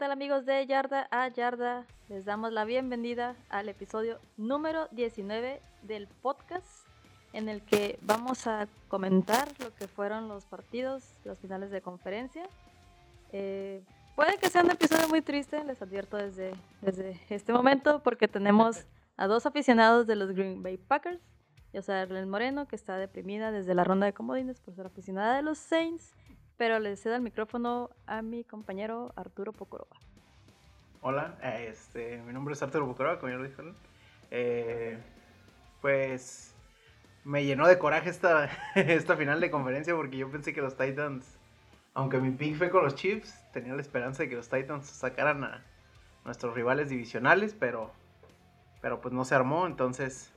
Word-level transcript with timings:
Tal 0.00 0.12
amigos 0.12 0.46
de 0.46 0.66
Yarda 0.66 1.08
a 1.10 1.28
Yarda? 1.28 1.84
Les 2.08 2.24
damos 2.24 2.54
la 2.54 2.64
bienvenida 2.64 3.36
al 3.50 3.68
episodio 3.68 4.18
número 4.38 4.88
19 4.92 5.60
del 5.82 6.08
podcast 6.08 6.86
en 7.34 7.50
el 7.50 7.60
que 7.60 7.98
vamos 8.00 8.46
a 8.46 8.66
comentar 8.88 9.48
lo 9.58 9.74
que 9.74 9.88
fueron 9.88 10.26
los 10.26 10.46
partidos, 10.46 11.04
las 11.24 11.38
finales 11.38 11.70
de 11.70 11.82
conferencia. 11.82 12.48
Eh, 13.32 13.82
puede 14.16 14.38
que 14.38 14.48
sea 14.48 14.62
un 14.62 14.70
episodio 14.70 15.06
muy 15.06 15.20
triste, 15.20 15.62
les 15.64 15.82
advierto 15.82 16.16
desde, 16.16 16.54
desde 16.80 17.20
este 17.28 17.52
momento, 17.52 18.02
porque 18.02 18.26
tenemos 18.26 18.86
a 19.18 19.26
dos 19.26 19.44
aficionados 19.44 20.06
de 20.06 20.16
los 20.16 20.32
Green 20.32 20.62
Bay 20.62 20.78
Packers. 20.78 21.20
Yo 21.74 21.82
soy 21.82 21.96
Arlen 21.96 22.30
Moreno, 22.30 22.66
que 22.66 22.74
está 22.74 22.96
deprimida 22.96 23.52
desde 23.52 23.74
la 23.74 23.84
ronda 23.84 24.06
de 24.06 24.14
comodines 24.14 24.60
por 24.60 24.74
ser 24.74 24.86
aficionada 24.86 25.36
de 25.36 25.42
los 25.42 25.58
Saints 25.58 26.14
pero 26.60 26.78
le 26.78 26.94
cedo 26.94 27.14
el 27.14 27.22
micrófono 27.22 27.88
a 28.06 28.20
mi 28.20 28.44
compañero 28.44 29.14
Arturo 29.16 29.50
Pocoroba. 29.50 29.96
Hola, 31.00 31.38
este, 31.42 32.18
mi 32.18 32.34
nombre 32.34 32.52
es 32.52 32.62
Arturo 32.62 32.86
Pocoroba, 32.86 33.18
como 33.18 33.32
ya 33.32 33.38
lo 33.38 33.44
dijeron. 33.44 33.74
Eh, 34.30 34.98
pues 35.80 36.54
me 37.24 37.46
llenó 37.46 37.66
de 37.66 37.78
coraje 37.78 38.10
esta, 38.10 38.50
esta 38.74 39.16
final 39.16 39.40
de 39.40 39.50
conferencia 39.50 39.96
porque 39.96 40.18
yo 40.18 40.30
pensé 40.30 40.52
que 40.52 40.60
los 40.60 40.76
Titans, 40.76 41.38
aunque 41.94 42.18
mi 42.18 42.30
pick 42.30 42.58
fue 42.58 42.68
con 42.68 42.84
los 42.84 42.94
Chiefs, 42.94 43.42
tenía 43.54 43.72
la 43.72 43.80
esperanza 43.80 44.24
de 44.24 44.28
que 44.28 44.36
los 44.36 44.50
Titans 44.50 44.84
sacaran 44.84 45.42
a 45.44 45.64
nuestros 46.26 46.54
rivales 46.54 46.90
divisionales, 46.90 47.56
pero, 47.58 47.90
pero 48.82 49.00
pues 49.00 49.14
no 49.14 49.24
se 49.24 49.34
armó, 49.34 49.66
entonces 49.66 50.30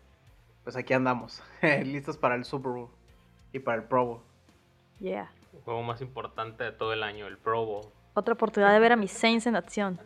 pues 0.64 0.78
aquí 0.78 0.94
andamos, 0.94 1.44
listos 1.84 2.18
para 2.18 2.36
el 2.36 2.46
Super 2.46 2.72
Bowl 2.72 2.90
y 3.52 3.60
para 3.60 3.82
el 3.82 3.84
Pro 3.90 4.06
Bowl. 4.06 4.22
Yeah. 5.02 5.30
El 5.54 5.62
juego 5.62 5.84
más 5.84 6.02
importante 6.02 6.64
de 6.64 6.72
todo 6.72 6.94
el 6.94 7.04
año, 7.04 7.28
el 7.28 7.38
Pro 7.38 7.66
Bowl. 7.66 7.86
Otra 8.16 8.34
oportunidad 8.34 8.74
de 8.74 8.80
ver 8.80 8.92
a 8.92 8.96
mis 8.96 9.12
Saints 9.12 9.46
en 9.48 9.56
acción. 9.56 10.00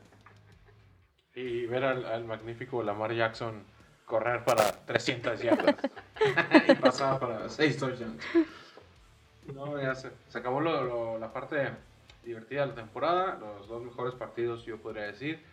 Y 1.35 1.65
ver 1.67 1.83
al, 1.83 2.05
al 2.05 2.25
magnífico 2.25 2.81
Lamar 2.83 3.13
Jackson 3.13 3.63
correr 4.05 4.43
para 4.43 4.63
300 4.85 5.41
yardas. 5.41 5.75
y 6.69 6.75
pasar 6.75 7.19
para 7.19 7.47
6 7.49 7.77
touchdowns. 7.77 8.23
No, 9.53 9.81
ya 9.81 9.95
se, 9.95 10.11
se 10.29 10.37
acabó 10.37 10.59
lo- 10.61 10.83
lo- 10.83 11.17
la 11.19 11.31
parte 11.31 11.71
divertida 12.23 12.61
de 12.61 12.67
la 12.67 12.75
temporada. 12.75 13.37
Los 13.39 13.67
dos 13.67 13.83
mejores 13.83 14.15
partidos, 14.15 14.65
yo 14.65 14.77
podría 14.77 15.03
decir. 15.03 15.43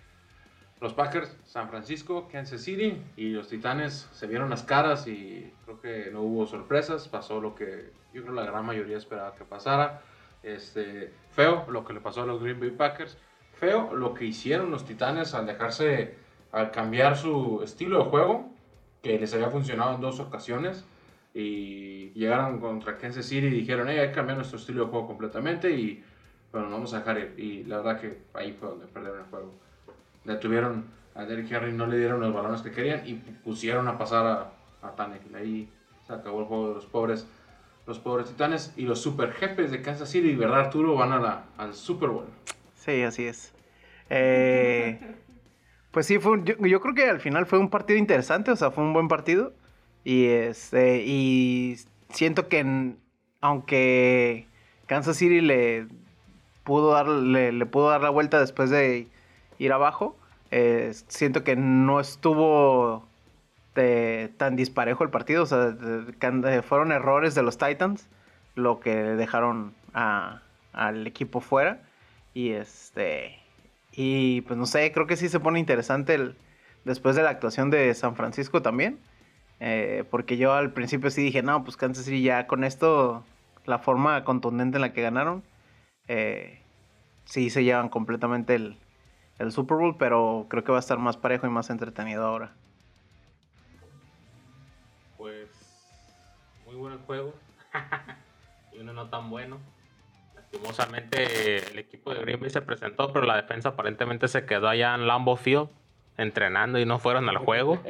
Los 0.85 0.93
Packers, 0.93 1.35
San 1.45 1.71
Francisco, 1.71 2.29
Kansas 2.31 2.61
City 2.61 3.03
y 3.17 3.31
los 3.31 3.49
Titanes 3.49 4.07
se 4.13 4.27
vieron 4.27 4.51
las 4.51 4.65
caras 4.65 5.07
y 5.07 5.51
creo 5.65 5.81
que 5.81 6.11
no 6.13 6.21
hubo 6.21 6.45
sorpresas. 6.45 7.09
Pasó 7.09 7.41
lo 7.41 7.55
que 7.55 7.91
yo 8.13 8.21
creo 8.21 8.35
la 8.35 8.45
gran 8.45 8.67
mayoría 8.67 8.99
esperaba 8.99 9.35
que 9.35 9.45
pasara. 9.45 10.03
Este, 10.43 11.11
feo 11.31 11.65
lo 11.71 11.87
que 11.87 11.95
le 11.95 12.01
pasó 12.01 12.25
a 12.25 12.27
los 12.27 12.43
Green 12.43 12.61
Bay 12.61 12.71
Packers. 12.71 13.17
Feo 13.55 13.95
lo 13.95 14.13
que 14.13 14.27
hicieron 14.27 14.71
los 14.71 14.85
Titanes 14.85 15.33
al 15.33 15.47
dejarse, 15.47 16.17
al 16.53 16.71
cambiar 16.71 17.17
su 17.17 17.63
estilo 17.65 18.05
de 18.05 18.11
juego, 18.11 18.53
que 19.01 19.19
les 19.19 19.33
había 19.33 19.49
funcionado 19.49 19.95
en 19.95 20.03
dos 20.03 20.21
ocasiones. 20.21 20.85
Y 21.33 22.11
llegaron 22.11 22.61
contra 22.61 22.99
Kansas 22.99 23.25
City 23.25 23.47
y 23.47 23.51
dijeron, 23.51 23.89
hey, 23.89 24.01
hay 24.01 24.09
que 24.09 24.17
cambiar 24.17 24.37
nuestro 24.37 24.59
estilo 24.59 24.85
de 24.85 24.91
juego 24.91 25.07
completamente 25.07 25.71
y 25.71 26.05
bueno, 26.53 26.69
vamos 26.69 26.93
a 26.93 26.99
dejar 26.99 27.17
ir. 27.21 27.35
Y 27.39 27.65
la 27.65 27.79
verdad 27.79 27.99
que 27.99 28.19
ahí 28.35 28.53
fue 28.53 28.69
donde 28.69 28.87
perdieron 28.87 29.21
el 29.21 29.27
juego. 29.31 29.64
Detuvieron 30.25 30.85
a 31.15 31.25
Derrick 31.25 31.51
Henry, 31.53 31.73
no 31.73 31.87
le 31.87 31.99
dieron 31.99 32.21
los 32.21 32.33
balones 32.35 32.63
que 32.63 32.71
querían 32.73 33.07
y 33.07 33.15
pusieron 33.15 33.87
a 33.89 33.99
pasar 33.99 34.27
a, 34.27 34.87
a 34.87 34.95
Tannehill. 34.97 35.35
Ahí 35.35 35.69
se 36.07 36.13
acabó 36.13 36.41
el 36.41 36.47
juego 36.47 36.69
de 36.71 36.75
los 36.77 36.87
pobres, 36.87 37.27
los 37.87 37.99
pobres 37.99 38.29
titanes 38.29 38.73
y 38.77 38.83
los 38.83 39.01
super 39.01 39.33
jefes 39.33 39.71
de 39.71 39.83
Kansas 39.83 40.09
City, 40.11 40.35
¿verdad 40.35 40.61
Arturo? 40.61 40.95
Van 40.95 41.13
a 41.13 41.21
la, 41.21 41.45
al 41.59 41.75
Super 41.75 42.09
Bowl. 42.09 42.27
Sí, 42.75 43.03
así 43.03 43.27
es. 43.27 43.53
Eh, 44.11 44.99
pues 45.91 46.07
sí, 46.07 46.19
fue 46.19 46.33
un- 46.33 46.45
yo, 46.45 46.81
creo 46.81 46.95
que 46.95 47.09
al 47.09 47.21
final 47.21 47.47
fue 47.47 47.59
un 47.59 47.71
partido 47.71 47.99
interesante, 47.99 48.51
o 48.51 48.57
sea, 48.57 48.71
fue 48.71 48.85
un 48.85 48.93
buen 48.93 49.09
partido. 49.09 49.53
Y, 50.03 50.27
este, 50.27 51.03
y 51.05 51.77
siento 52.11 52.49
que 52.49 52.59
en- 52.59 52.99
aunque 53.41 54.47
Kansas 54.87 55.17
City 55.17 55.41
le 55.41 55.87
pudo, 56.65 56.93
dar, 56.93 57.07
le 57.09 57.67
pudo 57.67 57.91
dar 57.91 58.03
la 58.03 58.11
vuelta 58.11 58.41
después 58.41 58.71
de 58.71 59.07
ir 59.59 59.73
abajo, 59.73 60.17
eh, 60.51 60.93
siento 61.09 61.45
que 61.45 61.57
no 61.57 62.01
estuvo 62.01 63.07
de- 63.75 64.31
tan 64.37 64.57
disparejo 64.57 65.05
el 65.05 65.11
partido. 65.11 65.43
O 65.43 65.47
sea, 65.47 65.71
de- 65.71 66.63
fueron 66.63 66.93
errores 66.93 67.35
de 67.35 67.43
los 67.43 67.59
Titans 67.59 68.09
lo 68.55 68.81
que 68.81 68.95
dejaron 68.95 69.75
al 70.73 71.07
equipo 71.07 71.41
fuera. 71.41 71.81
Y 72.35 72.51
este. 72.51 73.39
Y 73.93 74.41
pues 74.43 74.59
no 74.59 74.67
sé, 74.67 74.91
creo 74.93 75.07
que 75.07 75.17
sí 75.17 75.29
se 75.29 75.41
pone 75.41 75.61
interesante 75.61 76.15
el, 76.15 76.37
después 76.85 77.15
de 77.17 77.23
la 77.23 77.31
actuación 77.31 77.71
de 77.71 77.93
San 77.95 78.17
Francisco 78.17 78.63
también. 78.63 78.99
Eh, 79.61 80.05
porque 80.11 80.37
yo 80.37 80.53
al 80.53 80.73
principio 80.73 81.11
sí 81.11 81.23
dije, 81.23 81.43
no, 81.43 81.63
pues 81.65 81.77
Kansas 81.77 82.05
City 82.05 82.23
ya 82.23 82.47
con 82.49 82.65
esto, 82.65 83.25
la 83.67 83.79
forma 83.79 84.25
contundente 84.25 84.77
en 84.79 84.83
la 84.83 84.93
que 84.93 85.03
ganaron, 85.03 85.43
eh, 86.09 86.61
sí 87.25 87.51
se 87.51 87.63
llevan 87.65 87.89
completamente 87.89 88.57
el, 88.57 88.77
el 89.39 89.53
Super 89.53 89.79
Bowl, 89.79 89.97
pero 89.99 90.47
creo 90.49 90.65
que 90.65 90.73
va 90.73 90.79
a 90.79 90.81
estar 90.81 90.99
más 90.99 91.17
parejo 91.17 91.47
y 91.47 91.51
más 91.51 91.71
entretenido 91.71 92.25
ahora. 92.25 92.53
Pues 95.17 95.49
muy 96.67 96.77
buen 96.77 96.99
juego. 96.99 97.35
y 98.73 98.79
uno 98.79 98.93
no 98.93 99.09
tan 99.09 99.31
bueno. 99.31 99.59
Lastimosamente 100.35 101.71
el 101.71 101.79
equipo 101.79 102.15
de 102.15 102.21
Green 102.21 102.41
Bay 102.41 102.51
se 102.51 102.63
presentó, 102.63 103.13
pero 103.13 103.27
la 103.27 103.37
defensa 103.37 103.71
aparentemente 103.71 104.29
se 104.29 104.47
quedó 104.47 104.69
allá 104.69 104.95
en 104.95 105.07
Lambeau 105.07 105.37
Field 105.37 105.69
entrenando 106.17 106.79
y 106.79 106.87
no 106.87 106.99
fueron 106.99 107.29
al 107.29 107.39
juego. 107.39 107.81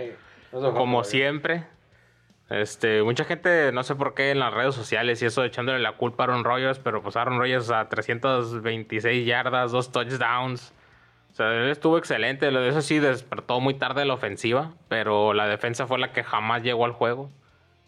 No 0.53 0.73
como 0.73 1.03
siempre. 1.03 1.65
Este, 2.51 3.03
mucha 3.03 3.25
gente, 3.25 3.73
no 3.73 3.83
sé 3.83 3.95
por 3.95 4.15
qué 4.15 4.31
en 4.31 4.39
las 4.39 4.53
redes 4.53 4.75
sociales 4.75 5.23
y 5.23 5.27
eso 5.27 5.43
echándole 5.45 5.79
la 5.79 5.97
culpa 5.97 6.25
a 6.25 6.27
Aaron 6.27 6.45
Rodgers, 6.45 6.79
pero 6.79 7.03
pues 7.03 7.17
Aaron 7.17 7.39
Rodgers 7.39 7.71
a 7.71 7.89
326 7.89 9.27
yardas, 9.27 9.73
dos 9.73 9.91
touchdowns. 9.91 10.74
O 11.35 11.37
sea, 11.37 11.53
él 11.53 11.69
estuvo 11.69 11.99
excelente, 11.99 12.53
lo 12.53 12.61
de 12.61 12.69
eso 12.69 12.81
sí 12.81 13.01
despertó 13.01 13.59
muy 13.59 13.75
tarde 13.75 14.05
la 14.05 14.15
ofensiva, 14.15 14.71
pero 14.87 15.35
la 15.35 15.49
defensa 15.49 15.89
fue 15.89 15.99
la 15.99 16.13
que 16.13 16.23
jamás 16.23 16.63
llegó 16.63 16.85
al 16.85 16.93
juego. 16.93 17.29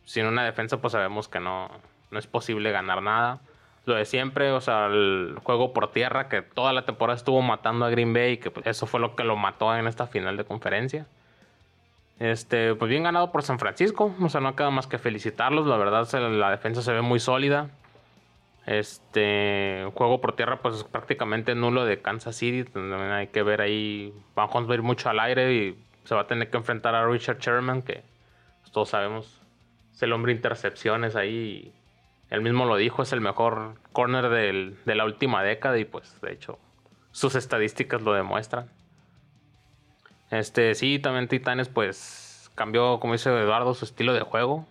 Sin 0.04 0.26
una 0.26 0.44
defensa 0.44 0.78
pues 0.78 0.90
sabemos 0.90 1.28
que 1.28 1.38
no, 1.38 1.70
no 2.10 2.18
es 2.18 2.26
posible 2.26 2.72
ganar 2.72 3.02
nada. 3.02 3.38
Lo 3.84 3.94
de 3.94 4.04
siempre, 4.04 4.50
o 4.50 4.60
sea, 4.60 4.86
el 4.86 5.38
juego 5.44 5.72
por 5.72 5.92
tierra 5.92 6.28
que 6.28 6.42
toda 6.42 6.72
la 6.72 6.84
temporada 6.84 7.16
estuvo 7.16 7.40
matando 7.40 7.84
a 7.84 7.90
Green 7.90 8.12
Bay, 8.12 8.38
que 8.38 8.50
pues, 8.50 8.66
eso 8.66 8.84
fue 8.86 8.98
lo 8.98 9.14
que 9.14 9.22
lo 9.22 9.36
mató 9.36 9.76
en 9.76 9.86
esta 9.86 10.08
final 10.08 10.36
de 10.36 10.44
conferencia. 10.44 11.06
Este, 12.18 12.74
pues 12.74 12.88
bien 12.88 13.04
ganado 13.04 13.30
por 13.30 13.44
San 13.44 13.60
Francisco. 13.60 14.12
O 14.20 14.28
sea, 14.28 14.40
no 14.40 14.56
queda 14.56 14.70
más 14.70 14.88
que 14.88 14.98
felicitarlos. 14.98 15.68
La 15.68 15.76
verdad, 15.76 16.08
la 16.30 16.50
defensa 16.50 16.82
se 16.82 16.92
ve 16.92 17.00
muy 17.00 17.20
sólida. 17.20 17.70
Este, 18.66 19.88
juego 19.94 20.20
por 20.20 20.34
tierra, 20.34 20.60
pues 20.60 20.76
es 20.76 20.84
prácticamente 20.84 21.54
nulo 21.54 21.84
de 21.84 22.02
Kansas 22.02 22.36
City. 22.36 22.64
También 22.64 23.12
hay 23.12 23.28
que 23.28 23.42
ver 23.42 23.60
ahí. 23.60 24.12
Vamos 24.34 24.68
a 24.68 24.74
ir 24.74 24.82
mucho 24.82 25.08
al 25.08 25.20
aire 25.20 25.54
y 25.54 25.78
se 26.04 26.14
va 26.14 26.22
a 26.22 26.26
tener 26.26 26.50
que 26.50 26.56
enfrentar 26.56 26.94
a 26.94 27.06
Richard 27.06 27.38
Sherman, 27.38 27.82
que 27.82 28.02
pues, 28.60 28.72
todos 28.72 28.90
sabemos 28.90 29.40
es 29.94 30.02
el 30.02 30.12
hombre 30.12 30.32
de 30.32 30.36
intercepciones 30.36 31.16
ahí. 31.16 31.72
Él 32.28 32.42
mismo 32.42 32.66
lo 32.66 32.76
dijo, 32.76 33.02
es 33.02 33.12
el 33.12 33.20
mejor 33.20 33.76
corner 33.92 34.28
del- 34.28 34.76
de 34.84 34.94
la 34.94 35.04
última 35.04 35.42
década 35.42 35.78
y 35.78 35.84
pues 35.84 36.20
de 36.20 36.32
hecho 36.32 36.58
sus 37.12 37.34
estadísticas 37.36 38.02
lo 38.02 38.12
demuestran. 38.12 38.68
Este, 40.30 40.74
sí, 40.74 40.98
también 40.98 41.28
Titanes, 41.28 41.68
pues 41.68 42.50
cambió, 42.56 42.98
como 43.00 43.12
dice 43.12 43.30
Eduardo, 43.30 43.74
su 43.74 43.84
estilo 43.84 44.12
de 44.12 44.20
juego. 44.22 44.66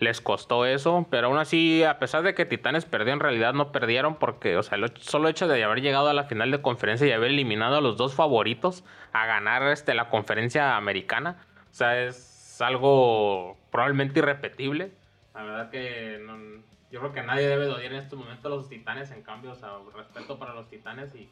Les 0.00 0.20
costó 0.20 0.66
eso, 0.66 1.06
pero 1.08 1.28
aún 1.28 1.38
así, 1.38 1.84
a 1.84 1.98
pesar 2.00 2.22
de 2.24 2.34
que 2.34 2.44
Titanes 2.44 2.84
perdió, 2.84 3.12
en 3.12 3.20
realidad 3.20 3.54
no 3.54 3.70
perdieron 3.70 4.16
porque, 4.16 4.56
o 4.56 4.62
sea, 4.62 4.76
el 4.76 4.92
solo 4.98 5.28
hecho 5.28 5.46
de 5.46 5.62
haber 5.62 5.80
llegado 5.82 6.08
a 6.08 6.12
la 6.14 6.24
final 6.24 6.50
de 6.50 6.60
conferencia 6.60 7.06
y 7.06 7.12
haber 7.12 7.30
eliminado 7.30 7.76
a 7.76 7.80
los 7.80 7.96
dos 7.96 8.14
favoritos 8.14 8.84
a 9.12 9.24
ganar 9.26 9.62
este, 9.68 9.94
la 9.94 10.08
conferencia 10.10 10.76
americana, 10.76 11.36
o 11.70 11.74
sea, 11.74 12.02
es 12.02 12.60
algo 12.60 13.56
probablemente 13.70 14.18
irrepetible. 14.18 14.90
La 15.34 15.42
verdad 15.44 15.70
que 15.70 16.18
no- 16.24 16.62
yo 16.90 17.00
creo 17.00 17.12
que 17.12 17.22
nadie 17.22 17.46
debe 17.48 17.66
de 17.66 17.72
odiar 17.72 17.92
en 17.92 17.98
este 17.98 18.16
momento 18.16 18.48
a 18.48 18.50
los 18.50 18.68
Titanes, 18.68 19.10
en 19.12 19.22
cambio, 19.22 19.52
o 19.52 19.56
sea, 19.56 19.70
respeto 19.96 20.38
para 20.38 20.54
los 20.54 20.68
Titanes 20.68 21.14
y 21.14 21.28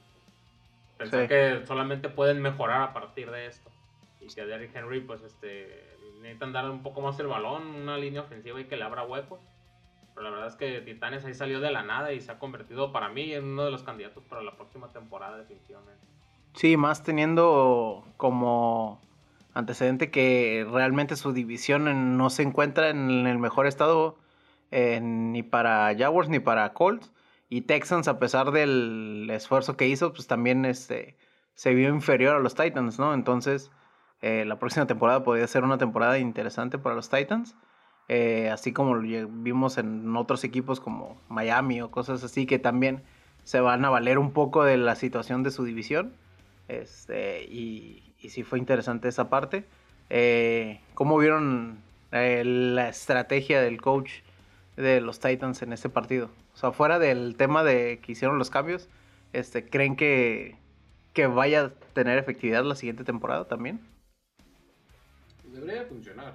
pensar 0.99 1.23
Sí. 1.23 1.29
que 1.29 1.62
solamente 1.67 2.08
pueden 2.08 2.41
mejorar 2.41 2.82
a 2.82 2.93
partir 2.93 3.31
de 3.31 3.47
esto. 3.47 3.70
Y 4.20 4.32
que 4.32 4.41
a 4.43 4.47
Derrick 4.47 4.75
Henry, 4.75 5.00
pues, 5.00 5.20
este, 5.23 5.92
necesitan 6.22 6.52
darle 6.52 6.70
un 6.70 6.82
poco 6.82 7.00
más 7.00 7.19
el 7.19 7.26
balón, 7.26 7.66
una 7.66 7.98
línea 7.98 8.22
ofensiva 8.22 8.60
y 8.60 8.64
que 8.64 8.76
le 8.76 8.84
abra 8.84 9.04
huecos. 9.04 9.40
Pero 10.14 10.24
la 10.24 10.30
verdad 10.30 10.48
es 10.48 10.56
que 10.56 10.80
Titanes 10.80 11.24
ahí 11.24 11.34
salió 11.34 11.60
de 11.60 11.70
la 11.70 11.82
nada 11.82 12.12
y 12.12 12.20
se 12.20 12.32
ha 12.32 12.38
convertido 12.38 12.92
para 12.92 13.08
mí 13.08 13.32
en 13.32 13.44
uno 13.44 13.64
de 13.64 13.70
los 13.70 13.82
candidatos 13.82 14.22
para 14.24 14.42
la 14.42 14.54
próxima 14.56 14.92
temporada, 14.92 15.38
definitivamente. 15.38 16.06
Sí, 16.54 16.76
más 16.76 17.02
teniendo 17.02 18.04
como 18.16 19.00
antecedente 19.54 20.10
que 20.10 20.66
realmente 20.70 21.16
su 21.16 21.32
división 21.32 22.16
no 22.16 22.30
se 22.30 22.42
encuentra 22.42 22.90
en 22.90 23.26
el 23.26 23.38
mejor 23.38 23.66
estado 23.66 24.19
eh, 24.70 25.00
ni 25.00 25.42
para 25.42 25.94
Jaguars 25.96 26.28
ni 26.28 26.40
para 26.40 26.72
Colts. 26.72 27.12
Y 27.48 27.62
Texans, 27.62 28.08
a 28.08 28.19
pesar 28.19 28.50
del 28.50 29.28
esfuerzo 29.30 29.76
que 29.76 29.86
hizo, 29.86 30.12
pues 30.14 30.26
también 30.26 30.64
este, 30.64 31.19
se 31.54 31.74
vio 31.74 31.90
inferior 31.90 32.36
a 32.36 32.40
los 32.40 32.54
Titans, 32.54 32.98
¿no? 32.98 33.12
Entonces, 33.12 33.70
eh, 34.22 34.44
la 34.46 34.58
próxima 34.58 34.86
temporada 34.86 35.24
podría 35.24 35.46
ser 35.46 35.64
una 35.64 35.78
temporada 35.78 36.19
interesante 36.19 36.78
para 36.78 36.94
los 36.94 37.10
Titans. 37.10 37.54
eh, 38.08 38.50
así 38.50 38.72
como 38.72 38.94
lo 38.94 39.28
vimos 39.28 39.78
en 39.78 40.16
otros 40.16 40.44
equipos 40.44 40.80
como 40.80 41.20
Miami 41.28 41.80
o 41.80 41.90
cosas 41.90 42.24
así 42.24 42.46
que 42.46 42.58
también 42.58 43.02
se 43.44 43.60
van 43.60 43.84
a 43.84 43.90
valer 43.90 44.19
un 44.19 44.32
poco 44.32 44.64
de 44.64 44.76
la 44.76 44.96
situación 44.96 45.42
de 45.42 45.50
su 45.50 45.64
división. 45.64 46.14
Este, 46.69 47.44
y, 47.44 48.14
y 48.20 48.30
sí 48.30 48.42
fue 48.44 48.58
interesante 48.58 49.08
esa 49.08 49.28
parte. 49.28 49.64
Eh, 50.10 50.80
¿Cómo 50.94 51.19
vieron 51.19 51.78
la 52.10 52.88
estrategia 52.88 53.60
del 53.62 53.80
coach 53.80 54.10
de 54.76 55.00
los 55.00 55.20
Titans 55.20 55.62
en 55.62 55.72
este 55.72 55.88
partido? 55.88 56.30
O 56.54 56.56
sea, 56.56 56.72
fuera 56.72 56.98
del 56.98 57.36
tema 57.36 57.64
de 57.64 58.00
que 58.00 58.12
hicieron 58.12 58.38
los 58.38 58.50
cambios, 58.50 58.88
este, 59.32 59.69
¿creen 59.69 59.96
que, 59.96 60.56
que 61.14 61.26
vaya 61.26 61.64
a 61.64 61.70
tener 61.94 62.19
efectividad 62.19 62.64
la 62.64 62.74
siguiente 62.74 63.04
temporada 63.04 63.46
también? 63.48 63.80
Debería 65.52 65.84
funcionar. 65.84 66.32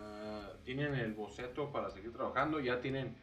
Ah, 0.00 0.50
tienen 0.64 0.94
el 0.94 1.12
boceto 1.14 1.70
para 1.70 1.90
seguir 1.90 2.12
trabajando, 2.12 2.60
ya 2.60 2.80
tienen, 2.80 3.14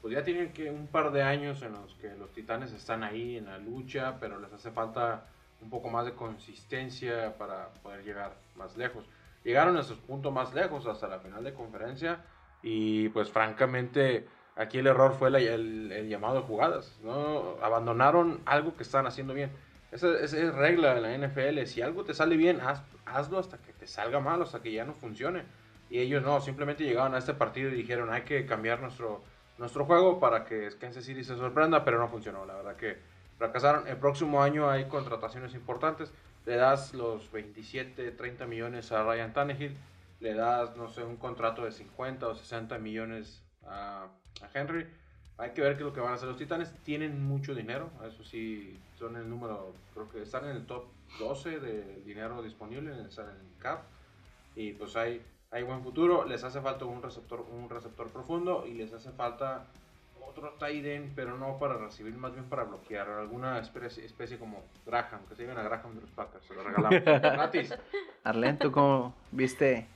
pues 0.00 0.14
ya 0.14 0.22
tienen 0.24 0.52
que 0.52 0.70
un 0.70 0.86
par 0.86 1.12
de 1.12 1.22
años 1.22 1.62
en 1.62 1.72
los 1.72 1.94
que 1.94 2.14
los 2.16 2.32
Titanes 2.32 2.72
están 2.72 3.02
ahí 3.02 3.36
en 3.36 3.46
la 3.46 3.58
lucha, 3.58 4.16
pero 4.20 4.38
les 4.40 4.52
hace 4.52 4.70
falta 4.70 5.26
un 5.60 5.70
poco 5.70 5.90
más 5.90 6.06
de 6.06 6.12
consistencia 6.14 7.36
para 7.36 7.68
poder 7.82 8.04
llegar 8.04 8.32
más 8.56 8.76
lejos. 8.76 9.04
Llegaron 9.44 9.76
a 9.76 9.82
sus 9.82 9.98
puntos 9.98 10.32
más 10.32 10.54
lejos 10.54 10.86
hasta 10.86 11.08
la 11.08 11.18
final 11.18 11.42
de 11.44 11.54
conferencia 11.54 12.20
y 12.62 13.08
pues 13.10 13.30
francamente 13.30 14.26
aquí 14.56 14.78
el 14.78 14.86
error 14.88 15.12
fue 15.14 15.30
la- 15.30 15.38
el, 15.38 15.90
el 15.92 16.08
llamado 16.08 16.36
de 16.36 16.42
jugadas. 16.42 16.98
¿no? 17.02 17.56
Abandonaron 17.62 18.40
algo 18.46 18.76
que 18.76 18.82
están 18.82 19.06
haciendo 19.06 19.34
bien. 19.34 19.50
Esa, 19.90 20.08
esa 20.20 20.36
es 20.36 20.54
regla 20.54 20.94
de 20.94 21.00
la 21.00 21.14
NFL. 21.14 21.64
Si 21.66 21.80
algo 21.82 22.04
te 22.04 22.14
sale 22.14 22.36
bien, 22.36 22.60
haz- 22.60 22.82
hazlo 23.06 23.38
hasta 23.38 23.58
que 23.58 23.67
salga 23.88 24.20
mal, 24.20 24.42
hasta 24.42 24.62
que 24.62 24.72
ya 24.72 24.84
no 24.84 24.94
funcione. 24.94 25.44
Y 25.90 26.00
ellos 26.00 26.22
no, 26.22 26.40
simplemente 26.40 26.84
llegaron 26.84 27.14
a 27.14 27.18
este 27.18 27.34
partido 27.34 27.70
y 27.70 27.74
dijeron 27.74 28.12
hay 28.12 28.22
que 28.22 28.44
cambiar 28.46 28.80
nuestro, 28.80 29.22
nuestro 29.56 29.84
juego 29.86 30.20
para 30.20 30.44
que 30.44 30.68
Kansas 30.78 31.04
City 31.04 31.24
se 31.24 31.36
sorprenda, 31.36 31.84
pero 31.84 31.98
no 31.98 32.08
funcionó. 32.08 32.44
La 32.44 32.54
verdad 32.54 32.76
que 32.76 32.98
fracasaron. 33.38 33.88
El 33.88 33.96
próximo 33.96 34.42
año 34.42 34.68
hay 34.68 34.86
contrataciones 34.86 35.54
importantes. 35.54 36.12
Le 36.44 36.56
das 36.56 36.94
los 36.94 37.30
27, 37.32 38.10
30 38.12 38.46
millones 38.46 38.92
a 38.92 39.02
Ryan 39.02 39.32
Tannehill. 39.32 39.76
Le 40.20 40.34
das, 40.34 40.76
no 40.76 40.88
sé, 40.88 41.02
un 41.04 41.16
contrato 41.16 41.64
de 41.64 41.72
50 41.72 42.26
o 42.26 42.34
60 42.34 42.78
millones 42.78 43.42
a, 43.66 44.08
a 44.42 44.58
Henry. 44.58 44.86
Hay 45.38 45.50
que 45.50 45.62
ver 45.62 45.76
qué 45.76 45.82
es 45.82 45.86
lo 45.86 45.92
que 45.92 46.00
van 46.00 46.12
a 46.12 46.14
hacer 46.16 46.28
los 46.28 46.36
Titanes. 46.36 46.74
Tienen 46.82 47.24
mucho 47.24 47.54
dinero. 47.54 47.90
Eso 48.04 48.24
sí, 48.24 48.76
son 48.98 49.16
el 49.16 49.30
número, 49.30 49.72
creo 49.94 50.10
que 50.10 50.22
están 50.22 50.44
en 50.46 50.56
el 50.56 50.66
top 50.66 50.84
12 51.20 51.60
de 51.60 52.02
dinero 52.04 52.42
disponible, 52.42 52.90
están 53.08 53.26
en 53.26 53.36
el 53.36 53.62
cap. 53.62 53.82
Y 54.56 54.72
pues 54.72 54.96
hay, 54.96 55.22
hay 55.52 55.62
buen 55.62 55.82
futuro. 55.82 56.24
Les 56.24 56.42
hace 56.42 56.60
falta 56.60 56.84
un 56.84 57.00
receptor, 57.00 57.46
un 57.52 57.70
receptor 57.70 58.08
profundo 58.08 58.66
y 58.66 58.74
les 58.74 58.92
hace 58.92 59.12
falta 59.12 59.64
otro 60.28 60.50
tight 60.58 60.84
end, 60.84 61.12
pero 61.14 61.38
no 61.38 61.56
para 61.58 61.78
recibir, 61.78 62.16
más 62.16 62.32
bien 62.32 62.44
para 62.46 62.64
bloquear. 62.64 63.08
Alguna 63.08 63.60
especie, 63.60 64.04
especie 64.04 64.38
como 64.38 64.64
Graham, 64.86 65.20
que 65.28 65.36
se 65.36 65.42
lleven 65.42 65.58
a 65.58 65.62
Graham 65.62 65.94
de 65.94 66.00
los 66.00 66.10
Packers. 66.10 66.44
Se 66.46 66.54
lo 66.54 66.64
regalamos 66.64 67.04
gratis. 67.04 67.74
Arlen, 68.24 68.58
¿tú 68.58 68.72
cómo 68.72 69.14
viste 69.30 69.86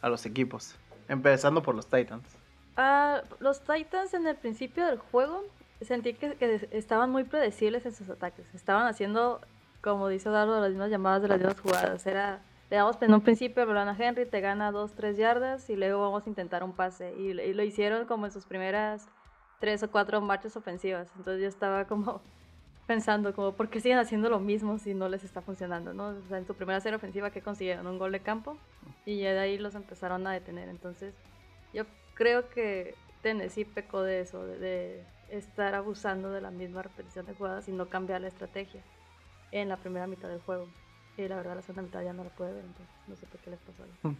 a 0.00 0.08
los 0.08 0.24
equipos? 0.24 0.74
Empezando 1.08 1.62
por 1.62 1.74
los 1.74 1.86
Titans. 1.86 2.37
Ah, 2.80 3.22
los 3.40 3.60
Titans 3.62 4.14
en 4.14 4.24
el 4.28 4.36
principio 4.36 4.86
del 4.86 4.98
juego 4.98 5.42
sentí 5.80 6.14
que, 6.14 6.68
estaban 6.70 7.10
muy 7.10 7.24
predecibles 7.24 7.84
en 7.84 7.92
sus 7.92 8.08
ataques. 8.08 8.46
Estaban 8.54 8.86
haciendo, 8.86 9.40
como 9.80 10.06
dice 10.06 10.30
Dardo, 10.30 10.60
las 10.60 10.70
mismas 10.70 10.88
llamadas 10.88 11.22
de 11.22 11.28
las 11.28 11.38
mismas 11.38 11.60
jugadas. 11.60 12.06
Era, 12.06 12.40
le 12.70 12.76
damos 12.76 13.02
en 13.02 13.12
un 13.12 13.20
principio 13.20 13.64
el 13.64 14.00
Henry, 14.00 14.26
te 14.26 14.40
gana 14.40 14.70
2, 14.70 14.92
3 14.92 15.16
yardas 15.16 15.68
y 15.70 15.74
luego 15.74 16.02
vamos 16.02 16.24
a 16.24 16.28
intentar 16.28 16.62
un 16.62 16.72
pase. 16.72 17.12
Y, 17.18 17.32
lo 17.32 17.64
hicieron 17.64 18.06
como 18.06 18.26
en 18.26 18.32
sus 18.32 18.46
primeras 18.46 19.08
3 19.58 19.82
o 19.82 19.90
4 19.90 20.20
marchas 20.20 20.56
ofensivas. 20.56 21.08
Entonces 21.16 21.42
yo 21.42 21.48
estaba 21.48 21.84
como 21.86 22.20
pensando, 22.86 23.34
como, 23.34 23.54
¿por 23.54 23.70
qué 23.70 23.80
siguen 23.80 23.98
haciendo 23.98 24.30
lo 24.30 24.38
mismo 24.38 24.78
si 24.78 24.94
no 24.94 25.08
les 25.08 25.24
está 25.24 25.42
funcionando? 25.42 25.94
¿no? 25.94 26.14
En 26.30 26.46
su 26.46 26.54
primera 26.54 26.78
serie 26.78 26.94
ofensiva, 26.94 27.32
¿qué 27.32 27.42
consiguieron? 27.42 27.88
Un 27.88 27.98
gol 27.98 28.12
de 28.12 28.20
campo 28.20 28.56
y 29.04 29.18
ya 29.18 29.32
de 29.32 29.40
ahí 29.40 29.58
los 29.58 29.74
empezaron 29.74 30.24
a 30.28 30.32
detener. 30.32 30.68
Entonces 30.68 31.12
yo 31.74 31.84
creo 32.18 32.50
que 32.50 32.96
Tennessee 33.22 33.64
pecó 33.64 34.02
de 34.02 34.20
eso, 34.20 34.44
de, 34.44 35.04
estar 35.30 35.74
abusando 35.74 36.30
de 36.30 36.40
la 36.40 36.50
misma 36.50 36.82
repetición 36.82 37.26
de 37.26 37.34
jugadas 37.34 37.68
y 37.68 37.72
no 37.72 37.86
cambiar 37.88 38.22
la 38.22 38.28
estrategia 38.28 38.82
en 39.52 39.68
la 39.68 39.76
primera 39.76 40.06
mitad 40.06 40.28
del 40.28 40.40
juego. 40.40 40.66
Y 41.16 41.28
la 41.28 41.36
verdad 41.36 41.56
la 41.56 41.62
segunda 41.62 41.82
mitad 41.82 42.02
ya 42.02 42.12
no 42.12 42.24
la 42.24 42.30
puede 42.30 42.54
ver, 42.54 42.64
entonces 42.64 42.94
no 43.06 43.14
sé 43.14 43.26
por 43.26 43.38
qué 43.40 43.50
les 43.50 43.60
pasó 43.60 43.84
ahí. 43.84 44.16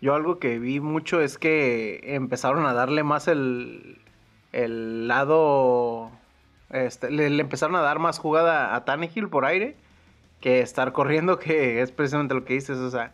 Yo 0.00 0.14
algo 0.14 0.38
que 0.38 0.58
vi 0.58 0.80
mucho 0.80 1.20
es 1.20 1.38
que 1.38 2.00
empezaron 2.14 2.66
a 2.66 2.74
darle 2.74 3.02
más 3.02 3.28
el, 3.28 4.02
el 4.52 5.08
lado... 5.08 6.10
Este, 6.70 7.10
le, 7.10 7.30
le 7.30 7.42
empezaron 7.42 7.76
a 7.76 7.80
dar 7.80 7.98
más 7.98 8.18
jugada 8.18 8.74
a 8.74 8.84
Tannehill 8.84 9.28
por 9.28 9.44
aire 9.44 9.76
que 10.40 10.60
estar 10.60 10.92
corriendo, 10.92 11.38
que 11.40 11.80
es 11.80 11.92
precisamente 11.92 12.34
lo 12.34 12.44
que 12.44 12.54
dices. 12.54 12.78
O 12.78 12.90
sea, 12.90 13.12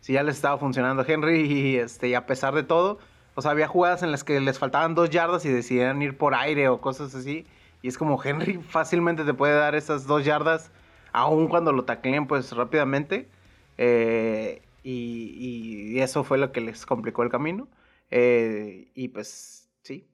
si 0.00 0.14
ya 0.14 0.22
les 0.22 0.36
estaba 0.36 0.58
funcionando 0.58 1.04
Henry 1.06 1.40
y, 1.40 1.76
este, 1.76 2.08
y 2.08 2.14
a 2.14 2.26
pesar 2.26 2.54
de 2.54 2.62
todo, 2.62 2.98
o 3.38 3.40
sea, 3.40 3.52
había 3.52 3.68
jugadas 3.68 4.02
en 4.02 4.10
las 4.10 4.24
que 4.24 4.40
les 4.40 4.58
faltaban 4.58 4.96
dos 4.96 5.10
yardas 5.10 5.44
y 5.44 5.48
decidían 5.48 6.02
ir 6.02 6.18
por 6.18 6.34
aire 6.34 6.68
o 6.68 6.80
cosas 6.80 7.14
así. 7.14 7.46
Y 7.82 7.86
es 7.86 7.96
como 7.96 8.20
Henry 8.20 8.58
fácilmente 8.68 9.22
te 9.22 9.32
puede 9.32 9.54
dar 9.54 9.76
esas 9.76 10.08
dos 10.08 10.24
yardas, 10.24 10.72
aun 11.12 11.46
cuando 11.46 11.72
lo 11.72 11.84
tacleen 11.84 12.26
pues 12.26 12.50
rápidamente. 12.50 13.28
Eh, 13.76 14.62
y, 14.82 16.00
eso 16.00 16.24
fue 16.24 16.36
lo 16.36 16.50
que 16.50 16.60
les 16.60 16.84
complicó 16.84 17.22
el 17.22 17.30
camino. 17.30 17.68
Eh, 18.10 18.90
y 18.96 19.06
pues 19.06 19.70
sí. 19.82 20.08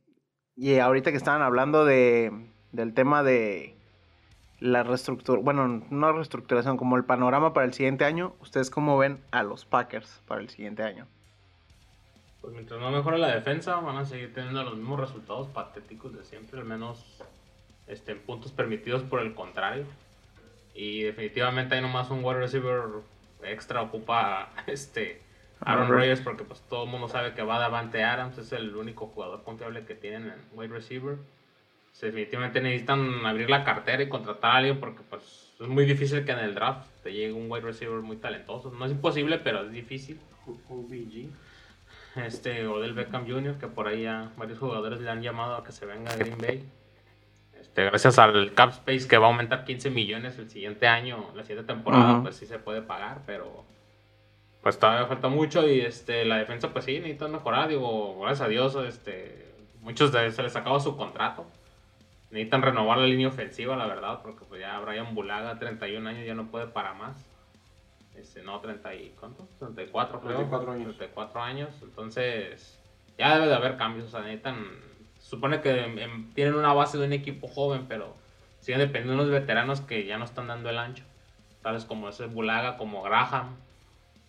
Y 0.54 0.76
ahorita 0.76 1.10
que 1.10 1.16
estaban 1.16 1.40
hablando 1.40 1.86
de, 1.86 2.30
del 2.72 2.92
tema 2.92 3.22
de 3.22 3.74
la 4.60 4.82
reestructuración, 4.82 5.46
bueno, 5.46 5.66
no 5.88 6.12
reestructuración, 6.12 6.76
como 6.76 6.98
el 6.98 7.06
panorama 7.06 7.54
para 7.54 7.64
el 7.64 7.72
siguiente 7.72 8.04
año, 8.04 8.34
¿ustedes 8.42 8.68
cómo 8.68 8.98
ven 8.98 9.24
a 9.30 9.42
los 9.42 9.64
Packers 9.64 10.20
para 10.26 10.42
el 10.42 10.50
siguiente 10.50 10.82
año? 10.82 11.06
Pues 12.44 12.52
mientras 12.52 12.78
no 12.78 12.90
mejore 12.90 13.16
la 13.16 13.34
defensa, 13.34 13.76
van 13.76 13.96
a 13.96 14.04
seguir 14.04 14.34
teniendo 14.34 14.62
los 14.64 14.76
mismos 14.76 15.00
resultados 15.00 15.48
patéticos 15.48 16.12
de 16.12 16.24
siempre, 16.24 16.60
al 16.60 16.66
menos 16.66 17.02
este, 17.86 18.12
en 18.12 18.20
puntos 18.20 18.52
permitidos 18.52 19.02
por 19.02 19.20
el 19.20 19.34
contrario. 19.34 19.86
Y 20.74 21.04
definitivamente 21.04 21.74
hay 21.74 21.80
nomás 21.80 22.10
un 22.10 22.22
wide 22.22 22.40
receiver 22.40 22.82
extra 23.44 23.80
ocupa 23.80 24.50
este 24.66 25.22
Aaron 25.60 25.88
Rodgers 25.88 26.20
porque 26.20 26.44
pues 26.44 26.60
todo 26.68 26.84
el 26.84 26.90
mundo 26.90 27.08
sabe 27.08 27.32
que 27.32 27.42
va 27.42 27.58
Davante 27.58 28.04
Adams, 28.04 28.36
es 28.36 28.52
el 28.52 28.76
único 28.76 29.06
jugador 29.06 29.42
confiable 29.42 29.86
que 29.86 29.94
tienen 29.94 30.28
en 30.28 30.40
wide 30.52 30.68
receiver. 30.74 31.16
Definitivamente 31.98 32.60
necesitan 32.60 33.24
abrir 33.24 33.48
la 33.48 33.64
cartera 33.64 34.02
y 34.02 34.10
contratar 34.10 34.50
a 34.50 34.56
alguien 34.56 34.80
porque 34.80 35.00
pues 35.08 35.54
es 35.58 35.66
muy 35.66 35.86
difícil 35.86 36.26
que 36.26 36.32
en 36.32 36.40
el 36.40 36.54
draft 36.54 36.90
te 37.02 37.10
llegue 37.10 37.32
un 37.32 37.50
wide 37.50 37.64
receiver 37.64 38.02
muy 38.02 38.18
talentoso. 38.18 38.70
No 38.70 38.84
es 38.84 38.92
imposible, 38.92 39.38
pero 39.38 39.62
es 39.62 39.72
difícil 39.72 40.20
OBG. 40.68 41.30
Este 42.16 42.66
Odell 42.66 42.94
Beckham 42.94 43.26
Jr., 43.28 43.58
que 43.58 43.66
por 43.66 43.88
ahí 43.88 44.02
ya 44.02 44.30
varios 44.36 44.58
jugadores 44.58 45.00
le 45.00 45.10
han 45.10 45.22
llamado 45.22 45.56
a 45.56 45.64
que 45.64 45.72
se 45.72 45.86
venga 45.86 46.12
a 46.12 46.16
Green 46.16 46.38
Bay. 46.38 46.64
Este, 47.60 47.84
gracias 47.84 48.18
al 48.18 48.52
cap 48.54 48.70
space 48.70 49.08
que 49.08 49.18
va 49.18 49.26
a 49.26 49.30
aumentar 49.30 49.64
15 49.64 49.90
millones 49.90 50.38
el 50.38 50.48
siguiente 50.48 50.86
año, 50.86 51.30
la 51.34 51.42
siguiente 51.42 51.72
temporada, 51.72 52.22
pues 52.22 52.36
sí 52.36 52.46
se 52.46 52.58
puede 52.58 52.82
pagar, 52.82 53.22
pero 53.26 53.64
pues 54.62 54.78
todavía 54.78 55.06
falta 55.06 55.28
mucho 55.28 55.68
y 55.68 55.80
este 55.80 56.24
la 56.24 56.38
defensa 56.38 56.72
pues 56.72 56.84
sí 56.84 56.98
necesita 56.98 57.28
mejorar, 57.28 57.68
digo, 57.68 58.20
gracias 58.20 58.42
a 58.42 58.48
Dios, 58.48 58.76
este 58.76 59.52
muchos 59.84 60.12
de 60.12 60.30
se 60.32 60.42
les 60.42 60.56
acabó 60.56 60.80
su 60.80 60.96
contrato. 60.96 61.46
Necesitan 62.30 62.62
renovar 62.62 62.98
la 62.98 63.06
línea 63.06 63.28
ofensiva, 63.28 63.76
la 63.76 63.86
verdad, 63.86 64.20
porque 64.22 64.44
pues 64.44 64.60
ya 64.60 64.80
Brian 64.80 65.14
Bulaga, 65.14 65.58
31 65.58 66.08
años, 66.08 66.26
ya 66.26 66.34
no 66.34 66.46
puede 66.46 66.66
para 66.66 66.94
más. 66.94 67.24
Este, 68.16 68.42
no, 68.42 68.60
30 68.60 68.94
y, 68.94 69.14
¿cuánto? 69.18 69.48
34, 69.58 70.20
creo. 70.20 70.36
34 70.36 70.72
años. 70.72 70.84
34 70.96 71.42
años. 71.42 71.70
Entonces, 71.82 72.78
ya 73.18 73.34
debe 73.34 73.46
de 73.48 73.54
haber 73.54 73.76
cambios. 73.76 74.06
O 74.06 74.10
sea, 74.10 74.20
necesitan. 74.20 74.64
Supone 75.20 75.60
que 75.60 75.70
em, 75.84 76.30
tienen 76.34 76.54
una 76.54 76.72
base 76.72 76.98
de 76.98 77.06
un 77.06 77.12
equipo 77.12 77.48
joven, 77.48 77.86
pero 77.88 78.14
siguen 78.60 78.80
dependiendo 78.80 79.22
de 79.24 79.28
unos 79.30 79.40
veteranos 79.40 79.80
que 79.80 80.04
ya 80.06 80.18
no 80.18 80.24
están 80.24 80.46
dando 80.48 80.70
el 80.70 80.78
ancho. 80.78 81.04
Tales 81.62 81.84
como 81.86 82.08
ese 82.08 82.26
Bulaga, 82.26 82.76
como 82.76 83.02
Graham. 83.02 83.56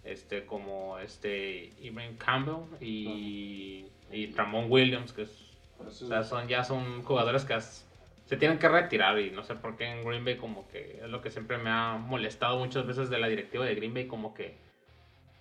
este, 0.03 0.45
como 0.45 0.99
este 0.99 1.73
Ibrahim 1.81 2.15
Campbell 2.17 2.65
y, 2.79 3.87
y 4.11 4.31
Ramon 4.35 4.67
Williams, 4.71 5.11
que 5.13 5.23
es- 5.23 5.41
o 5.79 5.89
sea, 5.89 6.23
son, 6.23 6.47
ya 6.47 6.63
son 6.63 7.01
jugadores 7.03 7.43
que 7.43 7.55
as- 7.55 7.85
se 8.25 8.37
tienen 8.37 8.57
que 8.59 8.67
retirar 8.67 9.19
y 9.19 9.31
no 9.31 9.43
sé 9.43 9.55
por 9.55 9.75
qué 9.77 9.85
en 9.85 10.03
Green 10.03 10.25
Bay 10.25 10.37
como 10.37 10.67
que 10.67 10.99
es 11.03 11.09
lo 11.09 11.21
que 11.21 11.29
siempre 11.31 11.57
me 11.57 11.69
ha 11.69 11.93
molestado 11.97 12.57
muchas 12.57 12.85
veces 12.87 13.09
de 13.09 13.19
la 13.19 13.27
directiva 13.27 13.65
de 13.65 13.75
Green 13.75 13.93
Bay, 13.93 14.07
como 14.07 14.33
que 14.33 14.57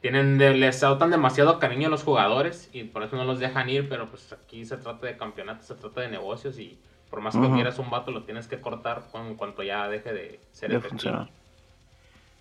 tienen 0.01 0.37
de- 0.37 0.55
les 0.55 0.77
sautan 0.81 1.11
demasiado 1.11 1.59
cariño 1.59 1.89
a 1.89 1.91
los 1.91 2.03
jugadores 2.03 2.69
y 2.75 2.85
por 2.85 3.03
eso 3.03 3.17
no 3.17 3.25
los 3.25 3.39
dejan 3.41 3.71
ir, 3.71 3.89
pero 3.89 4.09
pues 4.11 4.33
aquí 4.35 4.65
se 4.67 4.77
trata 4.77 5.07
de 5.07 5.17
campeonatos, 5.17 5.67
se 5.67 5.75
trata 5.75 6.03
de 6.03 6.09
negocios 6.09 6.59
y 6.59 6.79
por 7.09 7.21
más 7.23 7.35
que 7.35 7.41
Ujú. 7.41 7.55
quieras 7.55 7.79
un 7.79 7.89
vato 7.91 8.11
lo 8.11 8.25
tienes 8.25 8.47
que 8.49 8.61
cortar 8.61 9.03
en 9.15 9.35
cuanto 9.37 9.63
ya 9.63 9.89
deje 9.89 10.13
de 10.13 10.41
ser 10.53 10.71
De 10.71 10.77
efectivo. 10.77 10.91
funcionar. 11.01 11.29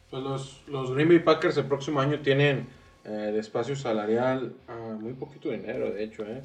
Pues 0.09 0.23
los, 0.23 0.61
los 0.67 0.91
Green 0.93 1.07
Bay 1.07 1.19
Packers 1.19 1.57
el 1.57 1.65
próximo 1.65 2.01
año 2.01 2.19
tienen 2.19 2.67
eh, 3.05 3.09
de 3.09 3.39
espacio 3.39 3.75
salarial 3.75 4.53
ah, 4.67 4.95
muy 4.99 5.13
poquito 5.13 5.49
dinero, 5.49 5.89
de 5.91 6.03
hecho. 6.03 6.23
Eh. 6.25 6.41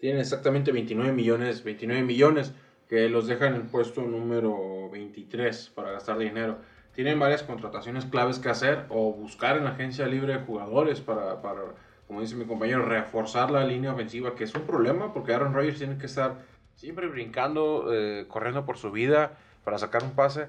Tienen 0.00 0.20
exactamente 0.20 0.72
29 0.72 1.12
millones, 1.12 1.62
29 1.64 2.02
millones 2.02 2.52
que 2.90 3.08
los 3.08 3.28
dejan 3.28 3.54
en 3.54 3.60
el 3.60 3.66
puesto 3.68 4.02
número 4.02 4.90
23 4.90 5.70
para 5.76 5.92
gastar 5.92 6.18
dinero. 6.18 6.58
Tienen 6.92 7.20
varias 7.20 7.44
contrataciones 7.44 8.04
claves 8.04 8.40
que 8.40 8.48
hacer 8.48 8.86
o 8.88 9.12
buscar 9.12 9.56
en 9.56 9.62
la 9.62 9.70
agencia 9.70 10.08
libre 10.08 10.32
de 10.32 10.40
jugadores 10.40 11.00
para, 11.00 11.40
para, 11.40 11.60
como 12.08 12.20
dice 12.20 12.34
mi 12.34 12.46
compañero, 12.46 12.84
reforzar 12.84 13.52
la 13.52 13.64
línea 13.64 13.92
ofensiva, 13.92 14.34
que 14.34 14.42
es 14.42 14.52
un 14.56 14.62
problema 14.62 15.12
porque 15.12 15.32
Aaron 15.32 15.54
Rodgers 15.54 15.78
tiene 15.78 15.98
que 15.98 16.06
estar 16.06 16.38
siempre 16.74 17.06
brincando, 17.06 17.94
eh, 17.94 18.24
corriendo 18.26 18.66
por 18.66 18.76
su 18.76 18.90
vida 18.90 19.38
para 19.62 19.78
sacar 19.78 20.02
un 20.02 20.16
pase. 20.16 20.48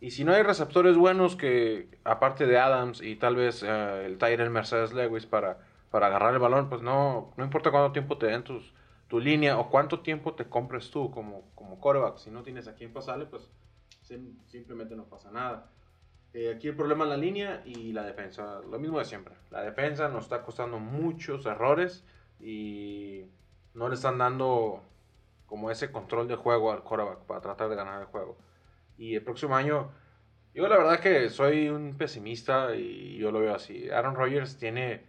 Y 0.00 0.12
si 0.12 0.22
no 0.22 0.32
hay 0.32 0.44
receptores 0.44 0.96
buenos 0.96 1.34
que, 1.34 1.88
aparte 2.04 2.46
de 2.46 2.56
Adams 2.56 3.02
y 3.02 3.16
tal 3.16 3.34
vez 3.34 3.64
eh, 3.66 4.06
el 4.06 4.16
Tyrell 4.16 4.50
Mercedes 4.50 4.92
Lewis 4.92 5.26
para, 5.26 5.58
para 5.90 6.06
agarrar 6.06 6.34
el 6.34 6.38
balón, 6.38 6.68
pues 6.68 6.82
no, 6.82 7.32
no 7.36 7.42
importa 7.42 7.72
cuánto 7.72 7.90
tiempo 7.90 8.16
te 8.16 8.26
den 8.26 8.44
tus, 8.44 8.72
tu 9.10 9.18
línea 9.18 9.58
o 9.58 9.68
cuánto 9.68 10.00
tiempo 10.00 10.34
te 10.34 10.44
compres 10.44 10.92
tú 10.92 11.10
como, 11.10 11.42
como 11.70 11.80
quarterback. 11.80 12.18
Si 12.18 12.30
no 12.30 12.42
tienes 12.42 12.66
a 12.66 12.74
quién 12.74 12.92
pasarle, 12.92 13.26
pues 13.26 13.48
sim- 14.02 14.36
simplemente 14.46 14.96
no 14.96 15.04
pasa 15.04 15.30
nada. 15.30 15.70
Eh, 16.32 16.52
aquí 16.54 16.68
el 16.68 16.76
problema 16.76 17.04
es 17.04 17.10
la 17.10 17.16
línea 17.16 17.62
y 17.64 17.92
la 17.92 18.02
defensa. 18.04 18.60
Lo 18.68 18.78
mismo 18.78 18.98
de 18.98 19.04
siempre. 19.04 19.34
La 19.50 19.62
defensa 19.62 20.08
nos 20.08 20.24
está 20.24 20.42
costando 20.42 20.78
muchos 20.80 21.46
errores 21.46 22.04
y 22.40 23.24
no 23.74 23.88
le 23.88 23.94
están 23.94 24.18
dando 24.18 24.82
como 25.46 25.70
ese 25.70 25.90
control 25.92 26.26
de 26.28 26.36
juego 26.36 26.72
al 26.72 26.82
quarterback 26.82 27.20
para 27.26 27.40
tratar 27.40 27.68
de 27.68 27.76
ganar 27.76 28.00
el 28.00 28.06
juego. 28.06 28.36
Y 28.98 29.14
el 29.14 29.22
próximo 29.22 29.54
año, 29.56 29.90
yo 30.54 30.66
la 30.68 30.76
verdad 30.76 31.00
que 31.00 31.28
soy 31.30 31.68
un 31.68 31.96
pesimista 31.96 32.74
y 32.74 33.16
yo 33.16 33.30
lo 33.30 33.40
veo 33.40 33.54
así. 33.54 33.90
Aaron 33.90 34.14
Rodgers 34.16 34.56
tiene 34.58 35.04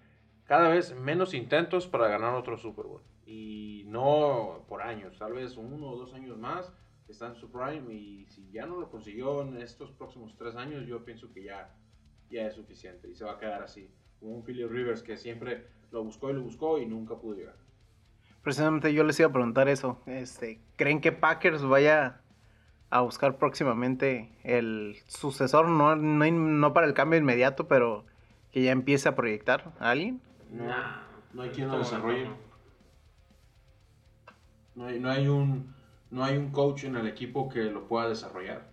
cada 0.45 0.69
vez 0.69 0.93
menos 0.95 1.33
intentos 1.33 1.87
para 1.87 2.07
ganar 2.07 2.33
otro 2.35 2.57
Super 2.57 2.85
Bowl. 2.85 3.01
Y 3.31 3.85
no 3.85 4.65
por 4.67 4.81
años, 4.81 5.17
tal 5.17 5.31
vez 5.31 5.55
uno 5.55 5.87
o 5.87 5.95
dos 5.95 6.13
años 6.13 6.37
más 6.37 6.73
está 7.07 7.27
en 7.27 7.35
su 7.35 7.49
prime. 7.49 7.93
Y 7.93 8.25
si 8.25 8.51
ya 8.51 8.65
no 8.65 8.77
lo 8.77 8.89
consiguió 8.89 9.41
en 9.41 9.55
estos 9.61 9.89
próximos 9.91 10.35
tres 10.37 10.57
años, 10.57 10.85
yo 10.85 11.05
pienso 11.05 11.31
que 11.31 11.45
ya, 11.45 11.73
ya 12.29 12.47
es 12.47 12.55
suficiente 12.55 13.09
y 13.09 13.15
se 13.15 13.23
va 13.23 13.33
a 13.33 13.39
quedar 13.39 13.63
así. 13.63 13.89
Como 14.19 14.35
un 14.35 14.43
Philip 14.43 14.69
Rivers 14.69 15.01
que 15.01 15.15
siempre 15.15 15.65
lo 15.91 16.03
buscó 16.03 16.29
y 16.29 16.33
lo 16.33 16.41
buscó 16.41 16.77
y 16.77 16.85
nunca 16.85 17.15
pudo 17.15 17.35
llegar. 17.35 17.55
Precisamente 18.43 18.93
yo 18.93 19.05
les 19.05 19.17
iba 19.21 19.29
a 19.29 19.31
preguntar 19.31 19.69
eso. 19.69 20.01
Este, 20.07 20.59
¿Creen 20.75 20.99
que 20.99 21.13
Packers 21.13 21.63
vaya 21.63 22.19
a 22.89 22.99
buscar 22.99 23.37
próximamente 23.37 24.37
el 24.43 24.97
sucesor? 25.07 25.69
No, 25.69 25.95
no, 25.95 26.29
no 26.29 26.73
para 26.73 26.85
el 26.85 26.93
cambio 26.93 27.17
inmediato, 27.17 27.69
pero 27.69 28.03
que 28.51 28.61
ya 28.61 28.73
empiece 28.73 29.07
a 29.07 29.15
proyectar 29.15 29.71
a 29.79 29.91
alguien. 29.91 30.21
No, 30.49 30.65
no 31.31 31.43
hay 31.43 31.49
quien 31.51 31.67
en 31.67 31.71
lo 31.71 31.79
desarrolle. 31.79 32.50
No 34.81 34.87
hay, 34.87 34.99
no 34.99 35.09
hay 35.11 35.27
un 35.27 35.73
no 36.09 36.23
hay 36.25 36.35
un 36.37 36.49
coach 36.51 36.85
en 36.85 36.95
el 36.95 37.07
equipo 37.07 37.47
que 37.47 37.65
lo 37.65 37.87
pueda 37.87 38.09
desarrollar. 38.09 38.67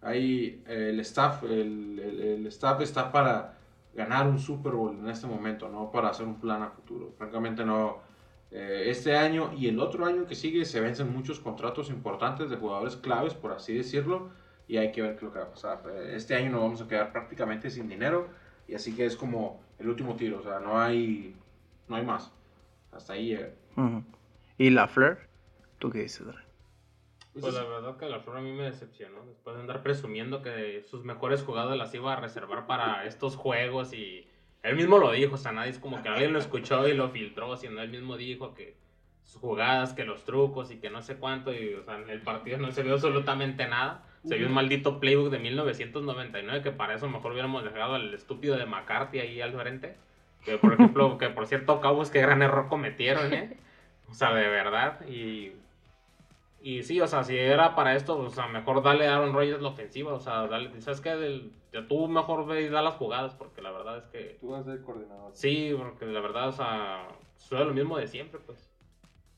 Hay 0.00 0.62
eh, 0.66 0.88
el 0.90 1.00
staff, 1.00 1.42
el, 1.44 1.98
el- 1.98 2.46
staff 2.46 2.80
está 2.80 3.12
para 3.12 3.58
ganar 3.94 4.26
un 4.26 4.38
Super 4.38 4.72
Bowl 4.72 4.96
en 4.98 5.08
este 5.08 5.26
momento, 5.26 5.68
no 5.68 5.90
para 5.92 6.08
hacer 6.08 6.26
un 6.26 6.40
plan 6.40 6.62
a 6.62 6.70
futuro. 6.70 7.12
Francamente 7.18 7.64
no. 7.64 7.98
Eh, 8.50 8.84
este 8.86 9.16
año 9.16 9.52
y 9.56 9.68
el 9.68 9.78
otro 9.78 10.06
año 10.06 10.26
que 10.26 10.34
sigue 10.34 10.64
se 10.64 10.80
vencen 10.80 11.12
muchos 11.12 11.38
contratos 11.38 11.90
importantes 11.90 12.48
de 12.50 12.56
jugadores 12.56 12.96
claves, 12.96 13.34
por 13.34 13.52
así 13.52 13.74
decirlo, 13.74 14.30
y 14.66 14.78
hay 14.78 14.90
que 14.90 15.02
ver 15.02 15.16
qué 15.16 15.26
lo 15.26 15.32
que 15.32 15.38
va 15.40 15.44
a 15.44 15.50
pasar. 15.50 15.82
Eh, 15.94 16.14
Este 16.16 16.34
año 16.34 16.50
nos 16.50 16.62
vamos 16.62 16.80
a 16.82 16.88
quedar 16.88 17.12
prácticamente 17.12 17.70
sin 17.70 17.86
dinero 17.88 18.28
y 18.66 18.74
así 18.74 18.96
que 18.96 19.04
es 19.04 19.14
como 19.14 19.60
el 19.78 19.88
último 19.88 20.16
tiro, 20.16 20.38
o 20.40 20.42
sea, 20.42 20.58
no 20.58 20.80
hay, 20.80 21.36
no 21.86 21.96
hay 21.96 22.04
más. 22.04 22.32
Hasta 22.90 23.12
ahí 23.12 23.26
llega. 23.28 23.50
Ujú. 23.76 24.02
¿Y 24.58 24.70
la 24.70 24.88
Fleur? 24.88 25.29
¿Tú 25.80 25.90
qué 25.90 26.02
dices? 26.02 26.24
Dre? 26.24 26.38
Pues 27.40 27.54
la 27.54 27.64
verdad 27.64 27.96
que 27.96 28.06
la 28.06 28.20
flor 28.20 28.36
a 28.36 28.40
mí 28.40 28.52
me 28.52 28.64
decepcionó. 28.64 29.24
Después 29.24 29.56
de 29.56 29.62
andar 29.62 29.82
presumiendo 29.82 30.42
que 30.42 30.84
sus 30.86 31.04
mejores 31.04 31.42
jugadas 31.42 31.76
las 31.76 31.92
iba 31.94 32.12
a 32.12 32.16
reservar 32.16 32.66
para 32.66 33.06
estos 33.06 33.34
juegos 33.34 33.92
y 33.94 34.26
él 34.62 34.76
mismo 34.76 34.98
lo 34.98 35.10
dijo. 35.10 35.34
O 35.36 35.38
sea, 35.38 35.52
nadie 35.52 35.70
es 35.70 35.78
como 35.78 36.02
que 36.02 36.08
alguien 36.08 36.34
lo 36.34 36.38
escuchó 36.38 36.86
y 36.86 36.94
lo 36.94 37.08
filtró, 37.08 37.56
sino 37.56 37.80
él 37.80 37.88
mismo 37.88 38.16
dijo 38.16 38.54
que 38.54 38.76
sus 39.24 39.40
jugadas, 39.40 39.94
que 39.94 40.04
los 40.04 40.24
trucos 40.24 40.70
y 40.70 40.76
que 40.78 40.90
no 40.90 41.00
sé 41.00 41.16
cuánto. 41.16 41.52
Y 41.52 41.74
o 41.74 41.82
sea, 41.82 41.98
en 41.98 42.10
el 42.10 42.20
partido 42.20 42.58
no 42.58 42.70
se 42.72 42.82
vio 42.82 42.94
absolutamente 42.94 43.66
nada. 43.66 44.04
Se 44.26 44.36
vio 44.36 44.48
un 44.48 44.52
maldito 44.52 45.00
playbook 45.00 45.30
de 45.30 45.38
1999 45.38 46.62
que 46.62 46.72
para 46.72 46.94
eso 46.94 47.08
mejor 47.08 47.32
hubiéramos 47.32 47.64
dejado 47.64 47.94
al 47.94 48.12
estúpido 48.12 48.58
de 48.58 48.66
McCarthy 48.66 49.20
ahí 49.20 49.40
al 49.40 49.54
frente. 49.54 49.96
Que 50.44 50.58
por 50.58 50.74
ejemplo, 50.74 51.16
que 51.16 51.30
por 51.30 51.46
cierto, 51.46 51.80
Cabos, 51.80 52.10
qué 52.10 52.20
gran 52.20 52.42
error 52.42 52.68
cometieron, 52.68 53.32
¿eh? 53.32 53.56
O 54.10 54.14
sea, 54.14 54.34
de 54.34 54.46
verdad. 54.48 55.06
Y 55.08 55.52
y 56.62 56.82
sí, 56.82 57.00
o 57.00 57.06
sea, 57.06 57.24
si 57.24 57.36
era 57.36 57.74
para 57.74 57.96
esto, 57.96 58.18
o 58.18 58.30
sea, 58.30 58.46
mejor 58.46 58.82
dale 58.82 59.06
a 59.08 59.16
Aaron 59.16 59.32
Rodgers 59.32 59.62
la 59.62 59.68
ofensiva, 59.68 60.12
o 60.12 60.20
sea, 60.20 60.46
dale, 60.46 60.78
¿sabes 60.80 61.00
qué? 61.00 61.16
Del, 61.16 61.52
ya 61.72 61.86
tú 61.86 62.06
mejor 62.08 62.46
ve 62.46 62.62
y 62.62 62.68
da 62.68 62.82
las 62.82 62.94
jugadas, 62.94 63.34
porque 63.34 63.62
la 63.62 63.70
verdad 63.70 63.98
es 63.98 64.04
que, 64.06 64.36
Tú 64.40 64.50
vas 64.50 64.66
a 64.66 64.72
ser 64.72 64.82
coordinador. 64.82 65.30
sí, 65.32 65.74
porque 65.76 66.06
la 66.06 66.20
verdad, 66.20 66.48
o 66.48 66.52
sea, 66.52 67.08
suena 67.36 67.64
lo 67.64 67.74
mismo 67.74 67.96
de 67.96 68.06
siempre, 68.06 68.40
pues. 68.44 68.70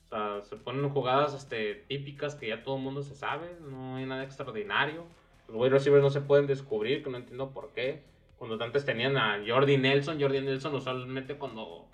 O 0.06 0.08
sea, 0.08 0.42
se 0.42 0.56
ponen 0.56 0.90
jugadas 0.90 1.32
este, 1.34 1.74
típicas 1.74 2.34
que 2.34 2.48
ya 2.48 2.62
todo 2.62 2.76
el 2.76 2.82
mundo 2.82 3.02
se 3.02 3.14
sabe, 3.14 3.56
no 3.60 3.96
hay 3.96 4.04
nada 4.04 4.24
extraordinario. 4.24 5.04
Los 5.48 5.56
wide 5.56 5.70
receivers 5.70 6.02
no 6.02 6.10
se 6.10 6.20
pueden 6.20 6.46
descubrir, 6.46 7.02
que 7.02 7.10
no 7.10 7.16
entiendo 7.16 7.50
por 7.50 7.70
qué. 7.70 8.02
Cuando 8.36 8.62
antes 8.62 8.84
tenían 8.84 9.16
a 9.16 9.40
Jordi 9.46 9.78
Nelson, 9.78 10.20
Jordi 10.20 10.40
Nelson 10.40 10.74
usualmente 10.74 11.36
cuando... 11.36 11.86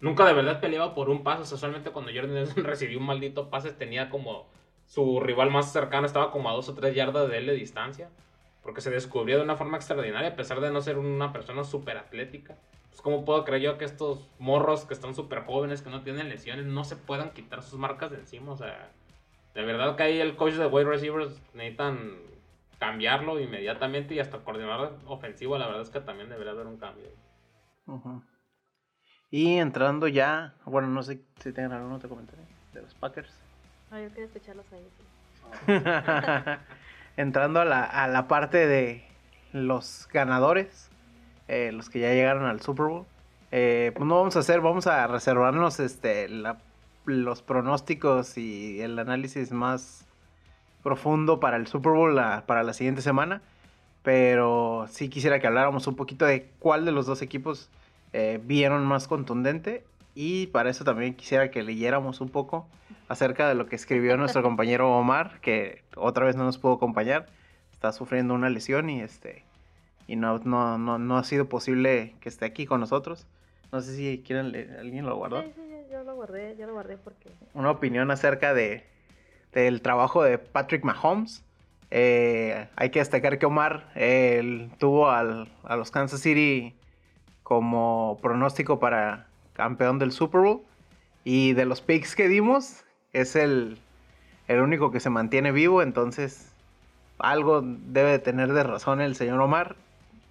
Nunca 0.00 0.26
de 0.26 0.34
verdad 0.34 0.60
peleaba 0.60 0.94
por 0.94 1.08
un 1.08 1.22
pase, 1.22 1.42
o 1.42 1.46
sea, 1.46 1.56
usualmente 1.56 1.90
cuando 1.90 2.12
Jordi 2.14 2.34
Nelson 2.34 2.62
recibió 2.64 2.98
un 2.98 3.06
maldito 3.06 3.50
pase 3.50 3.72
tenía 3.72 4.10
como... 4.10 4.46
Su 4.94 5.18
rival 5.18 5.50
más 5.50 5.72
cercano 5.72 6.06
estaba 6.06 6.30
como 6.30 6.48
a 6.48 6.52
dos 6.52 6.68
o 6.68 6.74
tres 6.74 6.94
yardas 6.94 7.28
de 7.28 7.38
él 7.38 7.46
de 7.46 7.54
distancia. 7.54 8.10
Porque 8.62 8.80
se 8.80 8.90
descubrió 8.90 9.38
de 9.38 9.42
una 9.42 9.56
forma 9.56 9.76
extraordinaria, 9.76 10.28
a 10.28 10.36
pesar 10.36 10.60
de 10.60 10.70
no 10.70 10.80
ser 10.80 10.98
una 10.98 11.32
persona 11.32 11.64
súper 11.64 11.98
atlética. 11.98 12.54
Pues, 12.90 13.02
¿cómo 13.02 13.24
puedo 13.24 13.44
creer 13.44 13.62
yo 13.62 13.76
que 13.76 13.84
estos 13.84 14.30
morros 14.38 14.84
que 14.84 14.94
están 14.94 15.16
súper 15.16 15.40
jóvenes, 15.40 15.82
que 15.82 15.90
no 15.90 16.02
tienen 16.02 16.28
lesiones, 16.28 16.66
no 16.66 16.84
se 16.84 16.94
puedan 16.94 17.30
quitar 17.32 17.64
sus 17.64 17.76
marcas 17.76 18.12
de 18.12 18.18
encima? 18.18 18.52
O 18.52 18.56
sea, 18.56 18.88
de 19.52 19.64
verdad 19.64 19.96
que 19.96 20.04
ahí 20.04 20.20
el 20.20 20.36
coach 20.36 20.54
de 20.54 20.66
wide 20.66 20.88
receivers 20.88 21.42
necesitan 21.54 22.12
cambiarlo 22.78 23.40
inmediatamente 23.40 24.14
y 24.14 24.20
hasta 24.20 24.44
coordinador 24.44 24.96
ofensivo, 25.06 25.58
la 25.58 25.66
verdad 25.66 25.82
es 25.82 25.90
que 25.90 26.00
también 26.00 26.28
debería 26.28 26.52
haber 26.52 26.68
un 26.68 26.76
cambio. 26.76 27.08
Y 29.28 29.56
entrando 29.56 30.06
ya, 30.06 30.54
bueno, 30.64 30.86
no 30.86 31.02
sé 31.02 31.20
si 31.40 31.52
tengan 31.52 31.72
algún 31.72 31.92
otro 31.94 32.08
comentario 32.08 32.44
de 32.72 32.82
los 32.82 32.94
Packers. 32.94 33.43
Yo 34.00 34.08
quería 34.10 34.24
escucharlos 34.26 34.66
a 34.72 34.76
ellos. 34.76 34.92
sí. 35.66 36.74
entrando 37.16 37.60
a 37.60 37.64
la, 37.64 37.84
a 37.84 38.08
la 38.08 38.28
parte 38.28 38.66
de 38.66 39.04
los 39.52 40.08
ganadores, 40.12 40.90
eh, 41.48 41.70
los 41.72 41.88
que 41.88 42.00
ya 42.00 42.12
llegaron 42.12 42.44
al 42.44 42.60
Super 42.60 42.86
Bowl. 42.86 43.06
Eh, 43.52 43.92
pues 43.94 44.06
no 44.06 44.16
vamos 44.16 44.36
a 44.36 44.40
hacer, 44.40 44.60
vamos 44.60 44.86
a 44.86 45.06
reservarnos 45.06 45.78
este, 45.78 46.28
los 47.04 47.42
pronósticos 47.42 48.36
y 48.36 48.80
el 48.80 48.98
análisis 48.98 49.52
más 49.52 50.06
profundo 50.82 51.38
para 51.38 51.56
el 51.56 51.66
Super 51.66 51.92
Bowl 51.92 52.20
para 52.46 52.62
la 52.64 52.72
siguiente 52.72 53.02
semana. 53.02 53.42
Pero 54.02 54.86
sí 54.90 55.08
quisiera 55.08 55.38
que 55.38 55.46
habláramos 55.46 55.86
un 55.86 55.96
poquito 55.96 56.26
de 56.26 56.50
cuál 56.58 56.84
de 56.84 56.92
los 56.92 57.06
dos 57.06 57.22
equipos 57.22 57.70
eh, 58.12 58.40
vieron 58.42 58.84
más 58.84 59.06
contundente. 59.06 59.84
Y 60.16 60.48
para 60.48 60.70
eso 60.70 60.84
también 60.84 61.14
quisiera 61.14 61.50
que 61.50 61.62
leyéramos 61.62 62.20
un 62.20 62.28
poco 62.28 62.68
acerca 63.08 63.48
de 63.48 63.54
lo 63.54 63.66
que 63.66 63.76
escribió 63.76 64.16
nuestro 64.16 64.42
compañero 64.42 64.96
Omar, 64.96 65.40
que 65.40 65.82
otra 65.96 66.24
vez 66.26 66.36
no 66.36 66.44
nos 66.44 66.58
pudo 66.58 66.74
acompañar. 66.74 67.26
Está 67.72 67.92
sufriendo 67.92 68.34
una 68.34 68.48
lesión 68.50 68.88
y 68.90 69.00
este 69.02 69.44
y 70.06 70.16
no, 70.16 70.38
no, 70.38 70.76
no, 70.78 70.98
no 70.98 71.16
ha 71.16 71.24
sido 71.24 71.48
posible 71.48 72.14
que 72.20 72.28
esté 72.28 72.44
aquí 72.44 72.66
con 72.66 72.80
nosotros. 72.80 73.26
No 73.72 73.80
sé 73.80 73.96
si 73.96 74.22
quieren 74.24 74.52
leer- 74.52 74.78
alguien 74.78 75.06
lo 75.06 75.16
guardó. 75.16 75.42
Sí, 75.42 75.52
sí, 75.56 75.62
yo, 75.90 76.04
lo 76.04 76.14
guardé, 76.14 76.56
yo 76.58 76.66
lo 76.66 76.74
guardé 76.74 76.96
porque... 76.98 77.30
Una 77.54 77.70
opinión 77.70 78.10
acerca 78.10 78.52
de 78.54 78.84
del 79.52 79.82
trabajo 79.82 80.22
de 80.22 80.36
Patrick 80.38 80.84
Mahomes. 80.84 81.42
Eh, 81.90 82.66
hay 82.76 82.90
que 82.90 82.98
destacar 82.98 83.38
que 83.38 83.46
Omar 83.46 83.88
eh, 83.94 84.68
tuvo 84.78 85.10
al- 85.10 85.48
a 85.62 85.76
los 85.76 85.90
Kansas 85.90 86.20
City 86.20 86.74
como 87.42 88.18
pronóstico 88.22 88.78
para 88.80 89.26
campeón 89.52 89.98
del 89.98 90.12
Super 90.12 90.40
Bowl. 90.40 90.62
Y 91.24 91.52
de 91.54 91.64
los 91.66 91.80
picks 91.80 92.14
que 92.16 92.28
dimos, 92.28 92.84
es 93.14 93.36
el, 93.36 93.78
el 94.46 94.60
único 94.60 94.90
que 94.90 95.00
se 95.00 95.08
mantiene 95.08 95.50
vivo. 95.50 95.80
Entonces, 95.80 96.52
algo 97.18 97.62
debe 97.62 98.10
de 98.10 98.18
tener 98.18 98.52
de 98.52 98.62
razón 98.62 99.00
el 99.00 99.16
señor 99.16 99.40
Omar. 99.40 99.76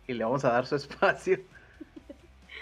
Y 0.07 0.13
le 0.13 0.23
vamos 0.23 0.45
a 0.45 0.51
dar 0.51 0.67
su 0.67 0.75
espacio. 0.77 1.39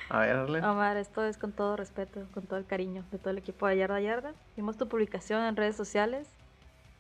A 0.09 0.19
ver. 0.19 0.63
Omar, 0.63 0.97
esto 0.97 1.25
es 1.25 1.37
con 1.37 1.51
todo 1.51 1.75
respeto, 1.75 2.25
con 2.33 2.43
todo 2.43 2.59
el 2.59 2.65
cariño 2.65 3.03
de 3.11 3.17
todo 3.17 3.31
el 3.31 3.37
equipo 3.37 3.67
de 3.67 3.77
Yarda 3.77 3.99
Yarda. 3.99 4.33
Vimos 4.55 4.77
tu 4.77 4.87
publicación 4.87 5.41
en 5.43 5.55
redes 5.55 5.75
sociales 5.75 6.27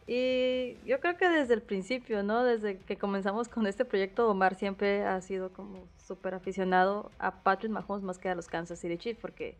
y 0.07 0.77
yo 0.85 0.99
creo 0.99 1.17
que 1.17 1.29
desde 1.29 1.53
el 1.53 1.61
principio, 1.61 2.23
¿no? 2.23 2.43
Desde 2.43 2.77
que 2.77 2.97
comenzamos 2.97 3.47
con 3.47 3.67
este 3.67 3.85
proyecto, 3.85 4.29
Omar 4.29 4.55
siempre 4.55 5.05
ha 5.05 5.21
sido 5.21 5.53
como 5.53 5.85
súper 5.97 6.33
aficionado 6.33 7.11
a 7.19 7.31
Patrick 7.31 7.71
Mahomes 7.71 8.03
más 8.03 8.17
que 8.17 8.29
a 8.29 8.35
los 8.35 8.47
Kansas 8.47 8.79
City 8.79 8.97
Chiefs, 8.97 9.19
porque 9.21 9.55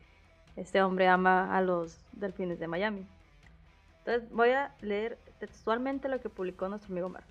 este 0.56 0.82
hombre 0.82 1.08
ama 1.08 1.56
a 1.56 1.62
los 1.62 1.98
Delfines 2.14 2.60
de 2.60 2.68
Miami. 2.68 3.06
Entonces 4.06 4.30
voy 4.32 4.50
a 4.50 4.74
leer 4.82 5.18
textualmente 5.40 6.10
lo 6.10 6.20
que 6.20 6.30
publicó 6.30 6.68
nuestro 6.68 6.92
amigo 6.92 7.08
Omar. 7.08 7.24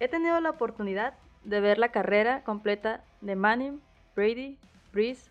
He 0.00 0.08
tenido 0.08 0.40
la 0.40 0.50
oportunidad 0.50 1.14
de 1.44 1.60
ver 1.60 1.78
la 1.78 1.90
carrera 1.90 2.42
completa 2.44 3.04
de 3.20 3.36
Manning, 3.36 3.80
Brady, 4.16 4.58
Breeze, 4.92 5.30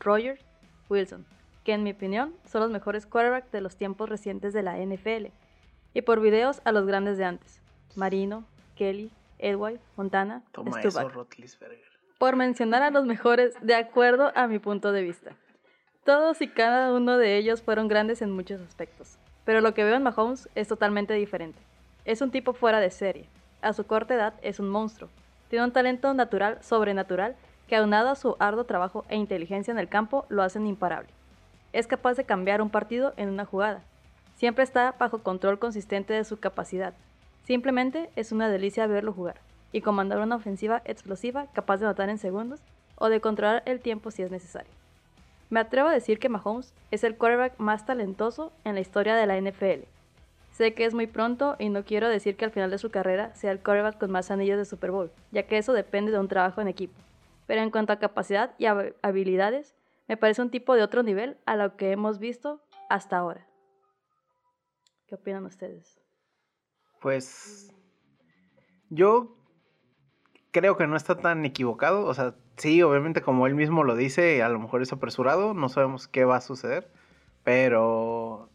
Rogers, 0.00 0.44
Wilson, 0.88 1.24
que 1.64 1.72
en 1.72 1.82
mi 1.82 1.92
opinión 1.92 2.34
son 2.44 2.62
los 2.62 2.70
mejores 2.70 3.06
quarterbacks 3.06 3.52
de 3.52 3.60
los 3.60 3.76
tiempos 3.76 4.08
recientes 4.08 4.52
de 4.52 4.62
la 4.62 4.76
NFL 4.78 5.28
y 5.94 6.02
por 6.02 6.20
videos 6.20 6.60
a 6.64 6.72
los 6.72 6.86
grandes 6.86 7.18
de 7.18 7.24
antes. 7.24 7.60
Marino, 7.94 8.44
Kelly, 8.76 9.12
Edway, 9.38 9.78
Montana, 9.96 10.42
Toma 10.52 10.72
Stuback. 10.72 11.06
eso, 11.06 11.08
Rotlisberger. 11.08 11.92
Por 12.18 12.36
mencionar 12.36 12.82
a 12.82 12.90
los 12.90 13.04
mejores 13.04 13.54
de 13.60 13.74
acuerdo 13.74 14.32
a 14.34 14.46
mi 14.46 14.58
punto 14.58 14.92
de 14.92 15.02
vista. 15.02 15.36
Todos 16.04 16.40
y 16.40 16.48
cada 16.48 16.92
uno 16.92 17.16
de 17.16 17.36
ellos 17.36 17.62
fueron 17.62 17.88
grandes 17.88 18.22
en 18.22 18.30
muchos 18.30 18.60
aspectos. 18.60 19.18
Pero 19.44 19.60
lo 19.60 19.74
que 19.74 19.84
veo 19.84 19.96
en 19.96 20.02
Mahomes 20.02 20.48
es 20.54 20.68
totalmente 20.68 21.14
diferente. 21.14 21.58
Es 22.04 22.20
un 22.20 22.30
tipo 22.30 22.52
fuera 22.52 22.80
de 22.80 22.90
serie. 22.90 23.26
A 23.60 23.72
su 23.72 23.84
corta 23.84 24.14
edad 24.14 24.34
es 24.42 24.60
un 24.60 24.68
monstruo. 24.68 25.08
Tiene 25.48 25.64
un 25.64 25.72
talento 25.72 26.14
natural, 26.14 26.58
sobrenatural, 26.62 27.36
que 27.68 27.76
aunado 27.76 28.10
a 28.10 28.16
su 28.16 28.36
arduo 28.38 28.64
trabajo 28.64 29.04
e 29.08 29.16
inteligencia 29.16 29.72
en 29.72 29.78
el 29.78 29.88
campo 29.88 30.26
lo 30.28 30.42
hacen 30.42 30.66
imparable. 30.66 31.08
Es 31.72 31.86
capaz 31.86 32.14
de 32.14 32.24
cambiar 32.24 32.60
un 32.60 32.70
partido 32.70 33.14
en 33.16 33.28
una 33.28 33.44
jugada. 33.44 33.82
Siempre 34.36 34.64
está 34.64 34.94
bajo 34.98 35.22
control 35.22 35.58
consistente 35.58 36.12
de 36.12 36.24
su 36.24 36.38
capacidad. 36.38 36.94
Simplemente 37.44 38.10
es 38.16 38.32
una 38.32 38.48
delicia 38.48 38.86
verlo 38.86 39.12
jugar 39.12 39.36
y 39.72 39.80
comandar 39.80 40.18
una 40.18 40.36
ofensiva 40.36 40.82
explosiva 40.84 41.46
capaz 41.52 41.78
de 41.78 41.86
anotar 41.86 42.08
en 42.08 42.18
segundos 42.18 42.60
o 42.96 43.08
de 43.08 43.20
controlar 43.20 43.62
el 43.66 43.80
tiempo 43.80 44.10
si 44.10 44.22
es 44.22 44.30
necesario. 44.30 44.81
Me 45.52 45.60
atrevo 45.60 45.88
a 45.88 45.92
decir 45.92 46.18
que 46.18 46.30
Mahomes 46.30 46.72
es 46.90 47.04
el 47.04 47.18
quarterback 47.18 47.58
más 47.58 47.84
talentoso 47.84 48.54
en 48.64 48.74
la 48.74 48.80
historia 48.80 49.14
de 49.14 49.26
la 49.26 49.36
NFL. 49.36 49.84
Sé 50.50 50.72
que 50.72 50.86
es 50.86 50.94
muy 50.94 51.06
pronto 51.06 51.56
y 51.58 51.68
no 51.68 51.84
quiero 51.84 52.08
decir 52.08 52.36
que 52.38 52.46
al 52.46 52.52
final 52.52 52.70
de 52.70 52.78
su 52.78 52.90
carrera 52.90 53.34
sea 53.34 53.52
el 53.52 53.58
quarterback 53.62 53.98
con 53.98 54.10
más 54.10 54.30
anillos 54.30 54.56
de 54.56 54.64
Super 54.64 54.90
Bowl, 54.92 55.10
ya 55.30 55.42
que 55.46 55.58
eso 55.58 55.74
depende 55.74 56.10
de 56.10 56.18
un 56.18 56.28
trabajo 56.28 56.62
en 56.62 56.68
equipo. 56.68 56.94
Pero 57.46 57.60
en 57.60 57.70
cuanto 57.70 57.92
a 57.92 57.98
capacidad 57.98 58.54
y 58.56 58.64
hab- 58.64 58.94
habilidades, 59.02 59.74
me 60.08 60.16
parece 60.16 60.40
un 60.40 60.48
tipo 60.50 60.74
de 60.74 60.82
otro 60.82 61.02
nivel 61.02 61.36
a 61.44 61.54
lo 61.56 61.76
que 61.76 61.92
hemos 61.92 62.18
visto 62.18 62.62
hasta 62.88 63.18
ahora. 63.18 63.46
¿Qué 65.06 65.16
opinan 65.16 65.44
ustedes? 65.44 66.00
Pues 67.02 67.74
yo 68.88 69.36
creo 70.52 70.76
que 70.76 70.86
no 70.86 70.96
está 70.96 71.16
tan 71.18 71.44
equivocado. 71.44 72.04
O 72.06 72.14
sea, 72.14 72.34
sí, 72.56 72.82
obviamente 72.82 73.20
como 73.22 73.46
él 73.46 73.54
mismo 73.56 73.82
lo 73.84 73.96
dice, 73.96 74.42
a 74.42 74.48
lo 74.48 74.58
mejor 74.60 74.82
es 74.82 74.92
apresurado, 74.92 75.54
no 75.54 75.68
sabemos 75.68 76.06
qué 76.08 76.24
va 76.24 76.36
a 76.36 76.40
suceder, 76.40 76.90
pero 77.42 78.48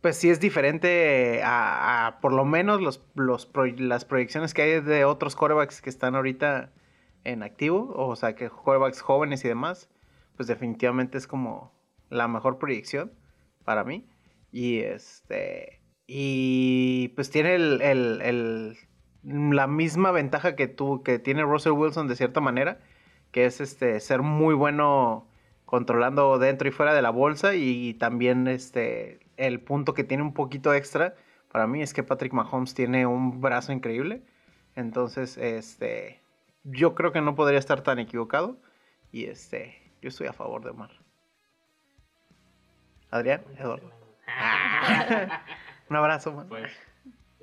pues 0.00 0.16
sí 0.18 0.28
es 0.28 0.38
diferente 0.40 1.40
a, 1.42 2.06
a 2.08 2.20
por 2.20 2.32
lo 2.32 2.44
menos 2.44 2.82
los, 2.82 3.02
los 3.14 3.50
las 3.78 4.04
proyecciones 4.04 4.52
que 4.52 4.62
hay 4.62 4.80
de 4.80 5.04
otros 5.06 5.34
quarterbacks 5.36 5.80
que 5.80 5.88
están 5.88 6.14
ahorita 6.14 6.72
en 7.24 7.42
activo, 7.42 7.90
o 7.96 8.14
sea, 8.16 8.34
que 8.34 8.50
quarterbacks 8.50 9.00
jóvenes 9.00 9.44
y 9.44 9.48
demás, 9.48 9.88
pues 10.36 10.46
definitivamente 10.46 11.16
es 11.16 11.26
como 11.26 11.72
la 12.10 12.28
mejor 12.28 12.58
proyección 12.58 13.12
para 13.64 13.82
mí. 13.84 14.06
Y 14.52 14.80
este. 14.80 15.80
Y 16.06 17.08
pues 17.16 17.30
tiene 17.30 17.54
el- 17.54 17.80
el- 17.80 18.76
la 19.24 19.66
misma 19.66 20.10
ventaja 20.10 20.56
que 20.56 20.68
tú, 20.68 21.02
que 21.02 21.18
tiene 21.18 21.42
Russell 21.42 21.72
Wilson 21.72 22.08
de 22.08 22.16
cierta 22.16 22.40
manera, 22.40 22.78
que 23.32 23.46
es 23.46 23.60
este 23.60 23.98
ser 24.00 24.22
muy 24.22 24.54
bueno 24.54 25.26
controlando 25.64 26.38
dentro 26.38 26.68
y 26.68 26.72
fuera 26.72 26.94
de 26.94 27.02
la 27.02 27.10
bolsa. 27.10 27.54
Y 27.54 27.94
también 27.94 28.46
este. 28.48 29.20
El 29.36 29.60
punto 29.60 29.94
que 29.94 30.04
tiene 30.04 30.22
un 30.22 30.32
poquito 30.32 30.72
extra 30.72 31.16
para 31.50 31.66
mí 31.66 31.82
es 31.82 31.92
que 31.92 32.04
Patrick 32.04 32.32
Mahomes 32.32 32.74
tiene 32.74 33.06
un 33.06 33.40
brazo 33.40 33.72
increíble. 33.72 34.22
Entonces, 34.76 35.36
este. 35.38 36.20
Yo 36.62 36.94
creo 36.94 37.12
que 37.12 37.20
no 37.20 37.34
podría 37.34 37.58
estar 37.58 37.82
tan 37.82 37.98
equivocado. 37.98 38.56
Y 39.10 39.24
este. 39.26 39.80
Yo 40.02 40.08
estoy 40.08 40.26
a 40.26 40.32
favor 40.32 40.62
de 40.62 40.70
Omar. 40.70 40.90
Adrián, 43.10 43.42
Eduardo. 43.58 43.90
Un 45.90 45.96
abrazo, 45.96 46.32
man. 46.32 46.48
Pues, 46.48 46.70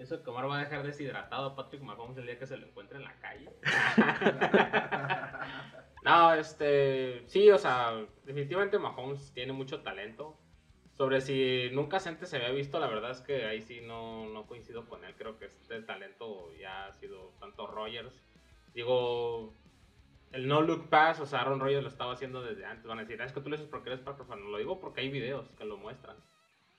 eso 0.02 0.24
que 0.24 0.30
Omar 0.30 0.50
va 0.50 0.60
a 0.60 0.64
dejar 0.64 0.84
deshidratado 0.84 1.48
a 1.48 1.56
Patrick 1.56 1.82
Mahomes 1.82 2.18
el 2.18 2.26
día 2.26 2.40
que 2.40 2.48
se 2.48 2.58
lo 2.58 2.68
encuentre 2.68 2.98
en 2.98 3.04
la 3.04 3.16
calle. 3.20 3.50
no, 6.04 6.34
este, 6.34 7.24
sí, 7.28 7.50
o 7.50 7.58
sea, 7.58 7.94
definitivamente 8.26 8.80
Mahomes 8.80 9.34
tiene 9.34 9.54
mucho 9.54 9.82
talento. 9.82 10.38
Sobre 10.94 11.22
si 11.22 11.70
nunca 11.72 11.98
antes 12.06 12.30
se 12.30 12.38
había 12.38 12.52
visto, 12.52 12.80
la 12.80 12.88
verdad 12.88 13.12
es 13.12 13.22
que 13.22 13.46
ahí 13.46 13.62
sí 13.62 13.82
no, 13.82 14.28
no 14.30 14.46
coincido 14.46 14.88
con 14.88 15.04
él. 15.04 15.16
Creo 15.16 15.38
que 15.38 15.46
este 15.46 15.82
talento 15.82 16.52
ya 16.60 16.88
ha 16.88 16.94
sido 16.94 17.34
tanto 17.40 17.66
Rogers. 17.66 18.22
Digo, 18.74 19.56
el 20.32 20.48
no 20.48 20.62
look 20.62 20.90
pass, 20.90 21.20
o 21.20 21.26
sea, 21.26 21.42
Aaron 21.42 21.60
Rodgers 21.60 21.84
lo 21.84 21.90
estaba 21.90 22.14
haciendo 22.14 22.44
desde 22.44 22.66
antes. 22.66 22.86
Van 22.86 23.00
a 23.00 23.02
decir, 23.02 23.22
"Ah, 23.22 23.26
es 23.26 23.34
que 23.34 23.42
tú 23.42 23.50
lo 23.50 23.56
dices 23.56 23.70
porque 23.70 23.90
eres 23.90 24.02
fan". 24.02 24.42
No 24.42 24.50
lo 24.50 24.58
digo 24.58 24.80
porque 24.80 25.02
hay 25.02 25.10
videos 25.10 25.50
que 25.58 25.66
lo 25.66 25.78
muestran. 25.78 26.18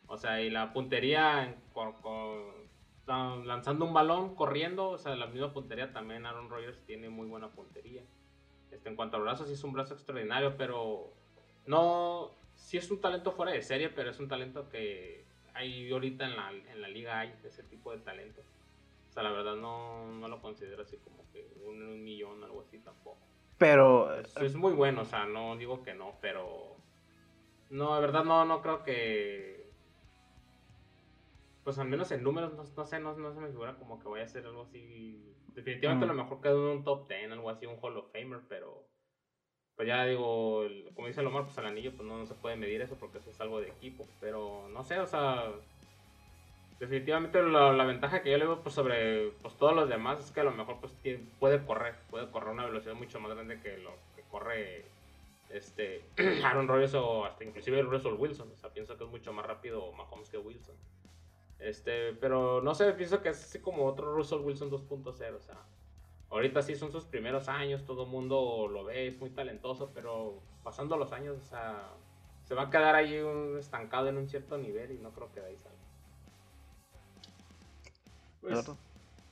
O 0.06 0.16
sea, 0.16 0.40
y 0.40 0.50
la 0.50 0.72
puntería 0.72 1.56
con- 1.72 2.61
lanzando 3.06 3.84
un 3.84 3.94
balón, 3.94 4.34
corriendo, 4.34 4.90
o 4.90 4.98
sea, 4.98 5.16
la 5.16 5.26
misma 5.26 5.52
puntería 5.52 5.92
también 5.92 6.26
Aaron 6.26 6.48
Rodgers 6.50 6.82
tiene 6.84 7.08
muy 7.08 7.26
buena 7.26 7.48
puntería. 7.48 8.02
Este, 8.70 8.88
en 8.88 8.96
cuanto 8.96 9.16
a 9.16 9.20
brazos, 9.20 9.48
sí 9.48 9.54
es 9.54 9.64
un 9.64 9.72
brazo 9.72 9.94
extraordinario, 9.94 10.56
pero 10.56 11.12
no, 11.66 12.30
sí 12.54 12.78
es 12.78 12.90
un 12.90 13.00
talento 13.00 13.32
fuera 13.32 13.52
de 13.52 13.62
serie, 13.62 13.88
pero 13.88 14.10
es 14.10 14.18
un 14.18 14.28
talento 14.28 14.68
que 14.68 15.24
hay 15.54 15.90
ahorita 15.90 16.24
en 16.24 16.36
la, 16.36 16.50
en 16.50 16.80
la 16.80 16.88
liga 16.88 17.20
hay 17.20 17.34
ese 17.44 17.62
tipo 17.64 17.92
de 17.92 17.98
talento. 17.98 18.40
O 19.10 19.12
sea, 19.12 19.22
la 19.22 19.32
verdad 19.32 19.56
no, 19.56 20.06
no 20.12 20.28
lo 20.28 20.40
considero 20.40 20.82
así 20.82 20.96
como 20.96 21.30
que 21.32 21.46
un, 21.66 21.82
un 21.82 22.02
millón 22.02 22.42
o 22.42 22.46
algo 22.46 22.62
así 22.62 22.78
tampoco. 22.78 23.18
Pero 23.58 24.18
Es, 24.18 24.36
es 24.38 24.54
muy 24.56 24.72
bueno, 24.72 25.02
o 25.02 25.04
sea, 25.04 25.26
no 25.26 25.56
digo 25.56 25.82
que 25.82 25.94
no, 25.94 26.14
pero. 26.20 26.76
No, 27.70 27.94
de 27.94 28.00
verdad 28.00 28.24
no, 28.24 28.44
no 28.44 28.62
creo 28.62 28.82
que. 28.82 29.61
Pues 31.64 31.78
al 31.78 31.88
menos 31.88 32.10
en 32.10 32.22
números, 32.24 32.54
no, 32.54 32.64
no 32.76 32.86
sé, 32.86 32.98
no, 32.98 33.16
no 33.16 33.32
se 33.32 33.40
me 33.40 33.48
figura 33.48 33.76
como 33.76 34.00
que 34.00 34.08
vaya 34.08 34.24
a 34.24 34.28
ser 34.28 34.46
algo 34.46 34.62
así. 34.62 35.32
Definitivamente 35.54 36.06
Mm. 36.06 36.10
a 36.10 36.14
lo 36.14 36.22
mejor 36.24 36.40
quedó 36.40 36.70
en 36.72 36.78
un 36.78 36.84
top 36.84 37.06
10, 37.08 37.30
algo 37.30 37.50
así, 37.50 37.66
un 37.66 37.78
Hall 37.80 37.96
of 37.96 38.10
Famer, 38.12 38.40
pero. 38.48 38.84
Pues 39.76 39.88
ya 39.88 40.04
digo, 40.04 40.64
el- 40.64 40.90
como 40.94 41.06
dice 41.06 41.22
Lomar, 41.22 41.44
pues 41.44 41.56
el 41.58 41.66
anillo, 41.66 41.92
pues 41.96 42.06
no, 42.06 42.18
no 42.18 42.26
se 42.26 42.34
puede 42.34 42.56
medir 42.56 42.82
eso 42.82 42.96
porque 42.96 43.18
eso 43.18 43.30
es 43.30 43.40
algo 43.40 43.60
de 43.60 43.68
equipo. 43.68 44.06
Pero 44.20 44.68
no 44.70 44.82
sé, 44.84 44.98
o 44.98 45.06
sea. 45.06 45.50
Definitivamente 46.80 47.40
la, 47.42 47.72
la 47.72 47.84
ventaja 47.84 48.22
que 48.22 48.32
yo 48.32 48.38
le 48.38 48.44
veo 48.46 48.60
pues, 48.60 48.74
sobre 48.74 49.30
pues, 49.40 49.54
todos 49.56 49.72
los 49.74 49.88
demás 49.88 50.18
es 50.24 50.32
que 50.32 50.40
a 50.40 50.44
lo 50.44 50.50
mejor 50.50 50.80
pues, 50.80 50.92
tiene- 50.96 51.24
puede 51.38 51.64
correr, 51.64 51.94
puede 52.10 52.28
correr 52.30 52.50
una 52.50 52.66
velocidad 52.66 52.94
mucho 52.94 53.20
más 53.20 53.32
grande 53.32 53.60
que 53.60 53.78
lo 53.78 53.92
que 54.16 54.22
corre 54.22 54.84
este 55.50 56.02
Aaron 56.44 56.66
Rodgers 56.66 56.94
o 56.94 57.24
hasta 57.24 57.44
inclusive 57.44 57.82
Russell 57.82 58.14
Wilson. 58.18 58.50
O 58.52 58.56
sea, 58.56 58.70
pienso 58.72 58.96
que 58.96 59.04
es 59.04 59.10
mucho 59.10 59.32
más 59.32 59.46
rápido 59.46 59.92
Mahomes 59.92 60.28
que 60.28 60.38
Wilson. 60.38 60.74
Este, 61.62 62.12
pero 62.14 62.60
no 62.60 62.74
sé, 62.74 62.92
pienso 62.92 63.22
que 63.22 63.28
es 63.30 63.42
así 63.42 63.60
como 63.60 63.84
otro 63.86 64.14
Russell 64.14 64.40
Wilson 64.40 64.70
2.0. 64.70 65.36
O 65.36 65.40
sea, 65.40 65.56
ahorita 66.30 66.60
sí 66.62 66.74
son 66.74 66.90
sus 66.90 67.04
primeros 67.04 67.48
años, 67.48 67.84
todo 67.84 68.02
el 68.04 68.08
mundo 68.10 68.66
lo 68.68 68.84
ve, 68.84 69.06
es 69.06 69.18
muy 69.18 69.30
talentoso, 69.30 69.90
pero 69.94 70.40
pasando 70.64 70.96
los 70.96 71.12
años, 71.12 71.38
o 71.38 71.44
sea, 71.44 71.88
se 72.44 72.54
va 72.54 72.62
a 72.62 72.70
quedar 72.70 72.94
ahí 72.96 73.18
un- 73.20 73.58
estancado 73.58 74.08
en 74.08 74.16
un 74.18 74.28
cierto 74.28 74.58
nivel 74.58 74.90
y 74.92 74.98
no 74.98 75.10
creo 75.12 75.32
que 75.32 75.40
de 75.40 75.46
ahí 75.46 75.56
salga. 75.56 75.78
Pues, 78.40 78.54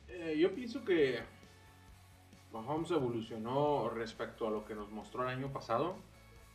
eh, 0.08 0.36
yo 0.38 0.54
pienso 0.54 0.84
que 0.84 1.20
Mahomes 2.52 2.90
evolucionó 2.92 3.90
respecto 3.90 4.46
a 4.46 4.50
lo 4.50 4.64
que 4.64 4.74
nos 4.74 4.90
mostró 4.90 5.22
el 5.22 5.28
año 5.30 5.52
pasado, 5.52 5.96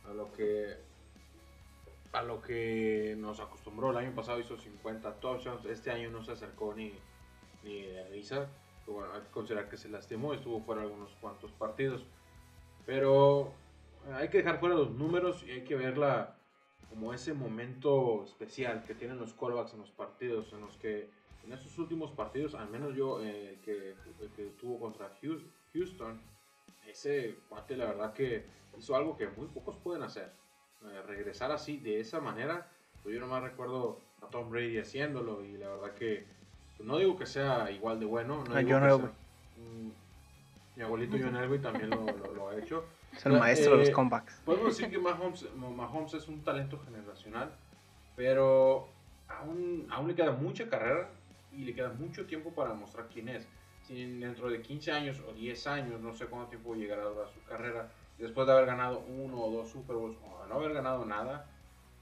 a 0.08 0.12
lo 0.14 0.32
que 0.32 0.76
a 2.12 2.22
lo 2.22 2.40
que 2.40 3.14
nos 3.18 3.40
acostumbró 3.40 3.90
el 3.90 3.96
año 3.96 4.14
pasado 4.14 4.38
hizo 4.40 4.56
50 4.56 5.20
touchdowns, 5.20 5.64
este 5.66 5.90
año 5.90 6.10
no 6.10 6.22
se 6.22 6.32
acercó 6.32 6.74
ni 6.74 6.92
ni 7.62 7.82
de 7.82 8.08
risa, 8.10 8.48
bueno, 8.86 9.12
hay 9.12 9.22
que 9.22 9.30
considerar 9.30 9.68
que 9.68 9.76
se 9.76 9.88
lastimó, 9.88 10.32
estuvo 10.32 10.60
fuera 10.60 10.82
algunos 10.82 11.10
cuantos 11.16 11.50
partidos, 11.52 12.04
pero 12.84 13.52
hay 14.14 14.28
que 14.28 14.38
dejar 14.38 14.60
fuera 14.60 14.76
los 14.76 14.90
números 14.92 15.42
y 15.44 15.50
hay 15.50 15.64
que 15.64 15.74
verla 15.74 16.36
como 16.88 17.12
ese 17.12 17.34
momento 17.34 18.22
especial 18.24 18.84
que 18.84 18.94
tienen 18.94 19.18
los 19.18 19.34
callbacks 19.34 19.72
en 19.74 19.80
los 19.80 19.90
partidos, 19.90 20.52
en 20.52 20.60
los 20.60 20.76
que 20.76 21.10
en 21.44 21.52
esos 21.52 21.76
últimos 21.78 22.12
partidos, 22.12 22.54
al 22.54 22.68
menos 22.70 22.94
yo, 22.94 23.20
eh, 23.24 23.58
que, 23.64 23.94
que 24.36 24.44
tuvo 24.60 24.78
contra 24.78 25.12
Hous- 25.20 25.44
Houston, 25.74 26.20
ese 26.86 27.36
cuate 27.48 27.76
la 27.76 27.86
verdad 27.86 28.12
que 28.12 28.46
hizo 28.78 28.94
algo 28.94 29.16
que 29.16 29.26
muy 29.28 29.46
pocos 29.48 29.76
pueden 29.76 30.02
hacer. 30.04 30.30
Eh, 30.84 31.02
regresar 31.06 31.50
así, 31.52 31.78
de 31.78 32.00
esa 32.00 32.20
manera, 32.20 32.68
pues 33.02 33.14
yo 33.14 33.20
nomás 33.20 33.42
recuerdo 33.42 34.00
a 34.22 34.26
Tom 34.28 34.50
Brady 34.50 34.78
haciéndolo 34.78 35.44
y 35.44 35.56
la 35.56 35.68
verdad 35.68 35.94
que 35.94 36.24
pues 36.76 36.86
no 36.86 36.98
digo 36.98 37.16
que 37.16 37.26
sea 37.26 37.70
igual 37.70 37.98
de 37.98 38.06
bueno. 38.06 38.44
No 38.44 38.54
digo 38.56 38.70
John 38.70 38.82
que 38.82 38.96
sea-. 38.96 39.12
Mm, 39.56 39.90
mi 40.76 40.82
abuelito 40.82 41.16
John 41.20 41.36
Elway 41.36 41.58
también 41.60 41.90
lo, 41.90 42.04
lo- 42.04 42.34
lo 42.34 42.48
ha 42.50 42.56
hecho. 42.56 42.84
Es 43.12 43.24
el 43.24 43.32
maestro 43.32 43.72
de 43.72 43.78
los 43.78 43.88
Eh, 43.88 43.92
comebacks. 43.92 44.42
Podemos 44.44 44.76
decir 44.76 44.90
que 44.90 44.98
Mahomes, 44.98 45.46
Mahomes 45.54 46.12
es 46.14 46.28
un 46.28 46.44
talento 46.44 46.78
generacional, 46.84 47.50
pero 48.14 48.88
aún, 49.28 49.86
aún 49.90 50.08
le 50.08 50.14
queda 50.14 50.32
mucha 50.32 50.68
carrera 50.68 51.08
y 51.52 51.64
le 51.64 51.74
queda 51.74 51.90
mucho 51.94 52.26
tiempo 52.26 52.50
para 52.54 52.74
mostrar 52.74 53.08
quién 53.12 53.28
es. 53.30 53.48
Si 53.84 54.18
dentro 54.18 54.50
de 54.50 54.60
15 54.60 54.92
años 54.92 55.22
o 55.26 55.32
10 55.32 55.66
años, 55.68 56.00
no 56.00 56.12
sé 56.12 56.26
cuánto 56.26 56.50
tiempo 56.50 56.74
llegará 56.74 57.04
a 57.04 57.26
su 57.32 57.42
carrera, 57.44 57.90
después 58.22 58.46
de 58.46 58.52
haber 58.52 58.66
ganado 58.66 59.04
uno 59.08 59.38
o 59.38 59.50
dos 59.50 59.68
Super 59.68 59.96
Bowls 59.96 60.16
o 60.24 60.46
no 60.46 60.54
haber 60.54 60.72
ganado 60.72 61.04
nada, 61.04 61.50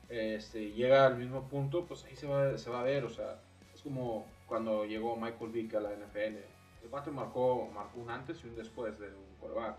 este, 0.09 0.73
llega 0.73 1.07
al 1.07 1.17
mismo 1.17 1.49
punto, 1.49 1.87
pues 1.87 2.05
ahí 2.05 2.17
se 2.17 2.27
va, 2.27 2.57
se 2.59 2.71
va 2.71 2.81
a 2.81 2.85
ver. 2.85 3.05
O 3.05 3.11
sea, 3.11 3.41
es 3.75 3.83
como 3.83 4.27
cuando 4.47 4.85
llegó 4.85 5.17
Michael 5.17 5.51
Vick 5.51 5.75
a 5.75 5.81
la 5.81 5.91
NFL. 5.91 6.39
El 6.83 6.91
cuate 6.91 7.11
marcó, 7.11 7.69
marcó 7.75 8.01
un 8.01 8.11
antes 8.11 8.45
y 8.45 8.49
un 8.49 8.57
después 8.57 8.99
de 8.99 9.09
un 9.09 9.37
quarterback 9.41 9.77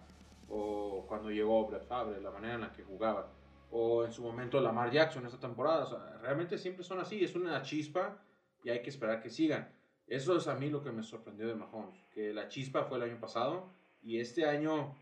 o 0.50 1.06
cuando 1.08 1.30
llegó 1.32 1.65
Brett 1.67 1.86
Favre, 1.86 2.21
la 2.21 2.32
manera 2.32 2.56
en 2.56 2.62
la 2.62 2.71
que 2.71 2.84
jugaba, 2.84 3.28
o 3.71 4.06
en 4.06 4.12
su 4.12 4.21
momento 4.21 4.62
Lamar 4.62 4.91
Jackson 4.91 5.26
esta 5.26 5.39
temporada. 5.39 5.84
O 5.84 5.88
sea, 5.88 6.17
realmente 6.21 6.58
siempre 6.58 6.84
son 6.84 7.00
así, 7.00 7.24
es 7.24 7.36
una 7.36 7.62
chispa 7.62 8.17
y 8.63 8.69
hay 8.69 8.82
que 8.82 8.89
esperar 8.89 9.21
que 9.21 9.30
sigan. 9.30 9.69
Eso 10.08 10.38
es 10.38 10.48
a 10.48 10.56
mí 10.56 10.69
lo 10.69 10.84
que 10.84 10.91
me 10.91 11.04
sorprendió 11.04 11.48
de 11.48 11.56
Mahomes, 11.56 12.00
que 12.13 12.34
la 12.34 12.48
chispa 12.48 12.84
fue 12.84 12.98
el 12.98 13.04
año 13.04 13.19
pasado 13.19 13.69
y 14.04 14.19
este 14.19 14.45
año 14.45 14.95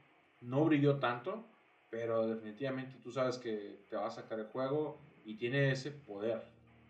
no 0.43 0.65
brilló 0.65 0.99
tanto, 0.99 1.45
pero 1.89 2.27
definitivamente 2.27 2.97
tú 3.01 3.11
sabes 3.11 3.37
que 3.37 3.85
te 3.89 3.95
va 3.95 4.07
a 4.07 4.11
sacar 4.11 4.39
el 4.39 4.47
juego 4.47 4.99
y 5.25 5.35
tiene 5.35 5.71
ese 5.71 5.91
poder, 5.91 6.43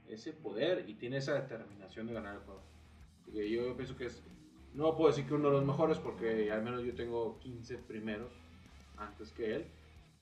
ese 0.07 0.33
poder 0.33 0.89
y 0.89 0.95
tiene 0.95 1.17
esa 1.17 1.33
determinación 1.33 2.07
de 2.07 2.13
ganar 2.13 2.35
el 2.35 2.41
juego. 2.41 2.61
Porque 3.23 3.49
yo 3.49 3.75
pienso 3.75 3.95
que 3.95 4.05
es, 4.05 4.23
no 4.73 4.95
puedo 4.95 5.09
decir 5.09 5.27
que 5.27 5.33
uno 5.33 5.49
de 5.49 5.55
los 5.55 5.65
mejores 5.65 5.97
porque 5.99 6.51
al 6.51 6.63
menos 6.63 6.83
yo 6.83 6.93
tengo 6.95 7.37
15 7.39 7.77
primeros 7.79 8.31
antes 8.97 9.31
que 9.31 9.55
él, 9.55 9.65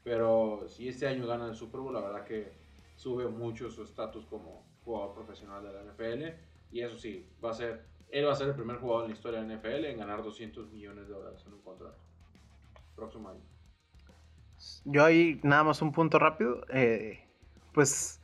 pero 0.04 0.66
si 0.68 0.88
este 0.88 1.08
año 1.08 1.28
gana 1.28 1.48
el 1.48 1.56
Super 1.56 1.82
Bowl, 1.82 1.94
la 1.94 2.02
verdad 2.02 2.26
que 2.26 2.52
sube 2.96 3.28
mucho 3.28 3.70
su 3.70 3.84
estatus 3.84 4.26
como 4.26 4.66
jugador 4.84 5.14
profesional 5.14 5.64
de 5.64 5.74
la 5.74 5.84
NFL 5.84 6.38
y 6.72 6.82
eso 6.82 6.98
sí, 6.98 7.26
va 7.44 7.52
a 7.52 7.54
ser, 7.54 7.86
él 8.10 8.26
va 8.26 8.34
a 8.34 8.36
ser 8.36 8.50
el 8.50 8.56
primer 8.56 8.78
jugador 8.78 9.04
en 9.04 9.12
la 9.12 9.16
historia 9.16 9.42
de 9.42 9.48
la 9.48 9.56
NFL 9.56 9.86
en 9.86 9.98
ganar 9.98 10.24
200 10.24 10.72
millones 10.72 11.08
de 11.08 11.14
dólares 11.14 11.44
en 11.46 11.54
un 11.54 11.62
contrato. 11.62 12.11
Próximo 13.02 13.30
año. 13.30 13.40
Yo 14.86 15.04
ahí 15.04 15.40
nada 15.42 15.64
más 15.64 15.82
un 15.82 15.92
punto 15.92 16.20
rápido. 16.20 16.64
eh, 16.70 17.28
pues 17.74 18.22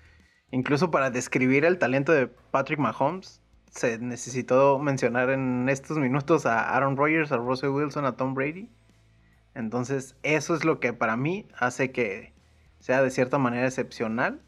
incluso 0.52 0.92
para 0.92 1.10
describir 1.10 1.66
el 1.66 1.80
talento 1.80 2.12
de 2.12 2.28
Patrick 2.28 2.78
Mahomes, 2.80 3.42
se 3.72 3.98
necesitó 3.98 4.78
mencionar 4.78 5.32
en 5.32 5.68
estos 5.68 5.98
minutos 5.98 6.46
a 6.46 6.76
Aaron 6.76 6.96
Rodgers, 6.96 7.32
a 7.32 7.38
Russell 7.38 7.70
Wilson, 7.70 8.06
a 8.06 8.16
Tom 8.18 8.36
Brady. 8.36 8.70
Entonces, 9.56 10.16
eso 10.22 10.54
es 10.54 10.64
lo 10.64 10.80
que 10.80 10.94
para 10.94 11.18
mí 11.18 11.48
hace 11.58 11.92
que 11.92 12.34
sea 12.80 13.02
de 13.02 13.10
cierta 13.10 13.40
manera 13.40 13.66
excepcional. 13.66 14.40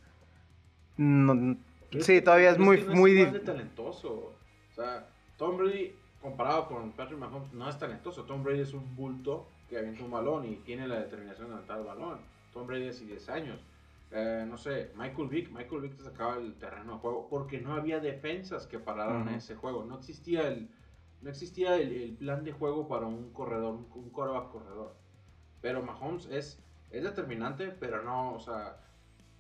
No- 0.98 1.58
sí, 2.02 2.22
todavía 2.22 2.52
es 2.52 2.60
muy, 2.60 2.78
que 2.82 2.86
no 2.86 2.94
muy 2.94 3.12
igual 3.14 3.30
dif- 3.30 3.34
de 3.34 3.40
talentoso. 3.40 4.10
O 4.14 4.76
sea, 4.76 5.08
Tom 5.38 5.58
Brady 5.58 5.96
comparado 6.22 6.68
con 6.68 6.92
Patrick 6.92 7.18
Mahomes 7.20 7.52
no 7.54 7.68
es 7.68 7.80
talentoso. 7.80 8.26
Tom 8.26 8.44
Brady 8.44 8.62
es 8.62 8.74
un 8.74 8.96
bulto 8.96 9.48
que 9.70 9.78
avienta 9.78 10.04
un 10.04 10.12
balón 10.12 10.46
y 10.46 10.56
tiene 10.58 10.88
la 10.88 11.00
determinación 11.00 11.48
de 11.50 11.54
aventar 11.56 11.80
el 11.80 11.86
balón. 11.86 12.20
Tom 12.54 12.66
Brady 12.68 12.88
hace 12.90 13.06
10 13.06 13.30
años. 13.30 13.60
Eh, 14.12 14.44
no 14.48 14.58
sé, 14.58 14.92
Michael 14.96 15.28
Vick, 15.30 15.52
Michael 15.52 15.82
Vick 15.82 15.96
te 15.98 16.04
sacaba 16.04 16.38
el 16.38 16.56
terreno 16.56 16.94
de 16.94 17.00
juego 17.00 17.28
porque 17.30 17.62
no 17.62 17.74
había 17.74 18.00
defensas 18.00 18.66
que 18.66 18.80
pararan 18.80 19.28
Ujú. 19.28 19.36
ese 19.38 19.56
juego. 19.56 19.86
No 19.86 19.98
existía 19.98 20.48
el, 20.48 20.68
no 21.22 21.30
existía 21.30 21.76
el, 21.76 21.92
el 21.92 22.14
plan 22.16 22.44
de 22.44 22.52
juego 22.52 22.88
para 22.88 23.06
un 23.06 23.32
corredor, 23.32 23.76
un, 23.76 23.88
un 23.94 24.10
quarterback 24.10 24.50
corredor. 24.52 24.96
Pero 25.62 25.84
Mahomes 25.84 26.26
es, 26.32 26.60
es 26.90 27.04
determinante, 27.04 27.68
pero 27.80 28.02
no, 28.02 28.34
o 28.34 28.40
sea, 28.40 28.78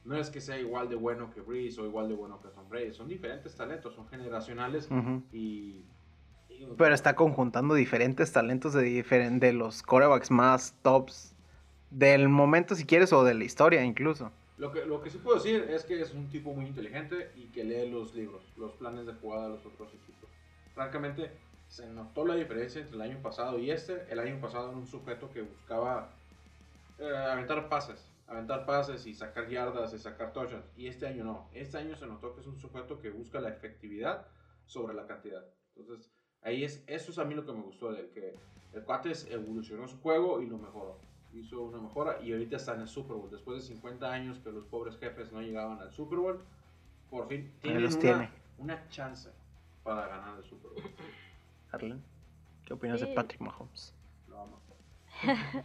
no 0.05 0.15
es 0.17 0.29
que 0.29 0.39
sea 0.39 0.59
igual 0.59 0.87
de 0.87 0.95
bueno 0.95 1.31
que 1.31 1.41
Breeze 1.41 1.81
o 1.81 1.85
igual 1.85 2.07
de 2.07 2.13
bueno 2.13 2.39
que 2.39 2.49
Tom 2.49 2.69
Brady. 2.69 2.93
Son 2.93 3.07
diferentes 3.07 3.55
talentos, 3.55 3.95
son 3.95 4.07
generacionales 4.07 4.85
Ujú. 4.91 5.23
y, 5.31 5.37
y- 5.39 5.85
Pero 6.77 6.93
está 6.93 7.15
conjuntando 7.15 7.73
diferentes 7.73 8.31
talentos 8.31 8.73
de, 8.73 9.03
de 9.03 9.53
los 9.53 9.81
corebacks 9.81 10.31
más 10.31 10.75
tops 10.81 11.33
del 11.89 12.29
momento, 12.29 12.75
si 12.75 12.85
quieres, 12.85 13.13
o 13.13 13.23
de 13.23 13.33
la 13.33 13.43
historia 13.43 13.83
incluso. 13.83 14.31
Lo 14.57 14.71
que, 14.71 14.85
lo 14.85 15.01
que 15.01 15.09
sí 15.09 15.17
puedo 15.19 15.37
decir 15.37 15.67
es 15.69 15.85
que 15.85 16.01
es 16.01 16.13
un 16.13 16.29
tipo 16.29 16.53
muy 16.53 16.65
inteligente 16.65 17.31
y 17.35 17.45
que 17.45 17.63
lee 17.63 17.89
los 17.89 18.13
libros, 18.13 18.43
los 18.57 18.73
planes 18.73 19.05
de 19.05 19.13
jugada 19.13 19.43
de 19.43 19.49
los 19.51 19.65
otros 19.65 19.87
equipos. 19.93 20.29
Francamente, 20.75 21.31
se 21.69 21.87
notó 21.87 22.25
la 22.25 22.35
diferencia 22.35 22.81
entre 22.81 22.95
el 22.95 23.01
año 23.03 23.21
pasado 23.21 23.59
y 23.59 23.71
este. 23.71 24.05
El 24.09 24.19
año 24.19 24.41
pasado 24.41 24.69
era 24.69 24.77
un 24.77 24.87
sujeto 24.87 25.31
que 25.31 25.43
buscaba 25.43 26.09
eh, 26.97 27.15
aventar 27.31 27.69
pases, 27.69 28.05
aventar 28.27 28.65
pases 28.65 29.05
y 29.05 29.13
sacar 29.13 29.47
yardas 29.47 29.93
y 29.93 29.99
sacar 29.99 30.33
touchdowns. 30.33 30.65
Y 30.75 30.87
este 30.87 31.07
año 31.07 31.23
no. 31.23 31.47
Este 31.53 31.77
año 31.77 31.95
se 31.95 32.07
notó 32.07 32.33
que 32.33 32.41
es 32.41 32.47
un 32.47 32.57
sujeto 32.57 32.99
que 32.99 33.11
busca 33.11 33.39
la 33.39 33.49
efectividad 33.49 34.27
sobre 34.65 34.95
la 34.95 35.05
cantidad. 35.05 35.45
Entonces, 35.75 36.11
ahí 36.43 36.63
es, 36.63 36.83
eso 36.87 37.11
es 37.11 37.17
a 37.19 37.25
mí 37.25 37.33
lo 37.35 37.45
que 37.45 37.51
me 37.53 37.61
gustó 37.61 37.91
de 37.91 38.01
él, 38.01 38.09
que 38.13 38.35
el 38.73 38.83
Cuates 38.83 39.27
evolucionó 39.29 39.87
su 39.87 39.99
juego 39.99 40.41
y 40.41 40.47
lo 40.47 40.57
mejoró. 40.57 40.97
Hizo 41.33 41.61
una 41.61 41.77
mejora 41.79 42.19
y 42.23 42.31
ahorita 42.31 42.55
está 42.57 42.73
en 42.73 42.81
el 42.81 42.87
Super 42.87 43.15
Bowl. 43.15 43.29
Después 43.29 43.61
de 43.61 43.67
50 43.75 44.11
años 44.11 44.39
que 44.39 44.51
los 44.51 44.65
pobres 44.65 44.97
jefes 44.97 45.31
no 45.31 45.41
llegaban 45.41 45.79
al 45.79 45.91
Super 45.91 46.17
Bowl, 46.19 46.43
por 47.09 47.27
fin 47.27 47.51
tienen 47.61 47.85
una, 47.85 47.99
tiene. 47.99 48.29
una 48.57 48.87
chance 48.89 49.29
para 49.83 50.07
ganar 50.07 50.37
el 50.37 50.43
Super 50.43 50.71
Bowl. 50.71 50.83
Arlen, 51.71 52.03
¿qué 52.65 52.73
opinas 52.73 52.99
Sí. 52.99 53.05
de 53.07 53.13
Patrick 53.13 53.41
Mahomes? 53.41 53.93
Lo 54.27 54.39
amo. 54.41 54.59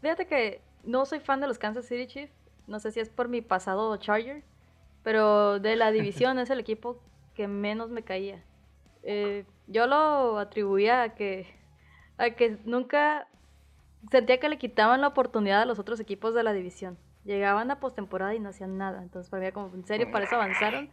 Fíjate 0.00 0.26
que 0.26 0.60
no 0.84 1.06
soy 1.06 1.20
fan 1.20 1.40
de 1.40 1.46
los 1.48 1.58
Kansas 1.58 1.86
City 1.86 2.06
Chiefs. 2.06 2.32
No 2.66 2.78
sé 2.78 2.92
si 2.92 3.00
es 3.00 3.08
por 3.08 3.28
mi 3.28 3.40
pasado 3.40 3.96
Charger. 3.96 4.42
Pero 5.02 5.58
de 5.60 5.76
la 5.76 5.90
división 5.92 6.38
es 6.38 6.50
el 6.50 6.60
equipo 6.60 6.98
que 7.34 7.46
menos 7.48 7.90
me 7.90 8.02
caía. 8.02 8.42
Eh, 9.04 9.44
yo 9.66 9.86
lo 9.86 10.38
atribuía 10.38 11.02
a 11.02 11.14
que, 11.14 11.46
a 12.18 12.30
que 12.30 12.58
nunca 12.64 13.26
sentía 14.10 14.38
que 14.40 14.48
le 14.48 14.58
quitaban 14.58 15.00
la 15.00 15.08
oportunidad 15.08 15.62
a 15.62 15.66
los 15.66 15.78
otros 15.78 16.00
equipos 16.00 16.34
de 16.34 16.42
la 16.42 16.52
división. 16.52 16.98
Llegaban 17.24 17.70
a 17.70 17.80
postemporada 17.80 18.34
y 18.34 18.40
no 18.40 18.50
hacían 18.50 18.76
nada. 18.76 19.02
Entonces, 19.02 19.30
para 19.30 19.44
mí, 19.44 19.52
como, 19.52 19.74
¿en 19.74 19.84
serio? 19.86 20.10
¿Para 20.10 20.24
eso 20.26 20.34
avanzaron? 20.36 20.90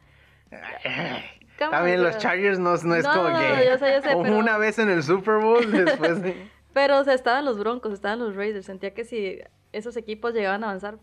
También 1.58 2.02
los 2.04 2.18
Chargers 2.18 2.60
no, 2.60 2.76
no 2.78 2.96
es 2.96 3.04
No, 3.04 3.14
como 3.14 3.30
no, 3.30 3.40
que 3.40 3.66
yo 3.66 3.78
sé, 3.78 3.94
yo 3.94 4.02
sé, 4.02 4.10
pero- 4.24 4.38
una 4.38 4.58
vez 4.58 4.80
en 4.80 4.90
el 4.90 5.04
Super 5.04 5.38
Bowl 5.38 5.72
después 5.72 6.22
de... 6.22 6.50
Pero, 6.74 7.00
o 7.00 7.04
sea, 7.04 7.14
estaban 7.14 7.44
los 7.46 7.60
Broncos, 7.60 7.94
estaban 7.94 8.20
los 8.20 8.36
Raiders. 8.36 8.66
Sentía 8.66 8.94
que 8.94 9.04
si 9.04 9.40
esos 9.74 9.98
equipos 9.98 10.34
llegaban 10.34 10.64
a 10.64 10.68
avanzar 10.68 11.00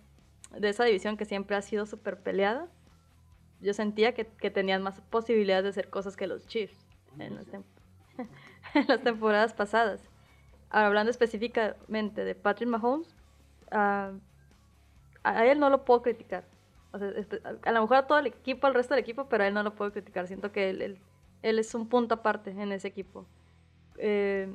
de 0.56 0.68
esa 0.70 0.84
división 0.84 1.16
que 1.18 1.26
siempre 1.26 1.56
ha 1.56 1.62
sido 1.62 1.84
súper 1.84 2.18
peleada, 2.22 2.66
yo 3.60 3.74
sentía 3.74 4.14
que, 4.14 4.26
que 4.26 4.50
tenían 4.50 4.82
más 4.82 5.00
posibilidades 5.02 5.64
de 5.64 5.70
hacer 5.70 5.90
cosas 5.90 6.16
que 6.16 6.26
los 6.26 6.46
Chiefs 6.46 6.87
en 7.20 7.36
las, 7.36 7.46
tem- 7.48 7.64
en 8.74 8.86
las 8.88 9.02
temporadas 9.02 9.54
pasadas. 9.54 10.00
Ahora, 10.70 10.88
hablando 10.88 11.10
específicamente 11.10 12.24
de 12.24 12.34
Patrick 12.34 12.68
Mahomes, 12.68 13.14
ah, 13.70 14.12
a 15.22 15.46
él 15.46 15.58
no 15.60 15.70
lo 15.70 15.84
puedo 15.84 16.02
criticar. 16.02 16.44
O 16.92 16.98
sea, 16.98 17.12
a 17.64 17.72
lo 17.72 17.82
mejor 17.82 17.96
a 17.98 18.06
todo 18.06 18.18
el 18.18 18.26
equipo, 18.26 18.66
al 18.66 18.74
resto 18.74 18.94
del 18.94 19.02
equipo, 19.02 19.26
pero 19.28 19.44
a 19.44 19.48
él 19.48 19.54
no 19.54 19.62
lo 19.62 19.74
puedo 19.74 19.92
criticar. 19.92 20.26
Siento 20.26 20.52
que 20.52 20.70
él, 20.70 20.82
él- 20.82 20.98
él 21.42 21.58
es 21.58 21.74
un 21.74 21.88
punto 21.88 22.14
aparte 22.14 22.50
en 22.50 22.72
ese 22.72 22.88
equipo. 22.88 23.26
Eh, 23.98 24.48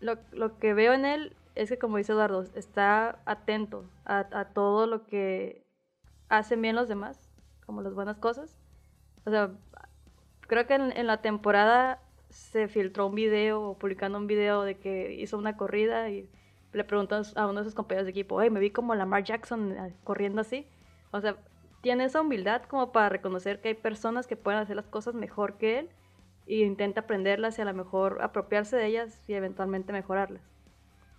lo, 0.00 0.18
lo 0.32 0.58
que 0.58 0.74
veo 0.74 0.92
en 0.92 1.04
él 1.04 1.36
es 1.54 1.68
que, 1.68 1.78
como 1.78 1.98
dice 1.98 2.12
Eduardo, 2.12 2.42
está 2.54 3.18
atento 3.26 3.84
a, 4.04 4.26
a 4.32 4.46
todo 4.46 4.86
lo 4.86 5.06
que 5.06 5.64
hacen 6.28 6.62
bien 6.62 6.76
los 6.76 6.88
demás, 6.88 7.30
como 7.66 7.82
las 7.82 7.94
buenas 7.94 8.18
cosas. 8.18 8.56
O 9.26 9.30
sea, 9.30 9.50
creo 10.42 10.66
que 10.66 10.74
en, 10.74 10.96
en 10.96 11.06
la 11.06 11.22
temporada 11.22 12.00
se 12.34 12.66
filtró 12.66 13.06
un 13.06 13.14
video, 13.14 13.76
publicando 13.78 14.18
un 14.18 14.26
video 14.26 14.62
de 14.64 14.76
que 14.76 15.14
hizo 15.14 15.38
una 15.38 15.56
corrida 15.56 16.10
y 16.10 16.28
le 16.72 16.82
preguntó 16.82 17.22
a 17.36 17.46
uno 17.46 17.60
de 17.60 17.64
sus 17.64 17.74
compañeros 17.76 18.06
de 18.06 18.10
equipo, 18.10 18.42
hey, 18.42 18.50
me 18.50 18.58
vi 18.58 18.70
como 18.70 18.94
Lamar 18.96 19.22
Jackson 19.22 19.70
eh, 19.72 19.94
corriendo 20.02 20.40
así. 20.40 20.66
O 21.12 21.20
sea, 21.20 21.36
tiene 21.80 22.04
esa 22.04 22.20
humildad 22.20 22.62
como 22.62 22.90
para 22.90 23.08
reconocer 23.08 23.60
que 23.60 23.68
hay 23.68 23.74
personas 23.74 24.26
que 24.26 24.34
pueden 24.36 24.58
hacer 24.58 24.74
las 24.74 24.86
cosas 24.86 25.14
mejor 25.14 25.58
que 25.58 25.78
él 25.78 25.90
y 26.44 26.64
intenta 26.64 27.02
aprenderlas 27.02 27.56
y 27.58 27.62
a 27.62 27.66
lo 27.66 27.72
mejor 27.72 28.20
apropiarse 28.20 28.76
de 28.76 28.86
ellas 28.86 29.22
y 29.28 29.34
eventualmente 29.34 29.92
mejorarlas. 29.92 30.42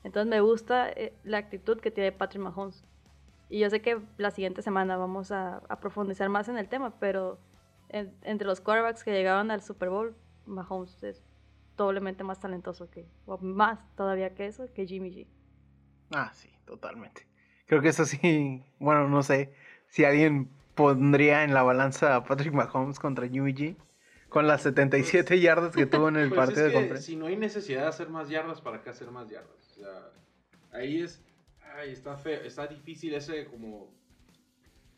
Entonces 0.04 0.30
me 0.30 0.42
gusta 0.42 0.90
eh, 0.90 1.14
la 1.24 1.38
actitud 1.38 1.80
que 1.80 1.92
tiene 1.92 2.12
Patrick 2.12 2.44
Mahomes. 2.44 2.84
Y 3.50 3.60
yo 3.60 3.70
sé 3.70 3.82
que 3.82 4.02
la 4.18 4.32
siguiente 4.32 4.62
semana 4.62 4.98
vamos 4.98 5.32
a, 5.32 5.62
profundizar 5.80 6.28
más 6.28 6.50
en 6.50 6.58
el 6.58 6.68
tema, 6.68 7.00
pero 7.00 7.40
en- 7.88 8.14
entre 8.24 8.48
los 8.48 8.60
quarterbacks 8.60 9.04
que 9.06 9.12
llegaron 9.14 9.50
al 9.50 9.62
Super 9.62 9.90
Bowl, 9.90 10.14
Mahomes 10.46 11.02
es 11.04 11.24
doblemente 11.78 12.24
más 12.24 12.40
talentoso 12.40 12.90
que, 12.90 13.08
o 13.26 13.38
más 13.38 13.80
todavía 13.96 14.34
que 14.34 14.46
eso, 14.48 14.72
que 14.74 14.86
Jimmy 14.88 15.12
G. 15.12 15.28
Ah, 16.12 16.32
sí, 16.34 16.50
totalmente. 16.66 17.28
Creo 17.68 17.82
que 17.82 17.90
eso 17.90 18.06
sí, 18.06 18.64
bueno, 18.80 19.08
no 19.10 19.24
sé 19.24 19.54
si 19.88 20.06
alguien 20.06 20.50
pondría 20.76 21.44
en 21.44 21.54
la 21.54 21.64
balanza 21.64 22.16
a 22.16 22.24
Patrick 22.24 22.54
Mahomes 22.54 23.00
contra 23.00 23.28
Jimmy 23.28 23.54
G 23.54 23.76
con 24.30 24.48
las 24.48 24.64
77 24.64 25.40
yardas 25.40 25.74
que 25.76 25.86
tuvo 25.86 26.10
en 26.10 26.18
el 26.18 26.30
Pues 26.30 26.38
partido 26.38 26.68
es 26.68 26.74
de 26.74 26.80
conferencia. 26.80 27.06
si 27.06 27.16
no 27.16 27.28
hay 27.28 27.38
necesidad 27.38 27.82
de 27.84 27.88
hacer 27.88 28.10
más 28.10 28.30
yardas, 28.30 28.62
¿para 28.62 28.82
qué 28.82 28.90
hacer 28.90 29.10
más 29.12 29.30
yardas? 29.30 29.70
O 29.72 29.74
sea, 29.76 30.12
ahí 30.74 31.02
es. 31.02 31.24
Ay, 31.78 31.92
está 31.92 32.18
feo, 32.18 32.42
está 32.42 32.68
difícil 32.68 33.14
ese 33.14 33.46
como. 33.46 33.94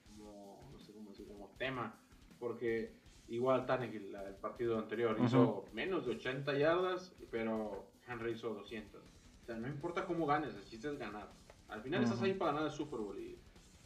como 0.09 0.69
no 0.71 0.79
sé 0.79 0.93
cómo 0.93 1.09
decir, 1.09 1.27
como 1.27 1.49
tema. 1.57 1.99
Porque 2.39 2.93
igual 3.29 3.65
Tannehill, 3.65 4.15
el 4.15 4.35
partido 4.35 4.77
anterior, 4.77 5.17
hizo 5.23 5.65
menos 5.73 6.05
de 6.05 6.13
80 6.13 6.57
yardas, 6.57 7.13
pero 7.31 7.87
Henry 8.07 8.31
hizo 8.31 8.53
200. 8.53 9.01
O 9.01 9.45
sea, 9.45 9.55
no 9.55 9.67
importa 9.67 10.05
cómo 10.05 10.25
ganes, 10.25 10.55
el 10.55 10.63
chiste 10.65 10.89
es 10.89 10.97
ganar. 10.97 11.29
Al 11.69 11.81
final 11.81 12.03
estás 12.03 12.21
ahí 12.21 12.33
para 12.33 12.51
ganar 12.51 12.67
el 12.67 12.71
Super 12.73 12.99
Bowl 12.99 13.19
y 13.19 13.37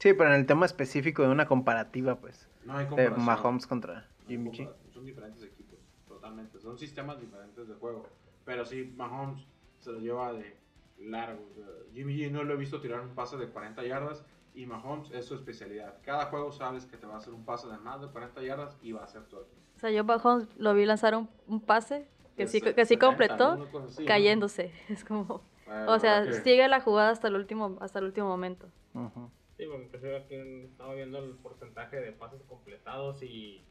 Sí, 0.01 0.13
pero 0.13 0.33
en 0.33 0.39
el 0.39 0.47
tema 0.47 0.65
específico 0.65 1.21
de 1.21 1.29
una 1.29 1.45
comparativa, 1.45 2.19
pues, 2.19 2.49
no 2.65 2.73
hay 2.73 2.85
de 2.85 2.89
comparación. 2.89 3.23
Mahomes 3.23 3.67
contra 3.67 4.07
Jimmy 4.27 4.49
G. 4.49 4.67
Son 4.91 5.05
diferentes 5.05 5.43
equipos, 5.43 5.77
totalmente. 6.07 6.59
Son 6.59 6.75
sistemas 6.75 7.21
diferentes 7.21 7.67
de 7.67 7.75
juego. 7.75 8.07
Pero 8.43 8.65
sí, 8.65 8.91
Mahomes 8.97 9.45
se 9.79 9.91
lo 9.91 9.99
lleva 9.99 10.33
de 10.33 10.57
largo. 10.97 11.47
Jimmy 11.93 12.17
G 12.17 12.31
no 12.31 12.43
lo 12.43 12.55
he 12.55 12.57
visto 12.57 12.81
tirar 12.81 13.01
un 13.01 13.13
pase 13.13 13.37
de 13.37 13.49
40 13.49 13.83
yardas 13.83 14.25
y 14.53 14.65
Mahomes 14.65 15.11
es 15.11 15.25
su 15.25 15.35
especialidad. 15.35 15.97
Cada 16.03 16.25
juego 16.27 16.51
sabes 16.51 16.85
que 16.85 16.97
te 16.97 17.05
va 17.07 17.15
a 17.15 17.17
hacer 17.17 17.33
un 17.33 17.45
pase 17.45 17.67
de 17.67 17.77
más 17.77 18.01
de 18.01 18.07
40 18.07 18.41
yardas 18.43 18.77
y 18.81 18.91
va 18.91 19.01
a 19.01 19.05
hacer 19.05 19.23
todo. 19.25 19.47
O 19.75 19.79
sea, 19.79 19.89
yo 19.91 20.03
Mahomes 20.03 20.47
lo 20.57 20.73
vi 20.73 20.85
lanzar 20.85 21.15
un, 21.15 21.29
un 21.47 21.61
pase 21.61 22.07
que 22.35 22.47
sí, 22.47 22.61
que 22.61 22.85
sí 22.85 22.95
70, 22.95 23.05
completó, 23.05 23.51
así, 23.85 24.01
¿no? 24.01 24.05
cayéndose. 24.07 24.71
Es 24.89 25.03
como... 25.05 25.43
Bueno, 25.65 25.91
O 25.93 25.99
sea, 25.99 26.23
que- 26.25 26.33
sigue 26.33 26.67
la 26.67 26.81
jugada 26.81 27.11
hasta 27.11 27.27
el 27.29 27.35
último, 27.35 27.77
hasta 27.81 27.99
el 27.99 28.05
último 28.05 28.27
momento. 28.27 28.67
Ujú. 28.93 29.29
Sí, 29.57 29.65
porque 29.67 29.85
inclusive 29.85 30.17
aquí 30.17 30.35
estaba 30.65 30.93
viendo 30.95 31.19
el 31.19 31.35
porcentaje 31.35 31.97
de 32.01 32.11
pases 32.11 32.41
completados 32.43 33.21
y 33.23 33.63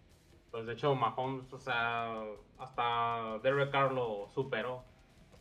pues 0.50 0.66
de 0.66 0.72
hecho 0.72 0.94
Mahomes, 0.94 1.52
o 1.52 1.58
sea, 1.58 2.22
hasta 2.58 3.38
Derek 3.42 3.70
Carr 3.70 3.92
lo 3.92 4.28
superó. 4.28 4.84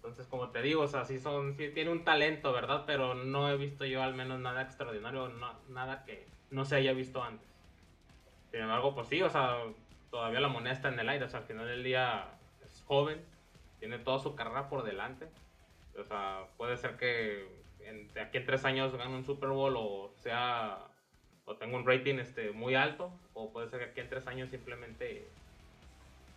Entonces, 0.02 0.28
como 0.28 0.52
te 0.52 0.62
digo, 0.62 0.84
o 0.84 0.88
sea, 0.88 1.06
sí 1.06 1.20
son, 1.20 1.56
sí 1.58 1.72
tiene 1.74 1.92
un 1.92 2.06
talento, 2.06 2.54
¿verdad? 2.54 2.86
Pero 2.88 3.16
no 3.16 3.50
he 3.50 3.58
visto 3.58 3.86
yo 3.86 4.02
al 4.02 4.16
menos 4.16 4.40
nada 4.40 4.62
extraordinario, 4.62 5.30
no- 5.30 5.64
nada 5.68 6.06
que 6.06 6.38
no 6.50 6.66
se 6.66 6.78
haya 6.78 6.94
visto 6.94 7.22
antes. 7.24 7.50
Sin 8.52 8.62
embargo, 8.62 8.96
pues 8.96 9.08
sí, 9.08 9.22
o 9.22 9.30
sea, 9.30 9.64
todavía 10.10 10.40
la 10.40 10.48
moneda 10.50 10.74
está 10.74 10.90
en 10.90 11.00
el 11.00 11.10
aire, 11.10 11.26
o 11.26 11.30
sea, 11.30 11.42
al 11.42 11.46
final 11.46 11.68
del 11.68 11.84
día 11.84 12.42
es 12.62 12.82
joven, 12.84 13.26
tiene 13.80 14.00
toda 14.00 14.20
su 14.20 14.36
carrera 14.36 14.70
por 14.70 14.84
delante. 14.84 15.32
O 15.98 16.04
sea, 16.04 16.54
puede 16.58 16.78
ser 16.78 16.98
que 16.98 17.48
en- 17.80 18.14
de 18.14 18.22
aquí 18.22 18.38
en 18.40 18.46
tres 18.46 18.66
años 18.66 18.96
gane 18.96 19.16
un 19.16 19.26
Super 19.26 19.50
Bowl 19.50 19.76
o 19.78 20.14
sea, 20.18 20.92
o 21.46 21.58
tenga 21.58 21.78
un 21.78 21.86
rating 21.88 22.16
este, 22.20 22.52
muy 22.52 22.76
alto, 22.76 23.30
o 23.34 23.52
puede 23.54 23.70
ser 23.70 23.80
que 23.80 23.86
aquí 23.92 24.00
en 24.02 24.10
tres 24.10 24.28
años 24.28 24.50
simplemente 24.50 25.40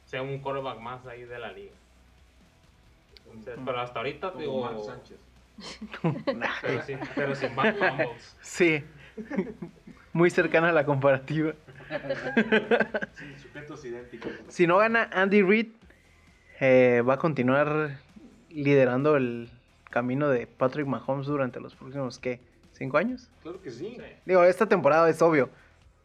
sea 0.05 0.23
un 0.23 0.41
quarterback 0.41 0.79
más 0.79 1.07
ahí 1.07 1.25
de 1.25 1.39
la 1.41 1.51
liga. 1.53 1.82
Entonces, 3.33 3.59
pero 3.65 3.81
hasta 3.81 3.99
ahorita, 4.01 4.29
como 4.31 4.41
digo, 4.41 4.61
Mark 4.63 4.81
Sánchez. 4.85 5.19
Pero, 6.63 6.83
sin, 6.83 6.99
pero 7.15 7.35
sin 7.35 7.51
fumbles. 7.51 8.37
Sí, 8.41 8.83
muy 10.13 10.31
cercana 10.31 10.71
a 10.71 10.73
la 10.73 10.85
comparativa. 10.85 11.53
Sí, 13.15 13.35
sujetos 13.43 13.85
idénticos. 13.85 14.33
Si 14.49 14.67
no 14.67 14.79
gana 14.79 15.11
Andy 15.13 15.43
Reid, 15.43 15.67
eh, 16.61 17.03
va 17.07 17.15
a 17.15 17.19
continuar 17.19 17.99
liderando 18.49 19.17
el 19.17 19.51
camino 19.91 20.29
de 20.31 20.47
Patrick 20.47 20.87
Mahomes 20.87 21.27
durante 21.27 21.61
los 21.61 21.75
próximos, 21.77 22.19
¿qué? 22.19 22.41
¿Cinco 22.73 22.97
años? 22.97 23.31
Claro 23.43 23.61
que 23.61 23.71
sí. 23.71 23.97
Sí. 23.99 24.03
Digo, 24.25 24.43
esta 24.45 24.67
temporada 24.67 25.09
es 25.11 25.21
obvio. 25.21 25.51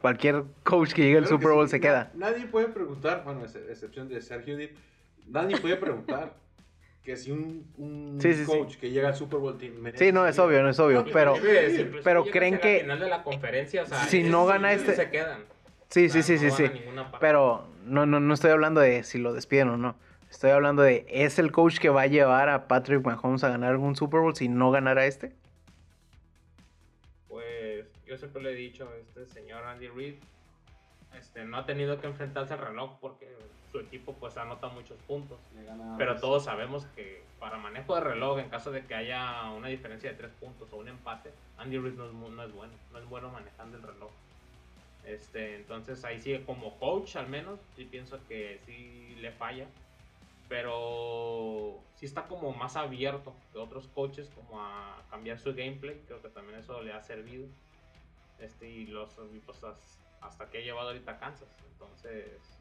Cualquier 0.02 0.44
coach 0.64 0.92
que 0.94 1.04
llegue 1.04 1.18
al 1.20 1.24
Claro 1.24 1.38
Super 1.38 1.52
Bowl 1.54 1.68
sí. 1.68 1.72
se 1.72 1.78
Na- 1.78 1.82
queda. 1.82 2.12
Nadie 2.16 2.46
puede 2.48 2.68
preguntar, 2.68 3.24
bueno, 3.24 3.42
ex- 3.44 3.56
excepción 3.56 4.10
de 4.10 4.22
Sergio 4.22 4.58
Dip, 4.58 4.76
nadie 5.28 5.58
puede 5.58 5.78
preguntar 5.78 6.34
que 7.08 7.16
si 7.16 7.32
un, 7.32 7.66
un 7.78 8.20
Sí, 8.22 8.34
sí, 8.34 8.42
sí. 8.44 8.46
coach 8.52 8.76
que 8.76 8.92
llega 8.92 9.08
al 9.08 9.16
Super 9.16 9.40
Bowl 9.40 9.58
merece 9.80 10.08
Sí, 10.08 10.12
no, 10.12 10.28
es 10.28 10.38
obvio, 10.40 10.62
no 10.62 10.68
es 10.72 10.78
obvio, 10.78 11.06
No, 11.06 11.12
pero... 11.14 11.36
pero 12.04 12.26
creen 12.26 12.60
que- 12.60 12.82
final 12.82 13.00
de 13.00 13.08
la 13.08 13.24
conferencia, 13.24 13.84
o 13.84 13.86
sea, 13.86 14.04
si 14.04 14.20
es- 14.20 14.28
no 14.30 14.46
gana 14.46 14.74
este- 14.74 14.94
se 14.94 15.10
quedan. 15.10 15.46
Sí, 15.88 16.08
O 16.08 16.10
sea, 16.10 16.22
sí, 16.22 16.38
sí, 16.38 16.46
no 16.48 16.52
sí, 16.54 16.68
sí. 16.68 16.74
ninguna 16.74 17.04
parte. 17.10 17.26
Pero 17.26 17.66
no, 17.86 18.06
no, 18.06 18.20
no 18.20 18.34
estoy 18.34 18.52
hablando 18.52 18.82
de 18.82 19.04
si 19.06 19.20
lo 19.20 19.32
despiden 19.32 19.70
o 19.70 19.78
no. 19.78 19.96
Estoy 20.30 20.52
hablando 20.52 20.82
de, 20.82 21.06
¿es 21.08 21.40
el 21.40 21.54
coach 21.54 21.78
que 21.80 21.88
va 21.88 22.02
a 22.02 22.08
llevar 22.08 22.50
a 22.50 22.68
Patrick 22.68 23.06
Mahomes 23.06 23.46
a 23.46 23.50
ganar 23.52 23.72
algún 23.72 23.96
Super 23.96 24.20
Bowl 24.20 24.36
si 24.36 24.50
no 24.50 24.70
ganara 24.72 25.06
este? 25.06 25.32
Pues 27.30 27.86
yo 28.06 28.18
siempre 28.18 28.42
le 28.44 28.52
he 28.52 28.56
dicho, 28.56 28.90
este 29.00 29.26
señor 29.28 29.64
Andy 29.64 29.88
Reid 29.88 30.16
este, 31.18 31.46
no 31.46 31.56
ha 31.56 31.66
tenido 31.66 32.02
que 32.02 32.08
enfrentarse 32.08 32.54
al 32.54 32.60
reloj 32.60 33.00
porque 33.00 33.34
su 33.72 33.80
equipo 33.80 34.14
pues 34.14 34.38
anota 34.38 34.68
muchos 34.70 34.98
puntos. 35.00 35.40
Pero 35.98 36.20
todos 36.20 36.46
sabemos 36.46 36.86
que 36.96 37.24
para 37.40 37.58
manejo 37.58 37.96
de 37.96 38.02
reloj, 38.02 38.40
en 38.40 38.50
caso 38.50 38.72
de 38.72 38.86
que 38.86 38.96
haya 38.96 39.50
una 39.52 39.68
diferencia 39.68 40.10
de 40.12 40.18
tres 40.18 40.32
puntos 40.40 40.72
o 40.72 40.78
un 40.78 40.88
empate, 40.88 41.32
Andy 41.58 41.78
Reid 41.78 41.94
no 41.94 42.06
es, 42.08 42.14
no 42.14 42.44
es 42.44 42.52
bueno, 42.54 42.74
no 42.92 43.00
es 43.00 43.06
bueno 43.10 43.30
manejando 43.30 43.78
el 43.78 43.84
reloj. 43.84 44.12
Este, 45.06 45.56
entonces 45.56 46.04
ahí 46.04 46.20
sí 46.20 46.38
como 46.46 46.78
coach 46.80 47.16
al 47.16 47.28
menos, 47.30 47.60
sí 47.76 47.86
pienso 47.86 48.20
que 48.28 48.60
sí 48.66 49.16
le 49.22 49.32
falla. 49.32 49.66
Pero 50.50 51.80
sí 51.96 52.06
está 52.06 52.24
como 52.28 52.54
más 52.54 52.76
abierto 52.78 53.34
que 53.52 53.60
otros 53.60 53.88
coaches 53.88 54.30
como 54.34 54.62
a 54.62 54.96
cambiar 55.10 55.38
su 55.40 55.54
gameplay. 55.54 56.02
Creo 56.08 56.22
que 56.22 56.30
también 56.30 56.60
eso 56.60 56.82
le 56.82 56.94
ha 56.94 57.02
servido. 57.02 57.48
Este, 58.40 58.70
y 58.70 58.86
los 58.86 59.18
y 59.34 59.40
pues, 59.40 59.64
as- 59.64 60.00
hasta 60.22 60.50
que 60.50 60.60
ha 60.60 60.62
llevado 60.62 60.90
ahorita 60.90 61.20
Kansas. 61.20 61.50
Entonces, 61.74 62.57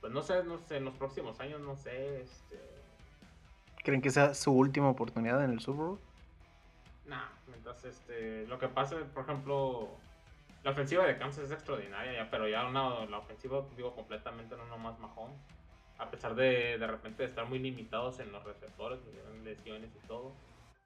pues 0.00 0.12
no 0.12 0.22
sé, 0.22 0.42
no 0.44 0.58
sé, 0.58 0.76
en 0.76 0.84
los 0.84 0.94
próximos 0.94 1.40
años, 1.40 1.60
no 1.60 1.76
sé, 1.76 2.22
este, 2.22 2.58
¿Creen 3.88 4.02
que 4.02 4.10
sea 4.10 4.34
su 4.34 4.52
última 4.52 4.90
oportunidad 4.90 5.42
en 5.42 5.50
el 5.50 5.60
Super 5.60 5.84
Bowl? 5.86 5.98
Nah, 7.06 7.28
mientras 7.46 7.84
este, 7.86 8.46
lo 8.46 8.58
que 8.58 8.68
pasa, 8.68 8.96
por 9.14 9.24
ejemplo, 9.24 9.88
la 10.62 10.72
ofensiva 10.72 11.06
de 11.06 11.16
Kansas 11.16 11.44
es 11.44 11.52
extraordinaria, 11.52 12.12
ya, 12.12 12.30
pero 12.30 12.46
ya 12.48 12.66
una, 12.66 13.06
la 13.06 13.18
ofensiva, 13.18 13.64
digo, 13.76 13.94
completamente 13.94 14.56
no 14.56 14.66
nomás 14.66 14.98
Mahomes. 14.98 15.40
A 15.96 16.10
pesar 16.10 16.34
de 16.34 16.76
de 16.78 16.86
repente 16.86 17.24
estar 17.24 17.46
muy 17.46 17.58
limitados 17.58 18.20
en 18.20 18.30
los 18.30 18.44
receptores, 18.44 19.00
tienen 19.04 19.44
lesiones 19.44 19.90
y 19.96 20.06
todo. 20.06 20.34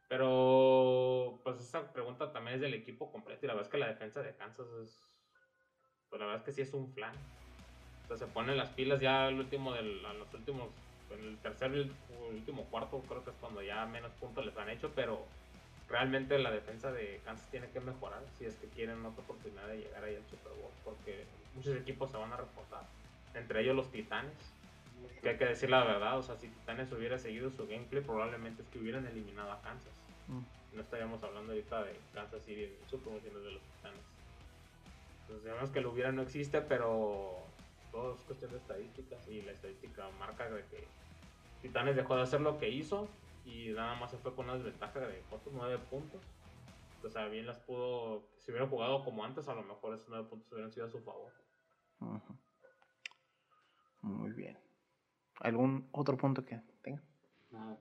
Pero, 0.09 1.41
pues 1.43 1.59
esa 1.59 1.93
pregunta 1.93 2.33
también 2.33 2.55
es 2.55 2.61
del 2.61 2.75
equipo 2.75 3.11
completo 3.11 3.45
y 3.45 3.49
la 3.49 3.55
verdad 3.55 3.67
es 3.67 3.73
que 3.73 3.79
la 3.79 3.89
defensa 3.89 4.23
de 4.23 4.37
Kansas 4.37 4.69
es, 4.83 5.01
pues 6.09 6.21
la 6.21 6.27
verdad 6.27 6.41
es 6.41 6.45
que 6.45 6.53
sí 6.53 6.63
es 6.63 6.73
un 6.73 6.93
flan. 6.93 7.15
Se 8.17 8.27
ponen 8.27 8.57
las 8.57 8.71
pilas 8.71 9.01
ya 9.01 9.27
al 9.27 9.39
último 9.39 9.73
del, 9.73 10.05
a 10.05 10.13
los 10.15 10.33
últimos, 10.35 10.69
en 11.11 11.29
el 11.29 11.37
tercer 11.39 11.75
y 11.75 11.81
el 11.81 11.91
último 12.35 12.65
cuarto 12.65 13.03
creo 13.09 13.25
que 13.25 13.31
es 13.31 13.37
cuando 13.41 13.63
ya 13.63 13.87
menos 13.87 14.11
puntos 14.13 14.45
les 14.45 14.57
han 14.57 14.69
hecho, 14.69 14.91
pero 14.95 15.25
realmente 15.89 16.39
la 16.39 16.51
defensa 16.51 16.91
de 16.91 17.21
Kansas 17.25 17.49
tiene 17.51 17.69
que 17.71 17.81
mejorar 17.81 18.23
si 18.39 18.47
es 18.47 18.55
que 18.57 18.67
quieren 18.69 19.05
otra 19.05 19.23
oportunidad 19.23 19.67
de 19.69 19.79
llegar 19.79 20.05
ahí 20.05 20.17
al 20.17 20.25
Super 20.25 20.53
Bowl, 20.53 20.71
porque 20.85 21.25
muchos 21.55 21.77
equipos 21.77 22.11
se 22.11 22.17
van 22.17 22.33
a 22.33 22.37
reportar, 22.37 22.83
entre 23.35 23.61
ellos 23.63 23.77
los 23.77 23.91
Titanes, 23.91 24.33
que 25.21 25.31
hay 25.31 25.37
que 25.37 25.45
decir 25.45 25.71
la 25.71 25.85
verdad, 25.85 26.19
o 26.19 26.23
sea, 26.23 26.37
si 26.37 26.49
Titanes 26.49 26.91
hubiera 26.93 27.19
seguido 27.19 27.51
su 27.51 27.67
gameplay, 27.67 28.03
probablemente 28.03 28.63
es 28.63 28.69
que 28.69 28.79
hubieran 28.79 29.07
eliminado 29.07 29.53
a 29.53 29.61
Kansas. 29.63 29.93
Mm. 30.29 30.77
No 30.77 30.81
estaríamos 30.81 31.23
hablando 31.23 31.53
ahorita 31.53 31.85
de 31.85 31.97
Kansas 32.15 32.43
City 32.43 32.65
en 32.65 32.71
el 32.71 32.89
Super 32.89 33.13
Bowl, 33.13 33.21
sino 33.23 33.39
de 33.41 33.53
los 33.53 33.63
Titanes. 33.63 34.01
Entonces, 35.23 35.45
sabemos 35.45 35.71
que 35.71 35.81
lo 35.81 35.91
hubiera 35.93 36.13
no 36.13 36.23
existe, 36.23 36.61
pero 36.63 37.43
todo 37.93 38.15
es 38.15 38.23
cuestión 38.23 38.51
de 38.51 38.57
estadísticas 38.57 39.29
y 39.29 39.43
la 39.43 39.53
estadística 39.53 40.09
marca 40.19 40.51
de 40.51 40.65
que 40.67 40.89
Titanes 41.61 41.95
dejó 41.95 42.17
de 42.17 42.23
hacer 42.23 42.41
lo 42.41 42.59
que 42.59 42.69
hizo 42.71 43.07
y 43.45 43.69
nada 43.69 43.95
más 43.95 44.11
se 44.11 44.19
fue 44.19 44.35
con 44.35 44.47
una 44.47 44.55
desventaja 44.55 44.99
de 45.01 45.23
¿cuántos? 45.29 45.53
9 45.53 45.79
puntos. 45.91 46.21
O 47.05 47.09
sea, 47.09 47.29
bien 47.29 47.47
las 47.47 47.59
pudo, 47.59 48.29
si 48.39 48.51
hubiera 48.51 48.67
jugado 48.67 49.05
como 49.05 49.25
antes, 49.25 49.49
a 49.49 49.55
lo 49.55 49.63
mejor 49.63 49.95
esos 49.95 50.09
9 50.09 50.29
puntos 50.29 50.51
hubieran 50.53 50.73
sido 50.73 50.87
a 50.87 50.91
su 50.91 51.01
favor. 51.01 51.33
Muy 54.03 54.33
bien. 54.33 54.59
¿Algún 55.41 55.89
otro 55.93 56.17
punto 56.17 56.45
que 56.45 56.61
tenga? 56.83 57.03
Nada, 57.51 57.79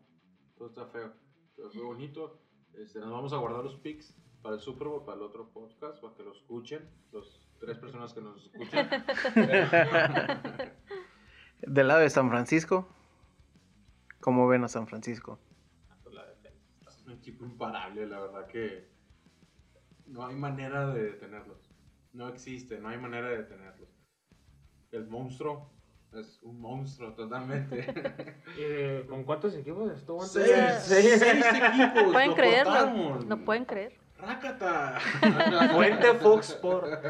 todo 0.57 0.67
está 0.67 0.85
feo. 0.87 1.13
Todo 1.55 1.71
fue 1.71 1.83
bonito. 1.83 2.39
Este, 2.73 2.99
nos 2.99 3.11
vamos 3.11 3.33
a 3.33 3.37
guardar 3.37 3.63
los 3.63 3.75
pics 3.75 4.15
para 4.41 4.55
el 4.55 4.61
Super 4.61 4.87
Bowl, 4.87 5.05
para 5.05 5.17
el 5.17 5.23
otro 5.23 5.51
podcast, 5.51 6.01
para 6.01 6.13
que 6.15 6.23
lo 6.23 6.31
escuchen. 6.31 6.89
Los 7.11 7.50
tres 7.61 7.77
personas 7.77 8.13
que 8.13 8.21
nos 8.21 8.43
escuchan. 8.43 8.89
Del 11.61 11.87
lado 11.87 11.99
de 12.01 12.09
San 12.09 12.29
Francisco, 12.29 12.89
¿cómo 14.19 14.47
ven 14.47 14.63
a 14.63 14.67
San 14.67 14.87
Francisco? 14.87 15.39
Es 16.87 17.03
un 17.05 17.13
equipo 17.13 17.45
imparable, 17.45 18.07
la 18.07 18.19
verdad 18.19 18.47
que 18.47 18.89
No 20.07 20.25
hay 20.25 20.35
manera 20.35 20.87
de 20.87 21.03
detenerlos. 21.03 21.69
No 22.13 22.27
existe, 22.27 22.79
no 22.79 22.89
hay 22.89 22.97
manera 22.97 23.29
de 23.29 23.37
detenerlos. 23.37 23.89
El 24.91 25.07
monstruo 25.07 25.71
es 26.13 26.41
un 26.41 26.59
monstruo 26.59 27.13
totalmente. 27.13 29.05
¿Con 29.07 29.23
cuántos 29.23 29.55
equipos 29.55 29.91
estuvo 29.91 30.21
antes? 30.21 30.43
seis, 30.43 30.81
seis, 30.81 31.19
seis 31.19 31.45
equipos. 31.45 32.11
¿Pueden 32.11 32.31
lo 32.31 32.35
creerlo? 32.35 32.73
cortaron. 32.73 33.29
¿No 33.29 33.45
pueden 33.45 33.65
creer? 33.65 34.00
¡Rácata! 34.21 34.99
Fuente 35.73 36.13
Fox 36.15 36.49
Sport. 36.51 36.87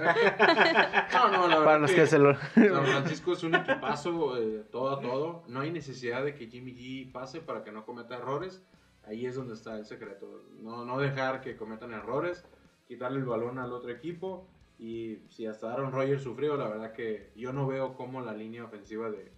No, 1.14 1.28
no, 1.30 1.48
la 1.48 1.56
verdad 1.60 1.66
Para 1.66 1.80
los 1.80 1.92
que 1.92 2.08
se 2.08 2.18
lo... 2.18 2.34
San 2.36 2.86
Francisco 2.86 3.34
es 3.34 3.44
un 3.44 3.56
equipazo 3.56 4.38
eh, 4.38 4.64
todo 4.72 4.90
a 4.90 5.02
todo. 5.02 5.44
No 5.48 5.60
hay 5.60 5.72
necesidad 5.72 6.24
de 6.24 6.34
que 6.34 6.48
Jimmy 6.48 6.74
G 6.74 7.12
pase 7.12 7.42
para 7.42 7.64
que 7.64 7.72
no 7.72 7.86
cometa 7.86 8.16
errores. 8.16 8.64
Ahí 9.04 9.26
es 9.26 9.36
donde 9.36 9.54
está 9.56 9.78
el 9.78 9.86
secreto. 9.86 10.44
No, 10.60 10.86
no 10.86 11.00
dejar 11.00 11.42
que 11.42 11.58
cometan 11.58 11.92
errores, 11.92 12.46
quitarle 12.88 13.20
el 13.20 13.26
balón 13.26 13.60
al 13.60 13.74
otro 13.74 13.92
equipo. 13.92 14.48
Y 14.80 15.20
si 15.30 15.46
hasta 15.46 15.72
Aaron 15.72 15.92
Rodgers 15.92 16.24
sufrió, 16.24 16.56
la 16.56 16.68
verdad 16.68 16.94
que 16.94 17.32
yo 17.36 17.54
no 17.54 17.68
veo 17.68 17.96
cómo 17.96 18.22
la 18.22 18.34
línea 18.34 18.64
ofensiva 18.64 19.10
de 19.10 19.32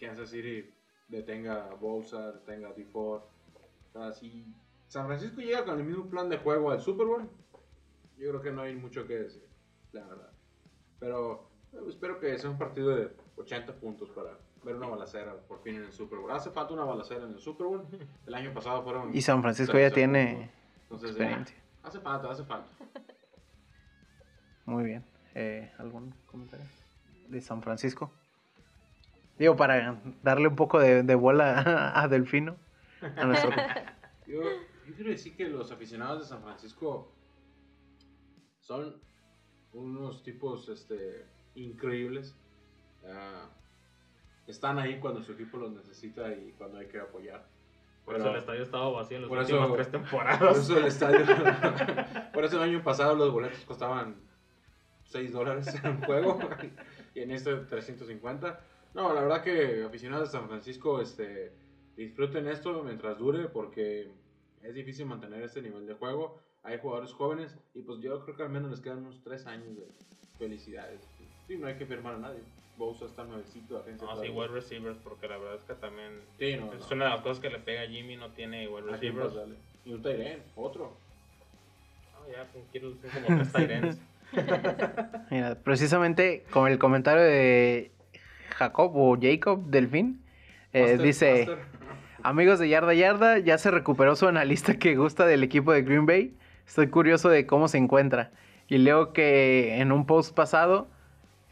Kansas 0.00 0.30
City 0.30 0.70
detenga 1.08 1.66
a 1.66 1.74
Bosa, 1.74 2.32
detenga 2.32 2.68
a 2.68 2.74
D4. 2.74 2.94
O 2.94 3.22
sea, 3.92 4.12
si 4.12 4.54
San 4.88 5.06
Francisco 5.06 5.40
llega 5.40 5.64
con 5.64 5.78
el 5.78 5.84
mismo 5.84 6.06
plan 6.08 6.28
de 6.28 6.38
juego 6.38 6.70
al 6.70 6.80
Super 6.80 7.06
Bowl, 7.06 7.28
yo 8.16 8.28
creo 8.30 8.42
que 8.42 8.50
no 8.52 8.62
hay 8.62 8.74
mucho 8.74 9.06
que 9.06 9.18
decir, 9.18 9.46
la 9.92 10.04
verdad. 10.06 10.32
Pero 10.98 11.50
eh, 11.72 11.78
espero 11.88 12.18
que 12.18 12.36
sea 12.38 12.50
un 12.50 12.58
partido 12.58 12.96
de 12.96 13.10
80 13.36 13.74
puntos 13.74 14.10
para 14.10 14.38
ver 14.64 14.74
una 14.74 14.88
balacera 14.88 15.34
por 15.46 15.62
fin 15.62 15.76
en 15.76 15.84
el 15.84 15.92
Super 15.92 16.18
Bowl. 16.18 16.30
Hace 16.32 16.50
falta 16.50 16.74
una 16.74 16.84
balacera 16.84 17.24
en 17.24 17.32
el 17.32 17.38
Super 17.38 17.66
Bowl. 17.66 17.86
El 18.26 18.34
año 18.34 18.52
pasado 18.52 18.82
fueron. 18.82 19.14
Y 19.14 19.22
San 19.22 19.42
Francisco 19.42 19.78
ya 19.78 19.90
tiene 19.90 20.50
Entonces, 20.82 21.10
experiencia. 21.10 21.56
hace 21.82 22.00
falta, 22.00 22.30
hace 22.30 22.44
falta. 22.44 22.68
Muy 24.64 24.84
bien. 24.84 25.04
Eh, 25.34 25.70
¿Algún 25.78 26.14
comentario 26.26 26.66
de 27.28 27.40
San 27.40 27.62
Francisco? 27.62 28.10
Digo, 29.38 29.54
para 29.54 30.00
darle 30.22 30.48
un 30.48 30.56
poco 30.56 30.80
de, 30.80 31.04
de 31.04 31.14
bola 31.14 31.92
a, 31.94 32.08
Delfino. 32.08 32.56
A 33.16 33.24
nuestro... 33.24 33.50
Yo, 34.26 34.40
yo 34.88 34.94
quiero 34.94 35.10
decir 35.10 35.36
que 35.36 35.48
los 35.48 35.70
aficionados 35.70 36.20
de 36.22 36.26
San 36.26 36.42
Francisco 36.42 37.12
son 38.60 38.96
unos 39.72 40.22
tipos 40.22 40.68
este, 40.68 41.26
increíbles. 41.54 42.34
Ah, 43.06 43.48
están 44.46 44.78
ahí 44.78 44.98
cuando 44.98 45.22
su 45.22 45.32
equipo 45.32 45.58
los 45.58 45.72
necesita 45.72 46.32
y 46.32 46.52
cuando 46.56 46.78
hay 46.78 46.86
que 46.86 46.98
apoyar. 46.98 47.46
Por 48.04 48.14
Pero- 48.14 48.24
eso 48.24 48.32
el 48.34 48.38
estadio 48.40 48.62
estaba 48.62 48.88
vacío 48.90 49.16
en 49.18 49.22
las 49.24 49.28
por 49.28 49.38
últimas 49.38 49.64
eso- 49.64 49.74
tres 49.74 49.86
Por 49.88 50.00
temporadas. 50.00 50.58
eso 50.58 50.78
el 50.78 50.84
estadio. 50.94 51.26
por 52.32 52.44
eso 52.44 52.56
el 52.56 52.62
año 52.70 52.82
pasado 52.82 53.14
los 53.14 53.30
boletos 53.30 53.60
costaban 53.66 54.16
6 55.04 55.32
dólares 55.32 55.66
en 55.84 56.00
juego 56.02 56.38
y 57.14 57.20
en 57.20 57.30
este 57.30 57.54
350. 57.56 58.60
No, 58.94 59.12
la 59.12 59.20
verdad 59.20 59.42
que 59.42 59.84
aficionados 59.84 60.32
de 60.32 60.38
San 60.38 60.48
Francisco 60.48 61.02
este, 61.02 61.52
disfruten 61.94 62.48
esto 62.48 62.82
mientras 62.82 63.18
dure 63.18 63.48
porque 63.48 64.10
es 64.62 64.74
difícil 64.74 65.06
mantener 65.06 65.42
este 65.42 65.62
nivel 65.62 65.86
de 65.86 65.94
juego. 65.94 66.38
Hay 66.62 66.78
jugadores 66.78 67.12
jóvenes 67.12 67.56
y 67.74 67.82
pues 67.82 68.00
yo 68.00 68.24
creo 68.24 68.36
que 68.36 68.42
al 68.42 68.50
menos 68.50 68.70
les 68.70 68.80
quedan 68.80 68.98
unos 68.98 69.20
3 69.22 69.46
años 69.46 69.76
de 69.76 69.86
felicidades. 70.38 71.00
Sí, 71.46 71.56
no 71.56 71.66
hay 71.66 71.76
que 71.76 71.86
firmar 71.86 72.14
a 72.14 72.18
nadie. 72.18 72.40
Bosa 72.76 73.06
está 73.06 73.24
nuevecito, 73.24 73.78
agencia 73.78 74.06
No, 74.06 74.20
sí, 74.22 74.28
wide 74.28 74.48
receivers, 74.48 74.98
porque 75.02 75.26
la 75.26 75.36
verdad 75.38 75.56
es 75.56 75.62
que 75.64 75.74
también 75.74 76.20
Sí, 76.38 76.56
no, 76.56 76.72
es 76.72 76.88
no. 76.90 76.96
una 76.96 77.04
de 77.06 77.10
las 77.10 77.20
cosas 77.22 77.40
que 77.40 77.50
le 77.50 77.58
pega 77.58 77.82
a 77.82 77.86
Jimmy, 77.86 78.16
no 78.16 78.30
tiene 78.30 78.68
wide 78.68 78.92
¿A 78.94 78.98
quién 78.98 79.14
receivers. 79.16 79.28
pasarle? 79.34 79.56
Y 79.84 79.92
un 79.92 80.02
Tyren, 80.02 80.42
otro. 80.54 80.96
No, 82.12 82.32
ya, 82.32 82.44
con 82.52 82.62
Kittle 82.70 82.94
son 83.10 83.22
como 83.24 83.42
tres. 83.52 83.98
Mira, 85.30 85.54
precisamente 85.56 86.44
con 86.50 86.70
el 86.70 86.78
comentario 86.78 87.22
de 87.22 87.90
Jacob 88.50 88.92
o 88.94 89.18
Jacob 89.20 89.64
Delfín, 89.66 90.22
eh, 90.72 90.80
Master, 90.82 91.02
dice... 91.02 91.46
Master. 91.46 91.77
Amigos 92.24 92.58
de 92.58 92.68
Yarda 92.68 92.94
Yarda, 92.94 93.38
ya 93.38 93.58
se 93.58 93.70
recuperó 93.70 94.16
su 94.16 94.26
analista 94.26 94.74
que 94.74 94.96
gusta 94.96 95.24
del 95.24 95.44
equipo 95.44 95.72
de 95.72 95.82
Green 95.82 96.04
Bay. 96.04 96.34
Estoy 96.66 96.88
curioso 96.88 97.28
de 97.28 97.46
cómo 97.46 97.68
se 97.68 97.78
encuentra. 97.78 98.32
Y 98.66 98.78
leo 98.78 99.12
que 99.12 99.80
en 99.80 99.92
un 99.92 100.04
post 100.04 100.34
pasado, 100.34 100.88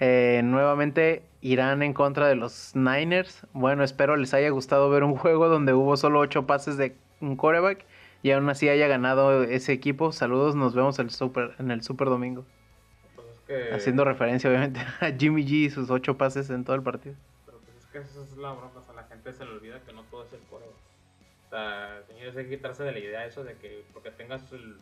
eh, 0.01 0.41
nuevamente 0.45 1.23
irán 1.41 1.83
en 1.83 1.93
contra 1.93 2.27
de 2.27 2.35
los 2.35 2.75
Niners. 2.75 3.47
Bueno, 3.53 3.85
espero 3.85 4.17
les 4.17 4.35
haya 4.35 4.51
gustado 4.51 4.91
ver 4.91 5.05
un 5.05 5.15
juego 5.15 5.49
donde 5.49 5.73
hubo 5.73 5.97
solo 5.97 6.19
8 6.19 6.47
pases 6.47 6.77
de 6.77 6.97
un 7.21 7.37
quarterback 7.37 7.85
y 8.23 8.33
aún 8.33 8.49
así 8.51 8.69
haya 8.69 8.89
ganado 8.89 9.45
ese 9.45 9.73
equipo. 9.73 10.11
Saludos, 10.11 10.57
nos 10.57 10.75
vemos 10.75 10.99
el 10.99 11.11
super, 11.11 11.55
en 11.61 11.71
el 11.71 11.83
Super 11.83 12.09
Domingo. 12.09 12.45
Pues 13.15 13.29
es 13.29 13.41
que, 13.47 13.75
Haciendo 13.75 14.05
referencia, 14.05 14.51
obviamente, 14.51 14.81
a 15.01 15.13
Jimmy 15.17 15.47
G 15.47 15.51
y 15.67 15.71
sus 15.71 15.91
8 15.91 16.19
pases 16.19 16.51
en 16.51 16.65
todo 16.65 16.75
el 16.75 16.83
partido. 16.83 17.15
Que 18.01 18.03
esa 18.03 18.23
es 18.23 18.37
la 18.37 18.53
bronca, 18.53 18.79
o 18.81 18.83
sea, 18.85 18.95
la 18.95 19.05
gente 19.05 19.33
se 19.33 19.45
le 19.45 19.53
olvida 19.53 19.81
que 19.81 19.93
no 19.93 20.03
todo 20.05 20.25
es 20.25 20.33
el 20.33 20.41
coreback. 20.51 20.75
O 21.47 21.49
sea, 21.49 22.03
tienes 22.09 22.35
que 22.35 22.49
quitarse 22.49 22.83
de 22.85 22.93
la 22.93 22.99
idea 22.99 23.25
eso 23.25 23.43
de 23.45 23.57
que 23.57 23.85
porque 23.93 24.11
tengas 24.11 24.53
el- 24.53 24.79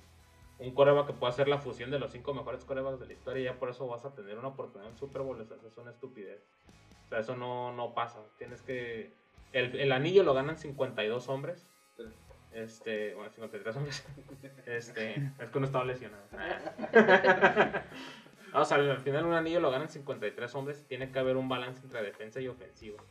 un 0.59 0.74
coreback 0.74 1.07
que 1.09 1.12
pueda 1.12 1.33
hacer 1.33 1.46
la 1.48 1.59
fusión 1.59 1.90
de 1.90 1.98
los 1.98 2.11
cinco 2.12 2.33
mejores 2.35 2.64
corebacks 2.64 2.98
de 3.00 3.07
la 3.07 3.12
historia, 3.12 3.53
ya 3.53 3.59
por 3.59 3.68
eso 3.70 3.87
vas 3.87 4.05
a 4.05 4.14
tener 4.14 4.38
una 4.38 4.48
oportunidad 4.48 4.90
en 4.90 4.96
Super 4.98 5.22
Bowl, 5.22 5.40
o 5.40 5.44
sea, 5.44 5.57
eso 5.57 5.68
es 5.68 5.77
una 5.79 5.90
estupidez. 5.90 6.40
O 7.07 7.09
sea, 7.11 7.18
eso 7.20 7.37
no, 7.37 7.72
no 7.72 7.92
pasa. 7.94 8.18
Tienes 8.38 8.62
que... 8.62 9.12
El, 9.53 9.79
el 9.79 9.92
anillo 9.92 10.22
lo 10.24 10.35
ganan 10.35 10.57
52 10.57 11.29
hombres. 11.29 11.66
Este, 12.53 13.14
bueno, 13.14 13.31
53 13.31 13.77
hombres. 13.77 14.05
Este, 14.66 15.14
es 15.38 15.50
que 15.50 15.59
uno 15.59 15.66
estaba 15.66 15.85
lesionado. 15.85 16.24
No, 18.55 18.62
o 18.62 18.64
sea, 18.64 18.77
al 18.77 19.01
final 19.01 19.27
un 19.27 19.35
anillo 19.35 19.59
lo 19.59 19.73
ganan 19.73 19.88
53 19.88 20.55
hombres 20.55 20.81
y 20.81 20.85
tiene 20.85 21.11
que 21.11 21.19
haber 21.19 21.37
un 21.37 21.49
balance 21.49 21.81
entre 21.83 22.03
defensa 22.03 22.40
y 22.40 22.47
ofensiva. 22.47 23.03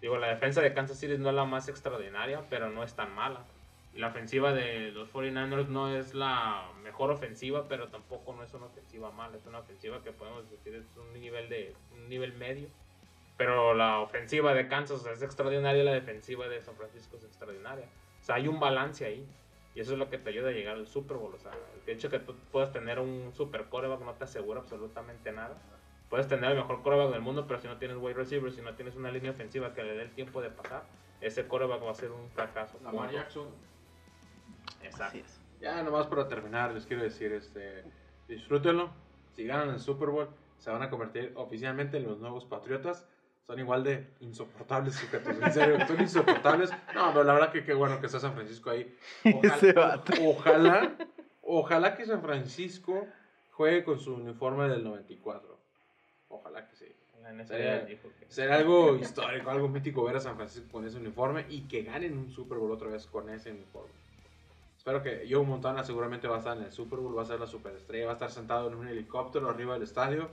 Digo, 0.00 0.16
la 0.16 0.28
defensa 0.28 0.62
de 0.62 0.72
Kansas 0.72 0.98
City 0.98 1.18
no 1.18 1.28
es 1.28 1.34
la 1.34 1.44
más 1.44 1.68
extraordinaria, 1.68 2.42
pero 2.48 2.70
no 2.70 2.82
es 2.82 2.94
tan 2.94 3.14
mala. 3.14 3.44
Y 3.92 3.98
la 3.98 4.06
ofensiva 4.06 4.54
de 4.54 4.90
los 4.92 5.12
49ers 5.12 5.66
no 5.66 5.94
es 5.94 6.14
la 6.14 6.70
mejor 6.82 7.10
ofensiva, 7.10 7.68
pero 7.68 7.88
tampoco 7.88 8.32
no 8.34 8.42
es 8.42 8.54
una 8.54 8.64
ofensiva 8.64 9.10
mala. 9.10 9.36
Es 9.36 9.44
una 9.44 9.58
ofensiva 9.58 10.02
que 10.02 10.12
podemos 10.12 10.48
decir 10.50 10.74
es 10.74 10.96
un 10.96 11.12
nivel, 11.12 11.50
de, 11.50 11.74
un 11.92 12.08
nivel 12.08 12.32
medio. 12.32 12.68
Pero 13.36 13.74
la 13.74 14.00
ofensiva 14.00 14.54
de 14.54 14.68
Kansas 14.68 15.04
es 15.04 15.20
extraordinaria, 15.20 15.84
la 15.84 15.92
defensiva 15.92 16.48
de 16.48 16.62
San 16.62 16.76
Francisco 16.76 17.18
es 17.18 17.24
extraordinaria. 17.24 17.84
O 18.22 18.24
sea, 18.24 18.36
hay 18.36 18.48
un 18.48 18.58
balance 18.58 19.04
ahí. 19.04 19.26
Y 19.78 19.80
eso 19.80 19.92
es 19.92 19.98
lo 20.00 20.10
que 20.10 20.18
te 20.18 20.30
ayuda 20.30 20.48
a 20.48 20.50
llegar 20.50 20.74
al 20.74 20.88
Super 20.88 21.18
Bowl. 21.18 21.32
O 21.32 21.38
sea, 21.38 21.52
el 21.52 21.94
hecho 21.94 22.10
que 22.10 22.18
tú 22.18 22.34
puedas 22.50 22.72
tener 22.72 22.98
un 22.98 23.32
super 23.32 23.66
coreback 23.66 24.00
no 24.00 24.12
te 24.14 24.24
asegura 24.24 24.58
absolutamente 24.58 25.30
nada. 25.30 25.56
Puedes 26.10 26.26
tener 26.26 26.50
el 26.50 26.56
mejor 26.56 26.82
coreback 26.82 27.12
del 27.12 27.20
mundo, 27.20 27.46
pero 27.46 27.60
si 27.60 27.68
no 27.68 27.78
tienes 27.78 27.96
wide 27.96 28.14
receiver, 28.14 28.52
si 28.52 28.60
no 28.60 28.74
tienes 28.74 28.96
una 28.96 29.12
línea 29.12 29.30
ofensiva 29.30 29.74
que 29.74 29.84
le 29.84 29.94
dé 29.94 30.02
el 30.02 30.10
tiempo 30.10 30.42
de 30.42 30.50
pasar, 30.50 30.82
ese 31.20 31.46
coreback 31.46 31.80
va 31.80 31.92
a 31.92 31.94
ser 31.94 32.10
un 32.10 32.28
fracaso. 32.30 32.76
Lamar. 32.82 33.12
Jackson. 33.12 33.46
Exacto. 34.82 35.20
Ya 35.60 35.80
nomás 35.84 36.08
para 36.08 36.26
terminar, 36.26 36.74
les 36.74 36.84
quiero 36.84 37.04
decir, 37.04 37.30
este, 37.30 37.84
disfrútenlo. 38.26 38.90
Si 39.36 39.44
ganan 39.44 39.68
el 39.68 39.78
Super 39.78 40.08
Bowl, 40.08 40.28
se 40.58 40.72
van 40.72 40.82
a 40.82 40.90
convertir 40.90 41.32
oficialmente 41.36 41.98
en 41.98 42.02
los 42.02 42.18
nuevos 42.18 42.44
Patriotas. 42.44 43.06
Son 43.48 43.58
igual 43.58 43.82
de 43.82 44.06
insoportables, 44.20 44.94
sujetos. 44.94 45.34
En 45.42 45.52
serio, 45.52 45.86
son 45.86 45.98
insoportables. 46.02 46.70
No, 46.94 47.08
pero 47.14 47.24
la 47.24 47.32
verdad 47.32 47.50
que 47.50 47.64
qué 47.64 47.72
bueno 47.72 47.98
que 47.98 48.04
está 48.04 48.20
San 48.20 48.34
Francisco 48.34 48.68
ahí. 48.68 48.94
Ese 49.24 49.70
Ojalá, 49.70 50.02
ojalá, 50.20 50.96
ojalá 51.40 51.96
que 51.96 52.04
San 52.04 52.20
Francisco 52.20 53.06
juegue 53.52 53.84
con 53.84 53.98
su 53.98 54.14
uniforme 54.14 54.68
del 54.68 54.84
94. 54.84 55.58
Ojalá 56.28 56.68
que 56.68 56.76
sí. 56.76 56.94
Sería- 57.46 57.86
Será 58.28 58.56
algo 58.56 58.96
histórico, 59.00 59.48
algo 59.50 59.66
mítico 59.68 60.04
ver 60.04 60.16
a 60.16 60.20
San 60.20 60.36
Francisco 60.36 60.68
con 60.70 60.86
ese 60.86 60.98
uniforme 60.98 61.46
y 61.48 61.62
que 61.62 61.82
ganen 61.84 62.18
un 62.18 62.30
Super 62.30 62.58
Bowl 62.58 62.70
otra 62.70 62.88
vez 62.88 63.06
con 63.06 63.30
ese 63.30 63.50
uniforme. 63.50 63.92
Espero 64.76 65.02
que 65.02 65.26
Joe 65.28 65.42
Montana 65.44 65.82
seguramente 65.84 66.28
va 66.28 66.36
a 66.36 66.38
estar 66.40 66.56
en 66.58 66.64
el 66.64 66.72
Super 66.72 66.98
Bowl, 66.98 67.16
va 67.16 67.22
a 67.22 67.24
ser 67.24 67.40
la 67.40 67.46
superestrella, 67.46 68.04
va 68.04 68.10
a 68.12 68.14
estar 68.14 68.30
sentado 68.30 68.68
en 68.68 68.74
un 68.74 68.88
helicóptero 68.88 69.48
arriba 69.48 69.72
del 69.72 69.84
estadio, 69.84 70.28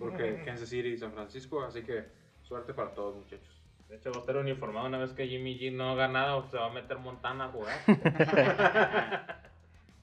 porque 0.00 0.42
Kansas 0.44 0.68
City 0.68 0.88
y 0.88 0.98
San 0.98 1.12
Francisco, 1.12 1.62
así 1.62 1.82
que 1.82 2.25
suerte 2.46 2.72
para 2.74 2.90
todos 2.94 3.16
muchachos. 3.16 3.62
De 3.88 3.96
hecho, 3.96 4.10
va 4.10 4.16
a 4.16 4.20
estar 4.20 4.36
uniformado 4.36 4.86
una 4.86 4.98
vez 4.98 5.12
que 5.12 5.26
Jimmy 5.28 5.58
G 5.58 5.72
no 5.72 5.90
haga 5.90 6.08
nada 6.08 6.36
o 6.36 6.48
se 6.50 6.56
va 6.56 6.66
a 6.66 6.72
meter 6.72 6.98
Montana 6.98 7.44
a 7.46 7.48
jugar. 7.48 7.78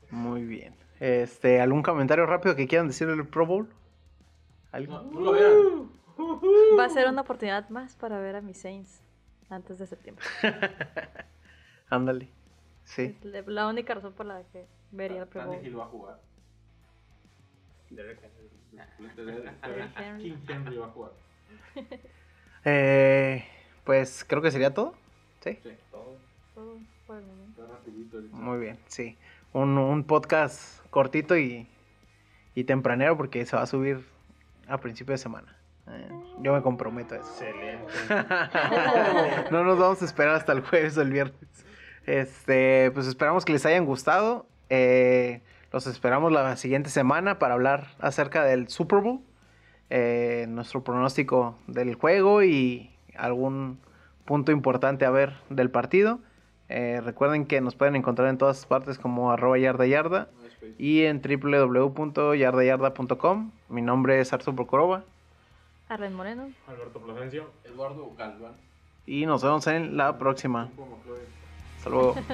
Muy 0.10 0.44
bien. 0.46 0.76
Este, 1.00 1.60
¿algún 1.60 1.84
comentario 1.84 2.26
rápido 2.26 2.56
que 2.56 2.68
quieran 2.68 2.88
decir 2.88 3.08
del 3.08 3.28
Pro 3.28 3.46
Bowl? 3.46 3.68
¿Algo? 4.72 5.02
No, 5.02 5.12
no 5.12 5.20
lo 5.20 5.32
vean. 5.34 5.92
Va 6.80 6.86
a 6.86 6.90
ser 6.90 7.08
una 7.10 7.22
oportunidad 7.22 7.68
más 7.70 7.96
para 7.96 8.20
ver 8.20 8.36
a 8.36 8.42
mis 8.42 8.58
Saints 8.58 9.02
antes 9.50 9.80
de 9.80 9.88
septiembre. 9.88 10.24
Ándale. 11.90 12.30
Sí. 12.86 13.18
Es 13.24 13.46
la- 13.48 13.68
única 13.68 13.94
razón 13.96 14.14
por 14.14 14.26
la 14.26 14.44
que 14.52 14.66
vería 14.92 15.24
el 15.24 15.28
Pro 15.28 15.42
Bowl. 15.46 15.56
Tannehill 15.56 15.80
va 15.80 15.84
a 15.84 15.88
jugar. 15.88 16.20
Derek 17.90 18.20
Henry. 18.24 18.50
Derrick 19.62 20.00
Henry. 20.00 20.24
King 20.24 20.38
Henry 20.48 20.78
va 20.78 20.86
a 20.86 20.90
jugar. 20.90 21.12
Eh, 22.66 23.46
pues 23.84 24.26
creo 24.28 24.42
que 24.42 24.52
sería 24.52 24.74
todo. 24.74 24.94
Sí. 25.42 25.60
Sí, 25.62 25.70
Todo. 25.92 26.18
Todo 26.56 26.78
por 27.06 27.18
el 27.18 27.26
momento. 27.26 28.32
Muy 28.32 28.60
bien, 28.60 28.80
sí. 28.88 29.18
Un, 29.52 29.78
un 29.78 30.04
podcast 30.04 30.80
cortito 30.90 31.38
y 31.38 31.68
y 32.56 32.64
tempranero 32.66 33.18
porque 33.18 33.46
se 33.46 33.56
va 33.56 33.64
a 33.64 33.68
subir 33.68 34.06
a 34.68 34.78
principio 34.78 35.14
de 35.14 35.18
semana. 35.18 35.58
Eh, 35.88 36.10
yo 36.40 36.54
me 36.54 36.62
comprometo 36.62 37.16
a 37.16 37.18
eso. 37.18 37.28
Excelente. 37.28 37.92
no 39.52 39.64
nos 39.64 39.78
vamos 39.78 40.02
a 40.02 40.06
esperar 40.06 40.36
hasta 40.36 40.54
el 40.54 40.62
jueves 40.62 40.98
o 40.98 41.02
el 41.02 41.12
viernes. 41.12 41.36
Este, 42.06 42.92
pues 42.92 43.08
esperamos 43.08 43.46
que 43.46 43.54
les 43.54 43.66
hayan 43.66 43.86
gustado. 43.86 44.48
Eh, 44.70 45.42
los 45.72 45.88
esperamos 45.88 46.32
la 46.32 46.56
siguiente 46.56 46.90
semana 46.90 47.40
para 47.40 47.56
hablar 47.56 47.88
acerca 48.00 48.44
del 48.46 48.70
Super 48.70 49.00
Bowl. 49.00 49.22
Eh, 49.90 50.46
nuestro 50.50 50.84
pronóstico 50.84 51.56
del 51.68 51.96
juego 51.96 52.44
y 52.44 52.90
algún 53.16 53.80
punto 54.26 54.52
importante 54.52 55.06
a 55.06 55.10
ver 55.12 55.34
del 55.50 55.70
partido. 55.70 56.20
Eh, 56.70 57.02
recuerden 57.04 57.46
que 57.46 57.62
nos 57.62 57.76
pueden 57.76 57.96
encontrar 57.96 58.28
en 58.30 58.38
todas 58.38 58.66
partes 58.66 58.98
como 58.98 59.32
arroba 59.32 59.58
yarda 59.58 59.86
yarda 59.86 60.28
y 60.78 61.04
en 61.04 61.22
www.yardayarda.com. 61.22 63.52
Mi 63.70 63.82
nombre 63.82 64.20
es 64.20 64.34
Arthur 64.34 64.56
Procorova 64.56 65.04
Arlen 65.90 66.14
Moreno. 66.14 66.50
Alberto 66.68 67.00
Plasencia. 67.00 67.44
Eduardo 67.66 68.12
Galván. 68.18 68.54
y 69.06 69.26
nos 69.26 69.44
vemos 69.44 69.68
en 69.68 69.98
la 69.98 70.18
próxima. 70.18 70.70
Hasta 71.78 71.90
luego. 71.90 72.16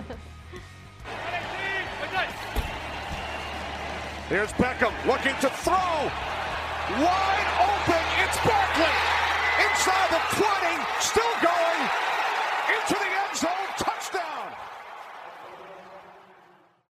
Here's 4.29 4.53
Beckham 4.53 4.93
looking 5.07 5.33
to 5.41 5.49
throw. 5.49 6.11
Wide 6.97 7.49
open. 7.61 8.03
It's 8.25 8.37
Barkley. 8.43 8.93
Inside 9.63 10.09
the 10.09 10.37
20. 10.37 10.48
Still 10.48 10.48